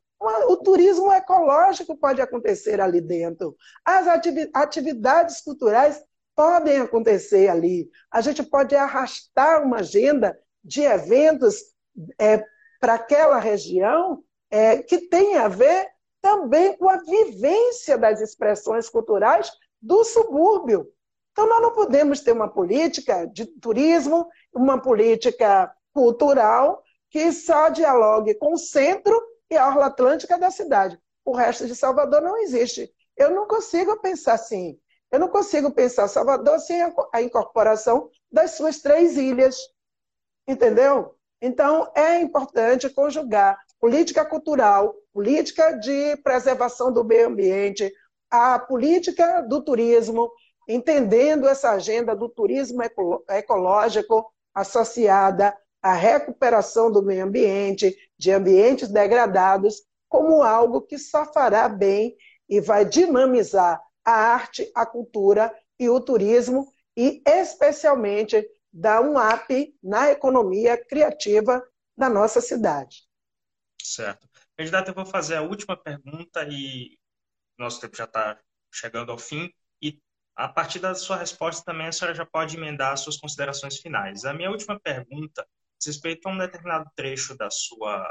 o 0.48 0.56
turismo 0.56 1.12
ecológico 1.12 1.96
pode 1.96 2.20
acontecer 2.20 2.80
ali 2.80 3.00
dentro. 3.00 3.56
As 3.84 4.06
atividades 4.54 5.40
culturais 5.40 6.02
podem 6.34 6.78
acontecer 6.78 7.48
ali. 7.48 7.90
A 8.10 8.20
gente 8.20 8.42
pode 8.42 8.74
arrastar 8.74 9.62
uma 9.62 9.78
agenda 9.78 10.38
de 10.64 10.82
eventos 10.82 11.56
é, 12.18 12.44
para 12.80 12.94
aquela 12.94 13.38
região 13.38 14.22
é, 14.50 14.78
que 14.82 15.08
tem 15.08 15.36
a 15.36 15.48
ver 15.48 15.88
também 16.20 16.76
com 16.76 16.88
a 16.88 16.98
vivência 16.98 17.98
das 17.98 18.20
expressões 18.20 18.88
culturais 18.88 19.50
do 19.80 20.04
subúrbio. 20.04 20.88
Então, 21.32 21.48
nós 21.48 21.62
não 21.62 21.72
podemos 21.72 22.20
ter 22.20 22.32
uma 22.32 22.48
política 22.48 23.26
de 23.26 23.46
turismo, 23.46 24.28
uma 24.54 24.80
política 24.80 25.74
cultural 25.92 26.82
que 27.10 27.32
só 27.32 27.68
dialogue 27.68 28.34
com 28.34 28.54
o 28.54 28.58
centro 28.58 29.20
e 29.52 29.56
a 29.56 29.68
orla 29.68 29.86
atlântica 29.86 30.38
da 30.38 30.50
cidade. 30.50 30.98
O 31.24 31.36
resto 31.36 31.66
de 31.66 31.76
Salvador 31.76 32.22
não 32.22 32.38
existe. 32.38 32.90
Eu 33.16 33.30
não 33.30 33.46
consigo 33.46 34.00
pensar 34.00 34.34
assim. 34.34 34.78
Eu 35.10 35.20
não 35.20 35.28
consigo 35.28 35.70
pensar 35.70 36.08
Salvador 36.08 36.58
sem 36.58 36.82
a 37.12 37.20
incorporação 37.22 38.08
das 38.30 38.52
suas 38.52 38.80
três 38.80 39.16
ilhas. 39.16 39.56
Entendeu? 40.48 41.14
Então, 41.40 41.92
é 41.94 42.18
importante 42.20 42.88
conjugar 42.88 43.58
política 43.78 44.24
cultural, 44.24 44.94
política 45.12 45.72
de 45.72 46.16
preservação 46.18 46.92
do 46.92 47.04
meio 47.04 47.28
ambiente, 47.28 47.92
a 48.30 48.58
política 48.58 49.42
do 49.42 49.62
turismo, 49.62 50.30
entendendo 50.66 51.46
essa 51.46 51.72
agenda 51.72 52.16
do 52.16 52.28
turismo 52.28 52.80
ecológico 53.28 54.32
associada 54.54 55.54
à 55.82 55.92
recuperação 55.92 56.90
do 56.90 57.02
meio 57.02 57.24
ambiente, 57.24 57.94
de 58.22 58.30
ambientes 58.30 58.88
degradados, 58.88 59.82
como 60.08 60.44
algo 60.44 60.82
que 60.82 60.96
só 60.96 61.30
fará 61.32 61.68
bem 61.68 62.16
e 62.48 62.60
vai 62.60 62.84
dinamizar 62.84 63.82
a 64.04 64.12
arte, 64.12 64.70
a 64.76 64.86
cultura 64.86 65.52
e 65.76 65.88
o 65.88 66.00
turismo, 66.00 66.72
e 66.96 67.20
especialmente 67.26 68.48
dar 68.72 69.00
um 69.00 69.16
up 69.18 69.76
na 69.82 70.12
economia 70.12 70.76
criativa 70.76 71.60
da 71.96 72.08
nossa 72.08 72.40
cidade. 72.40 73.02
Certo. 73.82 74.28
Candidata, 74.56 74.90
eu 74.90 74.94
vou 74.94 75.06
fazer 75.06 75.34
a 75.34 75.42
última 75.42 75.76
pergunta 75.76 76.46
e 76.48 76.96
nosso 77.58 77.80
tempo 77.80 77.96
já 77.96 78.04
está 78.04 78.38
chegando 78.72 79.10
ao 79.10 79.18
fim. 79.18 79.50
E 79.82 80.00
a 80.36 80.48
partir 80.48 80.78
da 80.78 80.94
sua 80.94 81.16
resposta 81.16 81.64
também 81.64 81.88
a 81.88 81.92
senhora 81.92 82.14
já 82.14 82.24
pode 82.24 82.56
emendar 82.56 82.92
as 82.92 83.00
suas 83.00 83.16
considerações 83.16 83.78
finais. 83.78 84.24
A 84.24 84.32
minha 84.32 84.50
última 84.50 84.78
pergunta 84.78 85.44
respeito 85.88 86.28
a 86.28 86.32
um 86.32 86.38
determinado 86.38 86.90
trecho 86.94 87.36
da 87.36 87.50
sua, 87.50 88.02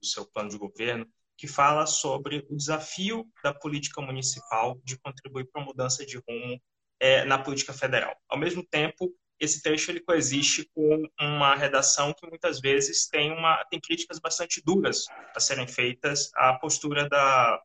do 0.00 0.06
seu 0.06 0.26
plano 0.26 0.50
de 0.50 0.58
governo 0.58 1.06
que 1.36 1.46
fala 1.46 1.86
sobre 1.86 2.46
o 2.48 2.56
desafio 2.56 3.26
da 3.42 3.52
política 3.52 4.00
municipal 4.00 4.80
de 4.82 4.98
contribuir 4.98 5.46
para 5.50 5.62
a 5.62 5.64
mudança 5.64 6.04
de 6.04 6.16
rumo 6.16 6.60
é, 6.98 7.24
na 7.24 7.38
política 7.38 7.74
federal. 7.74 8.16
Ao 8.28 8.38
mesmo 8.38 8.64
tempo, 8.66 9.14
esse 9.38 9.62
trecho 9.62 9.90
ele 9.90 10.00
coexiste 10.00 10.68
com 10.74 11.06
uma 11.20 11.54
redação 11.54 12.14
que 12.14 12.26
muitas 12.26 12.58
vezes 12.58 13.06
tem, 13.06 13.30
uma, 13.30 13.62
tem 13.70 13.78
críticas 13.78 14.18
bastante 14.18 14.62
duras 14.64 15.04
a 15.34 15.40
serem 15.40 15.66
feitas 15.66 16.30
à 16.34 16.54
postura 16.54 17.06
da, 17.06 17.62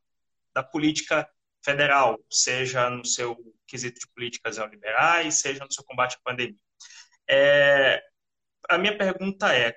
da 0.54 0.64
política 0.64 1.28
federal, 1.64 2.20
seja 2.30 2.90
no 2.90 3.06
seu 3.06 3.38
quesito 3.66 4.02
de 4.02 4.08
políticas 4.14 4.58
neoliberais, 4.58 5.36
seja 5.36 5.64
no 5.64 5.72
seu 5.72 5.84
combate 5.86 6.18
à 6.18 6.20
pandemia. 6.30 6.58
É, 7.30 8.04
a 8.76 8.78
minha 8.78 8.97
pergunta 8.97 9.53
é, 9.55 9.76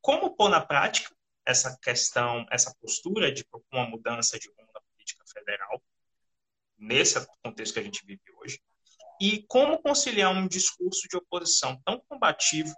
como 0.00 0.34
pôr 0.36 0.48
na 0.48 0.60
prática 0.60 1.14
essa 1.46 1.76
questão, 1.82 2.46
essa 2.50 2.74
postura 2.80 3.32
de 3.32 3.44
propor 3.44 3.66
uma 3.72 3.88
mudança 3.88 4.38
de 4.38 4.48
rumo 4.48 4.70
na 4.72 4.80
política 4.92 5.24
federal, 5.32 5.82
nesse 6.76 7.26
contexto 7.42 7.74
que 7.74 7.80
a 7.80 7.82
gente 7.82 8.04
vive 8.06 8.20
hoje, 8.40 8.60
e 9.20 9.44
como 9.48 9.82
conciliar 9.82 10.32
um 10.32 10.46
discurso 10.46 11.08
de 11.08 11.16
oposição 11.16 11.80
tão 11.84 12.00
combativo 12.08 12.72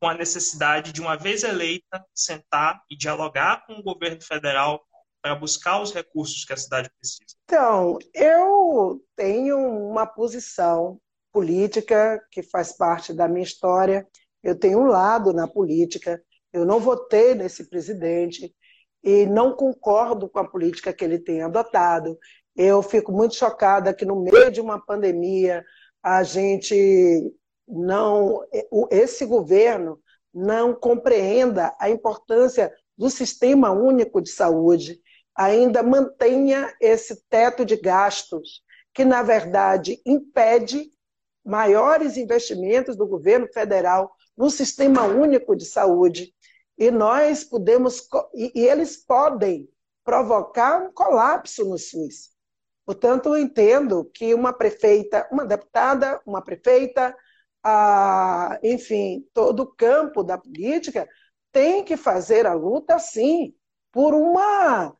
com 0.00 0.08
a 0.08 0.14
necessidade 0.14 0.92
de, 0.92 1.00
uma 1.00 1.16
vez 1.16 1.44
eleita, 1.44 2.04
sentar 2.14 2.82
e 2.90 2.96
dialogar 2.96 3.64
com 3.66 3.74
o 3.74 3.82
governo 3.82 4.20
federal 4.22 4.82
para 5.22 5.34
buscar 5.34 5.80
os 5.80 5.92
recursos 5.92 6.44
que 6.44 6.52
a 6.52 6.56
cidade 6.56 6.90
precisa? 6.98 7.36
Então, 7.44 7.98
eu 8.14 9.04
tenho 9.14 9.58
uma 9.58 10.06
posição 10.06 10.98
política 11.30 12.20
que 12.30 12.42
faz 12.42 12.76
parte 12.76 13.12
da 13.12 13.28
minha 13.28 13.44
história. 13.44 14.08
Eu 14.42 14.58
tenho 14.58 14.80
um 14.80 14.86
lado 14.86 15.32
na 15.32 15.46
política, 15.46 16.22
eu 16.52 16.64
não 16.64 16.80
votei 16.80 17.34
nesse 17.34 17.68
presidente 17.68 18.54
e 19.02 19.26
não 19.26 19.54
concordo 19.54 20.28
com 20.28 20.38
a 20.38 20.48
política 20.48 20.92
que 20.92 21.04
ele 21.04 21.18
tem 21.18 21.42
adotado. 21.42 22.18
Eu 22.56 22.82
fico 22.82 23.12
muito 23.12 23.34
chocada 23.34 23.94
que 23.94 24.04
no 24.04 24.22
meio 24.22 24.50
de 24.50 24.60
uma 24.60 24.84
pandemia 24.84 25.64
a 26.02 26.22
gente 26.22 27.32
não 27.68 28.42
esse 28.90 29.24
governo 29.24 30.00
não 30.32 30.74
compreenda 30.74 31.74
a 31.78 31.88
importância 31.88 32.72
do 32.96 33.08
sistema 33.08 33.70
único 33.70 34.20
de 34.20 34.30
saúde, 34.30 35.00
ainda 35.34 35.82
mantenha 35.82 36.72
esse 36.80 37.22
teto 37.28 37.64
de 37.64 37.76
gastos 37.76 38.62
que 38.92 39.04
na 39.04 39.22
verdade 39.22 40.00
impede 40.04 40.90
maiores 41.44 42.16
investimentos 42.16 42.96
do 42.96 43.06
governo 43.06 43.48
federal 43.52 44.12
no 44.40 44.48
sistema 44.50 45.04
único 45.04 45.54
de 45.54 45.66
saúde 45.66 46.34
e 46.78 46.90
nós 46.90 47.44
podemos, 47.44 48.08
e, 48.34 48.50
e 48.58 48.66
eles 48.66 48.96
podem 48.96 49.68
provocar 50.02 50.82
um 50.82 50.90
colapso 50.90 51.62
no 51.66 51.76
SUS. 51.76 52.30
Portanto, 52.86 53.28
eu 53.28 53.36
entendo 53.36 54.02
que 54.14 54.32
uma 54.32 54.50
prefeita, 54.50 55.28
uma 55.30 55.44
deputada, 55.44 56.22
uma 56.24 56.40
prefeita, 56.40 57.14
a, 57.62 58.58
enfim, 58.62 59.28
todo 59.34 59.60
o 59.64 59.74
campo 59.76 60.22
da 60.22 60.38
política 60.38 61.06
tem 61.52 61.84
que 61.84 61.98
fazer 61.98 62.46
a 62.46 62.54
luta, 62.54 62.98
sim, 62.98 63.54
por 63.92 64.14
uma, 64.14 64.96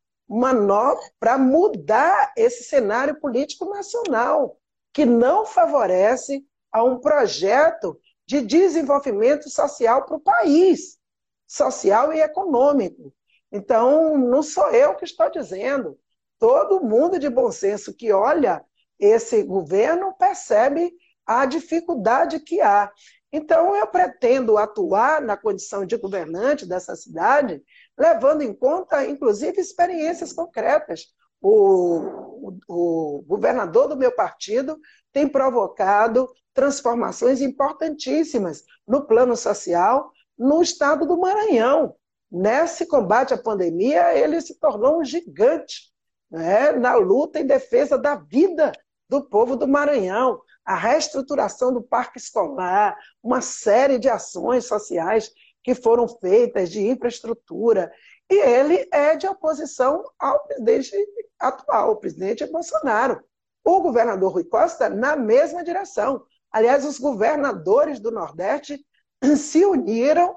para 1.18 1.38
mudar 1.38 2.34
esse 2.36 2.64
cenário 2.64 3.18
político 3.18 3.64
nacional, 3.70 4.58
que 4.92 5.06
não 5.06 5.46
favorece 5.46 6.44
a 6.70 6.84
um 6.84 7.00
projeto 7.00 7.98
de 8.30 8.42
desenvolvimento 8.42 9.50
social 9.50 10.04
para 10.04 10.14
o 10.14 10.20
país 10.20 11.00
social 11.48 12.12
e 12.12 12.20
econômico. 12.20 13.12
Então, 13.50 14.16
não 14.16 14.40
sou 14.40 14.70
eu 14.70 14.94
que 14.94 15.04
estou 15.04 15.28
dizendo. 15.28 15.98
Todo 16.38 16.80
mundo 16.80 17.18
de 17.18 17.28
bom 17.28 17.50
senso 17.50 17.92
que 17.92 18.12
olha 18.12 18.64
esse 19.00 19.42
governo 19.42 20.14
percebe 20.16 20.92
a 21.26 21.44
dificuldade 21.44 22.38
que 22.38 22.60
há. 22.60 22.92
Então, 23.32 23.74
eu 23.74 23.88
pretendo 23.88 24.56
atuar 24.56 25.20
na 25.20 25.36
condição 25.36 25.84
de 25.84 25.96
governante 25.96 26.64
dessa 26.64 26.94
cidade, 26.94 27.60
levando 27.98 28.42
em 28.42 28.54
conta, 28.54 29.04
inclusive, 29.04 29.60
experiências 29.60 30.32
concretas. 30.32 31.06
O, 31.40 32.58
o, 32.68 33.24
governador 33.26 33.88
do 33.88 33.96
meu 33.96 34.12
partido 34.12 34.78
tem 35.12 35.28
provocado 35.28 36.28
transformações 36.52 37.40
importantíssimas 37.40 38.64
no 38.86 39.06
plano 39.06 39.36
social, 39.36 40.10
no 40.38 40.62
estado 40.62 41.06
do 41.06 41.18
Maranhão. 41.18 41.94
Nesse 42.30 42.86
combate 42.86 43.34
à 43.34 43.38
pandemia, 43.38 44.14
ele 44.16 44.40
se 44.40 44.58
tornou 44.58 45.00
um 45.00 45.04
gigante 45.04 45.90
né? 46.30 46.72
na 46.72 46.94
luta 46.94 47.40
em 47.40 47.46
defesa 47.46 47.98
da 47.98 48.14
vida 48.14 48.72
do 49.08 49.22
povo 49.22 49.56
do 49.56 49.66
Maranhão, 49.66 50.40
a 50.64 50.76
reestruturação 50.76 51.72
do 51.72 51.82
parque 51.82 52.18
escolar, 52.18 52.96
uma 53.20 53.40
série 53.40 53.98
de 53.98 54.08
ações 54.08 54.66
sociais 54.66 55.32
que 55.64 55.74
foram 55.74 56.06
feitas 56.06 56.70
de 56.70 56.86
infraestrutura. 56.86 57.92
E 58.30 58.34
ele 58.34 58.88
é 58.92 59.16
de 59.16 59.26
oposição 59.26 60.04
ao 60.16 60.44
presidente 60.44 60.96
atual, 61.38 61.90
o 61.90 61.96
presidente 61.96 62.46
Bolsonaro. 62.46 63.20
O 63.64 63.80
governador 63.80 64.32
Rui 64.32 64.44
Costa, 64.44 64.88
na 64.88 65.16
mesma 65.16 65.64
direção. 65.64 66.24
Aliás, 66.50 66.84
os 66.84 66.98
governadores 66.98 67.98
do 67.98 68.12
Nordeste 68.12 68.86
se 69.36 69.64
uniram 69.64 70.36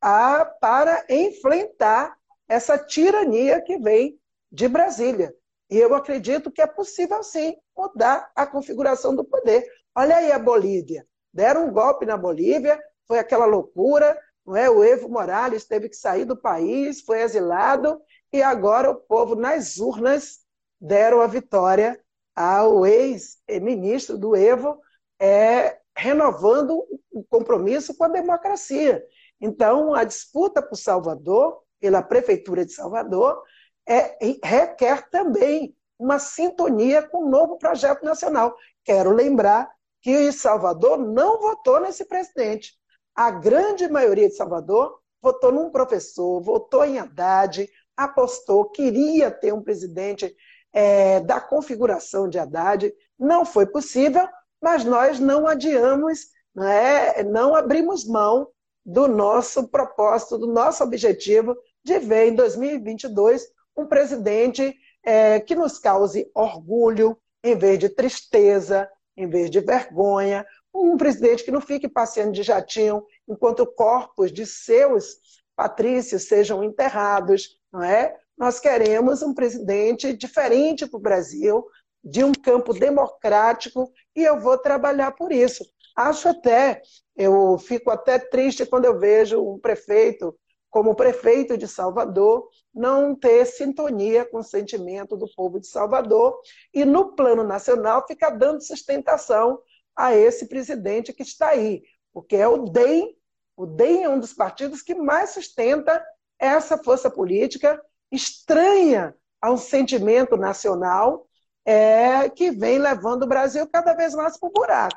a, 0.00 0.46
para 0.46 1.04
enfrentar 1.10 2.16
essa 2.48 2.78
tirania 2.78 3.60
que 3.60 3.78
vem 3.78 4.18
de 4.50 4.66
Brasília. 4.66 5.34
E 5.68 5.76
eu 5.76 5.94
acredito 5.94 6.50
que 6.50 6.62
é 6.62 6.66
possível, 6.66 7.22
sim, 7.22 7.56
mudar 7.76 8.30
a 8.34 8.46
configuração 8.46 9.14
do 9.14 9.24
poder. 9.24 9.66
Olha 9.94 10.16
aí 10.16 10.32
a 10.32 10.38
Bolívia. 10.38 11.06
Deram 11.32 11.66
um 11.66 11.72
golpe 11.72 12.06
na 12.06 12.16
Bolívia, 12.16 12.80
foi 13.06 13.18
aquela 13.18 13.44
loucura, 13.44 14.18
não 14.46 14.56
é? 14.56 14.70
O 14.70 14.84
Evo 14.84 15.08
Morales 15.08 15.64
teve 15.64 15.88
que 15.88 15.96
sair 15.96 16.24
do 16.24 16.36
país, 16.36 17.00
foi 17.00 17.22
exilado, 17.22 18.00
e 18.32 18.42
agora 18.42 18.90
o 18.90 18.94
povo 18.94 19.34
nas 19.34 19.78
urnas 19.78 20.40
deram 20.80 21.20
a 21.20 21.26
vitória 21.26 22.00
ao 22.34 22.86
ex-ministro 22.86 24.16
do 24.16 24.36
Evo, 24.36 24.80
é, 25.18 25.78
renovando 25.96 26.84
o 27.10 27.24
compromisso 27.24 27.96
com 27.96 28.04
a 28.04 28.08
democracia. 28.08 29.02
Então, 29.40 29.94
a 29.94 30.04
disputa 30.04 30.62
por 30.62 30.76
Salvador, 30.76 31.62
pela 31.80 32.02
Prefeitura 32.02 32.64
de 32.64 32.72
Salvador, 32.72 33.42
é, 33.88 34.16
requer 34.44 35.08
também 35.08 35.74
uma 35.98 36.18
sintonia 36.18 37.02
com 37.02 37.24
o 37.24 37.30
novo 37.30 37.56
projeto 37.56 38.04
nacional. 38.04 38.54
Quero 38.84 39.10
lembrar 39.10 39.70
que 40.02 40.30
Salvador 40.30 40.98
não 40.98 41.40
votou 41.40 41.80
nesse 41.80 42.04
presidente. 42.04 42.74
A 43.16 43.30
grande 43.30 43.88
maioria 43.88 44.28
de 44.28 44.34
Salvador 44.34 45.00
votou 45.22 45.50
num 45.50 45.70
professor, 45.70 46.38
votou 46.42 46.84
em 46.84 46.98
Haddad, 46.98 47.66
apostou, 47.96 48.66
queria 48.66 49.30
ter 49.30 49.54
um 49.54 49.62
presidente 49.62 50.36
é, 50.70 51.20
da 51.20 51.40
configuração 51.40 52.28
de 52.28 52.38
Haddad. 52.38 52.92
Não 53.18 53.46
foi 53.46 53.64
possível, 53.64 54.28
mas 54.60 54.84
nós 54.84 55.18
não 55.18 55.46
adiamos, 55.46 56.26
não, 56.54 56.68
é, 56.68 57.22
não 57.22 57.56
abrimos 57.56 58.04
mão 58.04 58.48
do 58.84 59.08
nosso 59.08 59.66
propósito, 59.66 60.36
do 60.36 60.46
nosso 60.46 60.84
objetivo 60.84 61.56
de 61.82 61.98
ver 61.98 62.28
em 62.28 62.34
2022 62.34 63.48
um 63.74 63.86
presidente 63.86 64.76
é, 65.02 65.40
que 65.40 65.54
nos 65.54 65.78
cause 65.78 66.30
orgulho, 66.34 67.16
em 67.42 67.56
vez 67.56 67.78
de 67.78 67.88
tristeza, 67.88 68.86
em 69.16 69.26
vez 69.26 69.50
de 69.50 69.60
vergonha, 69.60 70.44
um 70.76 70.96
presidente 70.96 71.44
que 71.44 71.50
não 71.50 71.60
fique 71.60 71.88
passeando 71.88 72.32
de 72.32 72.42
jatinho 72.42 73.04
enquanto 73.28 73.66
corpos 73.66 74.32
de 74.32 74.44
seus 74.44 75.16
patrícios 75.54 76.28
sejam 76.28 76.62
enterrados, 76.62 77.58
não 77.72 77.82
é? 77.82 78.14
Nós 78.36 78.60
queremos 78.60 79.22
um 79.22 79.32
presidente 79.32 80.12
diferente 80.12 80.86
para 80.86 80.98
o 80.98 81.00
Brasil, 81.00 81.66
de 82.04 82.22
um 82.22 82.32
campo 82.32 82.74
democrático, 82.74 83.90
e 84.14 84.22
eu 84.22 84.38
vou 84.38 84.58
trabalhar 84.58 85.12
por 85.12 85.32
isso. 85.32 85.64
Acho 85.96 86.28
até, 86.28 86.82
eu 87.16 87.56
fico 87.58 87.90
até 87.90 88.18
triste 88.18 88.66
quando 88.66 88.84
eu 88.84 88.98
vejo 88.98 89.42
um 89.42 89.58
prefeito, 89.58 90.38
como 90.68 90.90
o 90.90 90.94
prefeito 90.94 91.56
de 91.56 91.66
Salvador, 91.66 92.48
não 92.74 93.14
ter 93.14 93.46
sintonia 93.46 94.26
com 94.26 94.38
o 94.38 94.44
sentimento 94.44 95.16
do 95.16 95.26
povo 95.34 95.58
de 95.58 95.66
Salvador 95.66 96.38
e, 96.74 96.84
no 96.84 97.16
plano 97.16 97.42
nacional, 97.42 98.06
ficar 98.06 98.30
dando 98.30 98.62
sustentação 98.62 99.58
a 99.96 100.14
esse 100.14 100.46
presidente 100.46 101.12
que 101.12 101.22
está 101.22 101.48
aí, 101.48 101.82
porque 102.12 102.36
é 102.36 102.46
o 102.46 102.64
DEM, 102.64 103.16
o 103.56 103.64
DEM 103.64 104.04
é 104.04 104.08
um 104.08 104.20
dos 104.20 104.34
partidos 104.34 104.82
que 104.82 104.94
mais 104.94 105.30
sustenta 105.30 106.04
essa 106.38 106.76
força 106.76 107.10
política 107.10 107.82
estranha 108.12 109.14
ao 109.40 109.56
sentimento 109.56 110.36
nacional 110.36 111.26
é, 111.64 112.28
que 112.28 112.50
vem 112.50 112.78
levando 112.78 113.24
o 113.24 113.28
Brasil 113.28 113.66
cada 113.68 113.94
vez 113.94 114.14
mais 114.14 114.38
para 114.38 114.48
o 114.48 114.52
buraco. 114.52 114.96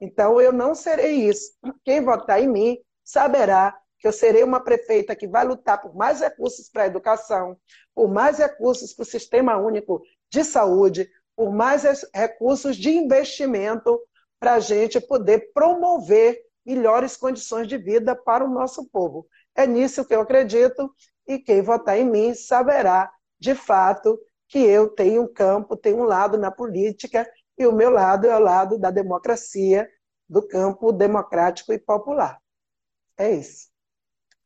Então, 0.00 0.40
eu 0.40 0.52
não 0.52 0.74
serei 0.74 1.28
isso. 1.28 1.52
Quem 1.84 2.00
votar 2.00 2.40
em 2.40 2.48
mim 2.48 2.78
saberá 3.04 3.76
que 3.98 4.06
eu 4.06 4.12
serei 4.12 4.42
uma 4.42 4.60
prefeita 4.60 5.16
que 5.16 5.26
vai 5.26 5.44
lutar 5.44 5.80
por 5.80 5.94
mais 5.94 6.20
recursos 6.20 6.68
para 6.68 6.82
a 6.82 6.86
educação, 6.86 7.56
por 7.94 8.08
mais 8.08 8.38
recursos 8.38 8.92
para 8.92 9.02
o 9.02 9.06
Sistema 9.06 9.56
Único 9.56 10.02
de 10.30 10.44
Saúde, 10.44 11.10
por 11.34 11.52
mais 11.52 11.84
recursos 12.14 12.76
de 12.76 12.90
investimento 12.90 13.98
para 14.46 14.54
a 14.54 14.60
gente 14.60 15.00
poder 15.00 15.50
promover 15.52 16.40
melhores 16.64 17.16
condições 17.16 17.66
de 17.66 17.76
vida 17.76 18.14
para 18.14 18.44
o 18.44 18.48
nosso 18.48 18.88
povo. 18.88 19.26
É 19.56 19.66
nisso 19.66 20.04
que 20.04 20.14
eu 20.14 20.20
acredito 20.20 20.88
e 21.26 21.36
quem 21.36 21.60
votar 21.62 21.98
em 21.98 22.08
mim 22.08 22.32
saberá, 22.32 23.10
de 23.40 23.56
fato, 23.56 24.16
que 24.46 24.60
eu 24.60 24.88
tenho 24.88 25.24
um 25.24 25.32
campo, 25.32 25.76
tenho 25.76 25.98
um 25.98 26.04
lado 26.04 26.38
na 26.38 26.52
política 26.52 27.28
e 27.58 27.66
o 27.66 27.72
meu 27.72 27.90
lado 27.90 28.28
é 28.28 28.36
o 28.36 28.38
lado 28.38 28.78
da 28.78 28.92
democracia, 28.92 29.90
do 30.28 30.46
campo 30.46 30.92
democrático 30.92 31.72
e 31.72 31.78
popular. 31.80 32.40
É 33.18 33.32
isso. 33.32 33.66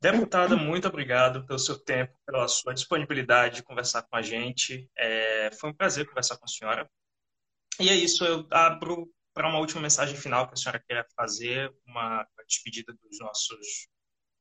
Deputada, 0.01 0.57
muito 0.57 0.89
obrigado 0.89 1.45
pelo 1.47 1.59
seu 1.59 1.79
tempo, 1.79 2.15
pela 2.25 2.49
sua 2.49 2.73
disponibilidade 2.73 3.57
de 3.57 3.63
conversar 3.63 4.01
com 4.05 4.17
a 4.17 4.23
gente. 4.23 4.91
É, 4.97 5.51
foi 5.61 5.69
um 5.69 5.75
prazer 5.75 6.07
conversar 6.07 6.39
com 6.39 6.47
a 6.47 6.49
senhora. 6.49 6.91
E 7.79 7.91
é 7.91 7.95
isso, 7.95 8.25
eu 8.25 8.47
abro 8.51 9.07
para 9.33 9.49
uma 9.49 9.59
última 9.59 9.81
mensagem 9.81 10.17
final 10.17 10.47
que 10.47 10.55
a 10.55 10.57
senhora 10.57 10.83
quer 10.87 11.07
fazer, 11.17 11.73
uma 11.87 12.27
despedida 12.47 12.93
dos 12.93 13.19
nossos 13.21 13.89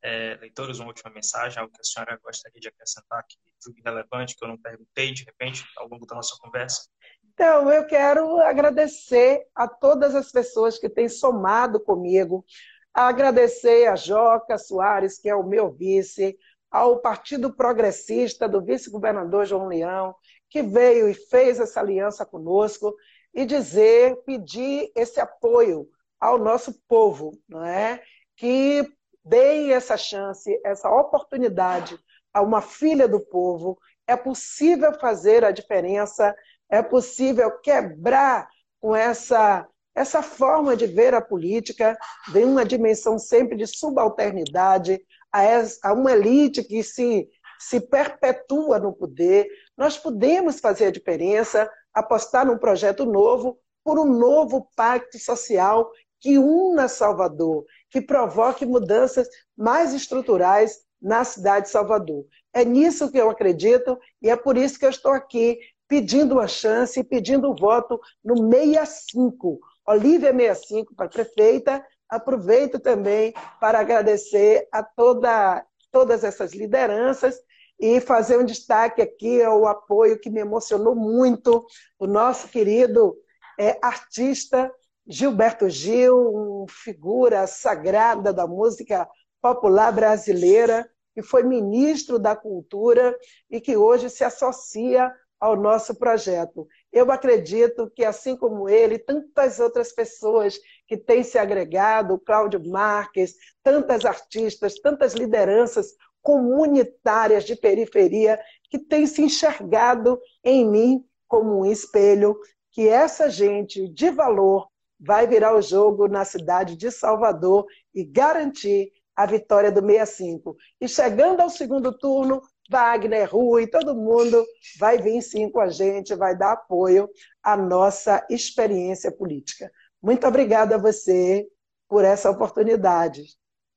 é, 0.01 0.37
leitores, 0.39 0.79
uma 0.79 0.87
última 0.87 1.11
mensagem, 1.11 1.59
algo 1.59 1.73
que 1.73 1.81
a 1.81 1.83
senhora 1.83 2.19
gostaria 2.23 2.59
de 2.59 2.67
acrescentar 2.67 3.23
que 3.27 3.37
julgue 3.63 3.81
relevante, 3.83 4.35
que 4.35 4.43
eu 4.43 4.47
não 4.47 4.57
perguntei 4.57 5.11
de 5.13 5.23
repente 5.23 5.63
ao 5.77 5.87
longo 5.87 6.05
da 6.05 6.15
nossa 6.15 6.35
conversa? 6.39 6.87
Então, 7.33 7.71
eu 7.71 7.85
quero 7.85 8.39
agradecer 8.41 9.45
a 9.55 9.67
todas 9.67 10.15
as 10.15 10.31
pessoas 10.31 10.77
que 10.77 10.89
têm 10.89 11.07
somado 11.07 11.79
comigo, 11.79 12.45
agradecer 12.93 13.87
a 13.87 13.95
Joca 13.95 14.57
Soares, 14.57 15.19
que 15.19 15.29
é 15.29 15.35
o 15.35 15.47
meu 15.47 15.71
vice, 15.71 16.37
ao 16.69 16.99
Partido 16.99 17.53
Progressista 17.53 18.47
do 18.47 18.61
vice-governador 18.61 19.45
João 19.45 19.67
Leão, 19.67 20.13
que 20.49 20.61
veio 20.61 21.07
e 21.07 21.13
fez 21.13 21.59
essa 21.59 21.79
aliança 21.79 22.25
conosco, 22.25 22.95
e 23.33 23.45
dizer, 23.45 24.17
pedir 24.25 24.91
esse 24.95 25.19
apoio 25.19 25.87
ao 26.19 26.37
nosso 26.37 26.73
povo, 26.87 27.31
não 27.47 27.63
é? 27.63 28.01
que 28.35 28.85
deem 29.23 29.73
essa 29.73 29.97
chance, 29.97 30.59
essa 30.63 30.89
oportunidade 30.89 31.99
a 32.33 32.41
uma 32.41 32.61
filha 32.61 33.07
do 33.07 33.19
povo. 33.19 33.77
É 34.07 34.15
possível 34.15 34.97
fazer 34.97 35.43
a 35.43 35.51
diferença, 35.51 36.33
é 36.69 36.81
possível 36.81 37.51
quebrar 37.59 38.47
com 38.79 38.95
essa, 38.95 39.67
essa 39.93 40.21
forma 40.21 40.75
de 40.75 40.87
ver 40.87 41.13
a 41.13 41.21
política, 41.21 41.97
de 42.31 42.43
uma 42.43 42.63
dimensão 42.63 43.19
sempre 43.19 43.57
de 43.57 43.67
subalternidade, 43.67 44.99
a, 45.31 45.93
uma 45.93 46.13
elite 46.13 46.63
que 46.63 46.81
se, 46.81 47.27
se 47.59 47.81
perpetua 47.81 48.79
no 48.79 48.93
poder. 48.93 49.47
Nós 49.77 49.97
podemos 49.97 50.59
fazer 50.59 50.85
a 50.85 50.91
diferença, 50.91 51.69
apostar 51.99 52.45
num 52.45 52.57
projeto 52.57 53.05
novo, 53.05 53.57
por 53.83 53.99
um 53.99 54.05
novo 54.05 54.69
pacto 54.75 55.17
social 55.17 55.89
que 56.19 56.37
una 56.37 56.87
Salvador, 56.87 57.65
que 57.89 58.01
provoque 58.01 58.65
mudanças 58.65 59.27
mais 59.57 59.93
estruturais 59.93 60.79
na 61.01 61.23
cidade 61.23 61.65
de 61.65 61.71
Salvador. 61.71 62.25
É 62.53 62.65
nisso 62.65 63.09
que 63.09 63.17
eu 63.17 63.29
acredito 63.29 63.97
e 64.21 64.29
é 64.29 64.35
por 64.35 64.57
isso 64.57 64.77
que 64.77 64.85
eu 64.85 64.89
estou 64.89 65.11
aqui 65.11 65.57
pedindo 65.87 66.33
uma 66.33 66.47
chance, 66.47 67.03
pedindo 67.03 67.49
um 67.49 67.55
voto 67.55 67.99
no 68.23 68.37
65. 68.49 69.59
Olívia 69.87 70.31
65 70.31 70.93
para 70.93 71.09
prefeita. 71.09 71.83
Aproveito 72.07 72.79
também 72.79 73.33
para 73.59 73.79
agradecer 73.79 74.67
a 74.71 74.83
toda, 74.83 75.65
todas 75.91 76.23
essas 76.23 76.53
lideranças 76.53 77.39
e 77.79 78.01
fazer 78.01 78.37
um 78.37 78.43
destaque 78.43 79.01
aqui 79.01 79.41
ao 79.41 79.65
apoio 79.65 80.19
que 80.19 80.29
me 80.29 80.41
emocionou 80.41 80.95
muito, 80.95 81.65
o 81.97 82.05
nosso 82.05 82.49
querido 82.49 83.15
é, 83.57 83.77
artista 83.81 84.71
Gilberto 85.07 85.69
Gil, 85.69 86.65
figura 86.69 87.47
sagrada 87.47 88.31
da 88.33 88.45
música 88.45 89.07
popular 89.41 89.91
brasileira, 89.91 90.89
que 91.15 91.23
foi 91.23 91.43
ministro 91.43 92.19
da 92.19 92.35
Cultura 92.35 93.17
e 93.49 93.59
que 93.59 93.75
hoje 93.75 94.09
se 94.09 94.23
associa 94.23 95.11
ao 95.39 95.55
nosso 95.55 95.95
projeto. 95.95 96.67
Eu 96.91 97.11
acredito 97.11 97.89
que, 97.95 98.03
assim 98.03 98.35
como 98.35 98.67
ele, 98.67 98.99
tantas 98.99 99.59
outras 99.59 99.91
pessoas 99.91 100.59
que 100.85 100.97
têm 100.97 101.23
se 101.23 101.37
agregado, 101.37 102.19
Cláudio 102.19 102.61
Marques, 102.69 103.35
tantas 103.63 104.03
artistas, 104.05 104.79
tantas 104.79 105.13
lideranças 105.13 105.93
comunitárias 106.29 107.43
de 107.43 107.55
periferia 107.55 108.39
que 108.69 108.77
têm 108.77 109.07
se 109.07 109.23
enxergado 109.23 110.21
em 110.43 110.63
mim 110.63 111.03
como 111.27 111.61
um 111.61 111.65
espelho, 111.65 112.39
que 112.71 112.87
essa 112.87 113.31
gente 113.31 113.87
de 113.87 114.11
valor 114.11 114.69
vai 114.99 115.25
virar 115.25 115.55
o 115.55 115.61
jogo 115.61 116.07
na 116.07 116.23
cidade 116.23 116.75
de 116.75 116.91
Salvador 116.91 117.65
e 117.95 118.03
garantir 118.03 118.91
a 119.15 119.25
vitória 119.25 119.71
do 119.71 119.81
65. 119.81 120.55
E 120.79 120.87
chegando 120.87 121.41
ao 121.41 121.49
segundo 121.49 121.91
turno, 121.97 122.43
Wagner, 122.69 123.27
Rui, 123.27 123.65
todo 123.65 123.95
mundo 123.95 124.45
vai 124.77 124.99
vir 124.99 125.23
sim 125.23 125.49
com 125.49 125.59
a 125.59 125.69
gente, 125.69 126.13
vai 126.13 126.37
dar 126.37 126.51
apoio 126.51 127.09
à 127.41 127.57
nossa 127.57 128.23
experiência 128.29 129.11
política. 129.11 129.71
Muito 129.99 130.27
obrigada 130.27 130.75
a 130.75 130.79
você 130.79 131.47
por 131.87 132.05
essa 132.05 132.29
oportunidade. 132.29 133.23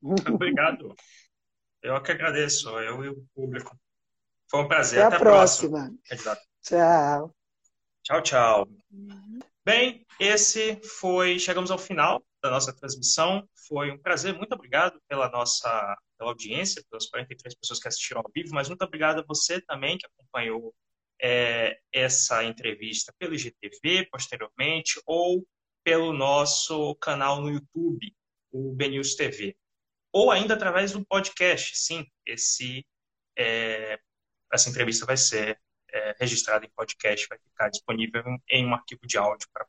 Obrigado. 0.02 0.94
Eu 1.82 2.00
que 2.00 2.12
agradeço, 2.12 2.68
eu 2.78 3.04
e 3.04 3.08
o 3.08 3.26
público. 3.34 3.76
Foi 4.50 4.60
um 4.60 4.68
prazer. 4.68 5.00
Até, 5.00 5.16
Até 5.16 5.16
a 5.16 5.18
próxima. 5.18 5.90
próxima. 6.06 6.38
Tchau. 6.62 7.34
Tchau, 8.04 8.22
tchau. 8.22 8.68
Bem, 9.64 10.06
esse 10.20 10.80
foi. 10.82 11.38
Chegamos 11.38 11.70
ao 11.70 11.78
final 11.78 12.22
da 12.42 12.50
nossa 12.50 12.72
transmissão. 12.74 13.48
Foi 13.68 13.90
um 13.90 13.98
prazer. 13.98 14.34
Muito 14.34 14.54
obrigado 14.54 15.00
pela 15.08 15.28
nossa 15.30 15.96
pela 16.22 16.30
audiência, 16.30 16.84
pelas 16.88 17.06
43 17.06 17.54
pessoas 17.56 17.80
que 17.80 17.88
assistiram 17.88 18.20
ao 18.20 18.30
vivo, 18.32 18.54
mas 18.54 18.68
muito 18.68 18.82
obrigado 18.82 19.20
a 19.20 19.24
você 19.26 19.60
também 19.60 19.98
que 19.98 20.06
acompanhou 20.06 20.72
é, 21.20 21.78
essa 21.92 22.44
entrevista 22.44 23.12
pelo 23.18 23.34
IGTV 23.34 24.08
posteriormente 24.10 25.00
ou 25.04 25.44
pelo 25.84 26.12
nosso 26.12 26.94
canal 26.96 27.40
no 27.40 27.50
YouTube, 27.50 28.14
o 28.52 28.72
BNews 28.72 29.16
TV. 29.16 29.56
Ou 30.12 30.30
ainda 30.30 30.54
através 30.54 30.92
do 30.92 31.04
podcast, 31.04 31.76
sim, 31.76 32.06
esse, 32.26 32.86
é, 33.36 33.98
essa 34.52 34.68
entrevista 34.68 35.06
vai 35.06 35.16
ser 35.16 35.58
é, 35.90 36.14
registrada 36.20 36.66
em 36.66 36.70
podcast, 36.70 37.26
vai 37.28 37.38
ficar 37.38 37.70
disponível 37.70 38.22
em 38.48 38.66
um 38.66 38.74
arquivo 38.74 39.06
de 39.06 39.16
áudio 39.16 39.48
para 39.52 39.66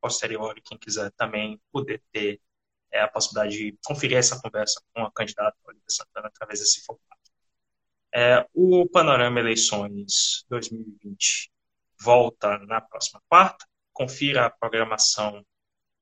posteriori, 0.00 0.60
quem 0.60 0.76
quiser 0.76 1.10
também 1.12 1.58
poder 1.72 2.02
ter 2.12 2.40
é, 2.92 3.00
a 3.00 3.08
possibilidade 3.08 3.56
de 3.56 3.78
conferir 3.84 4.18
essa 4.18 4.40
conversa 4.40 4.82
com 4.92 5.02
a 5.02 5.10
candidata 5.10 5.56
Olivia 5.64 5.84
Santana 5.88 6.28
através 6.28 6.60
desse 6.60 6.84
formato. 6.84 7.04
É, 8.14 8.46
o 8.52 8.88
Panorama 8.88 9.40
Eleições 9.40 10.44
2020 10.48 11.50
volta 12.00 12.58
na 12.58 12.80
próxima 12.80 13.20
quarta. 13.28 13.66
Confira 13.92 14.46
a 14.46 14.50
programação 14.50 15.44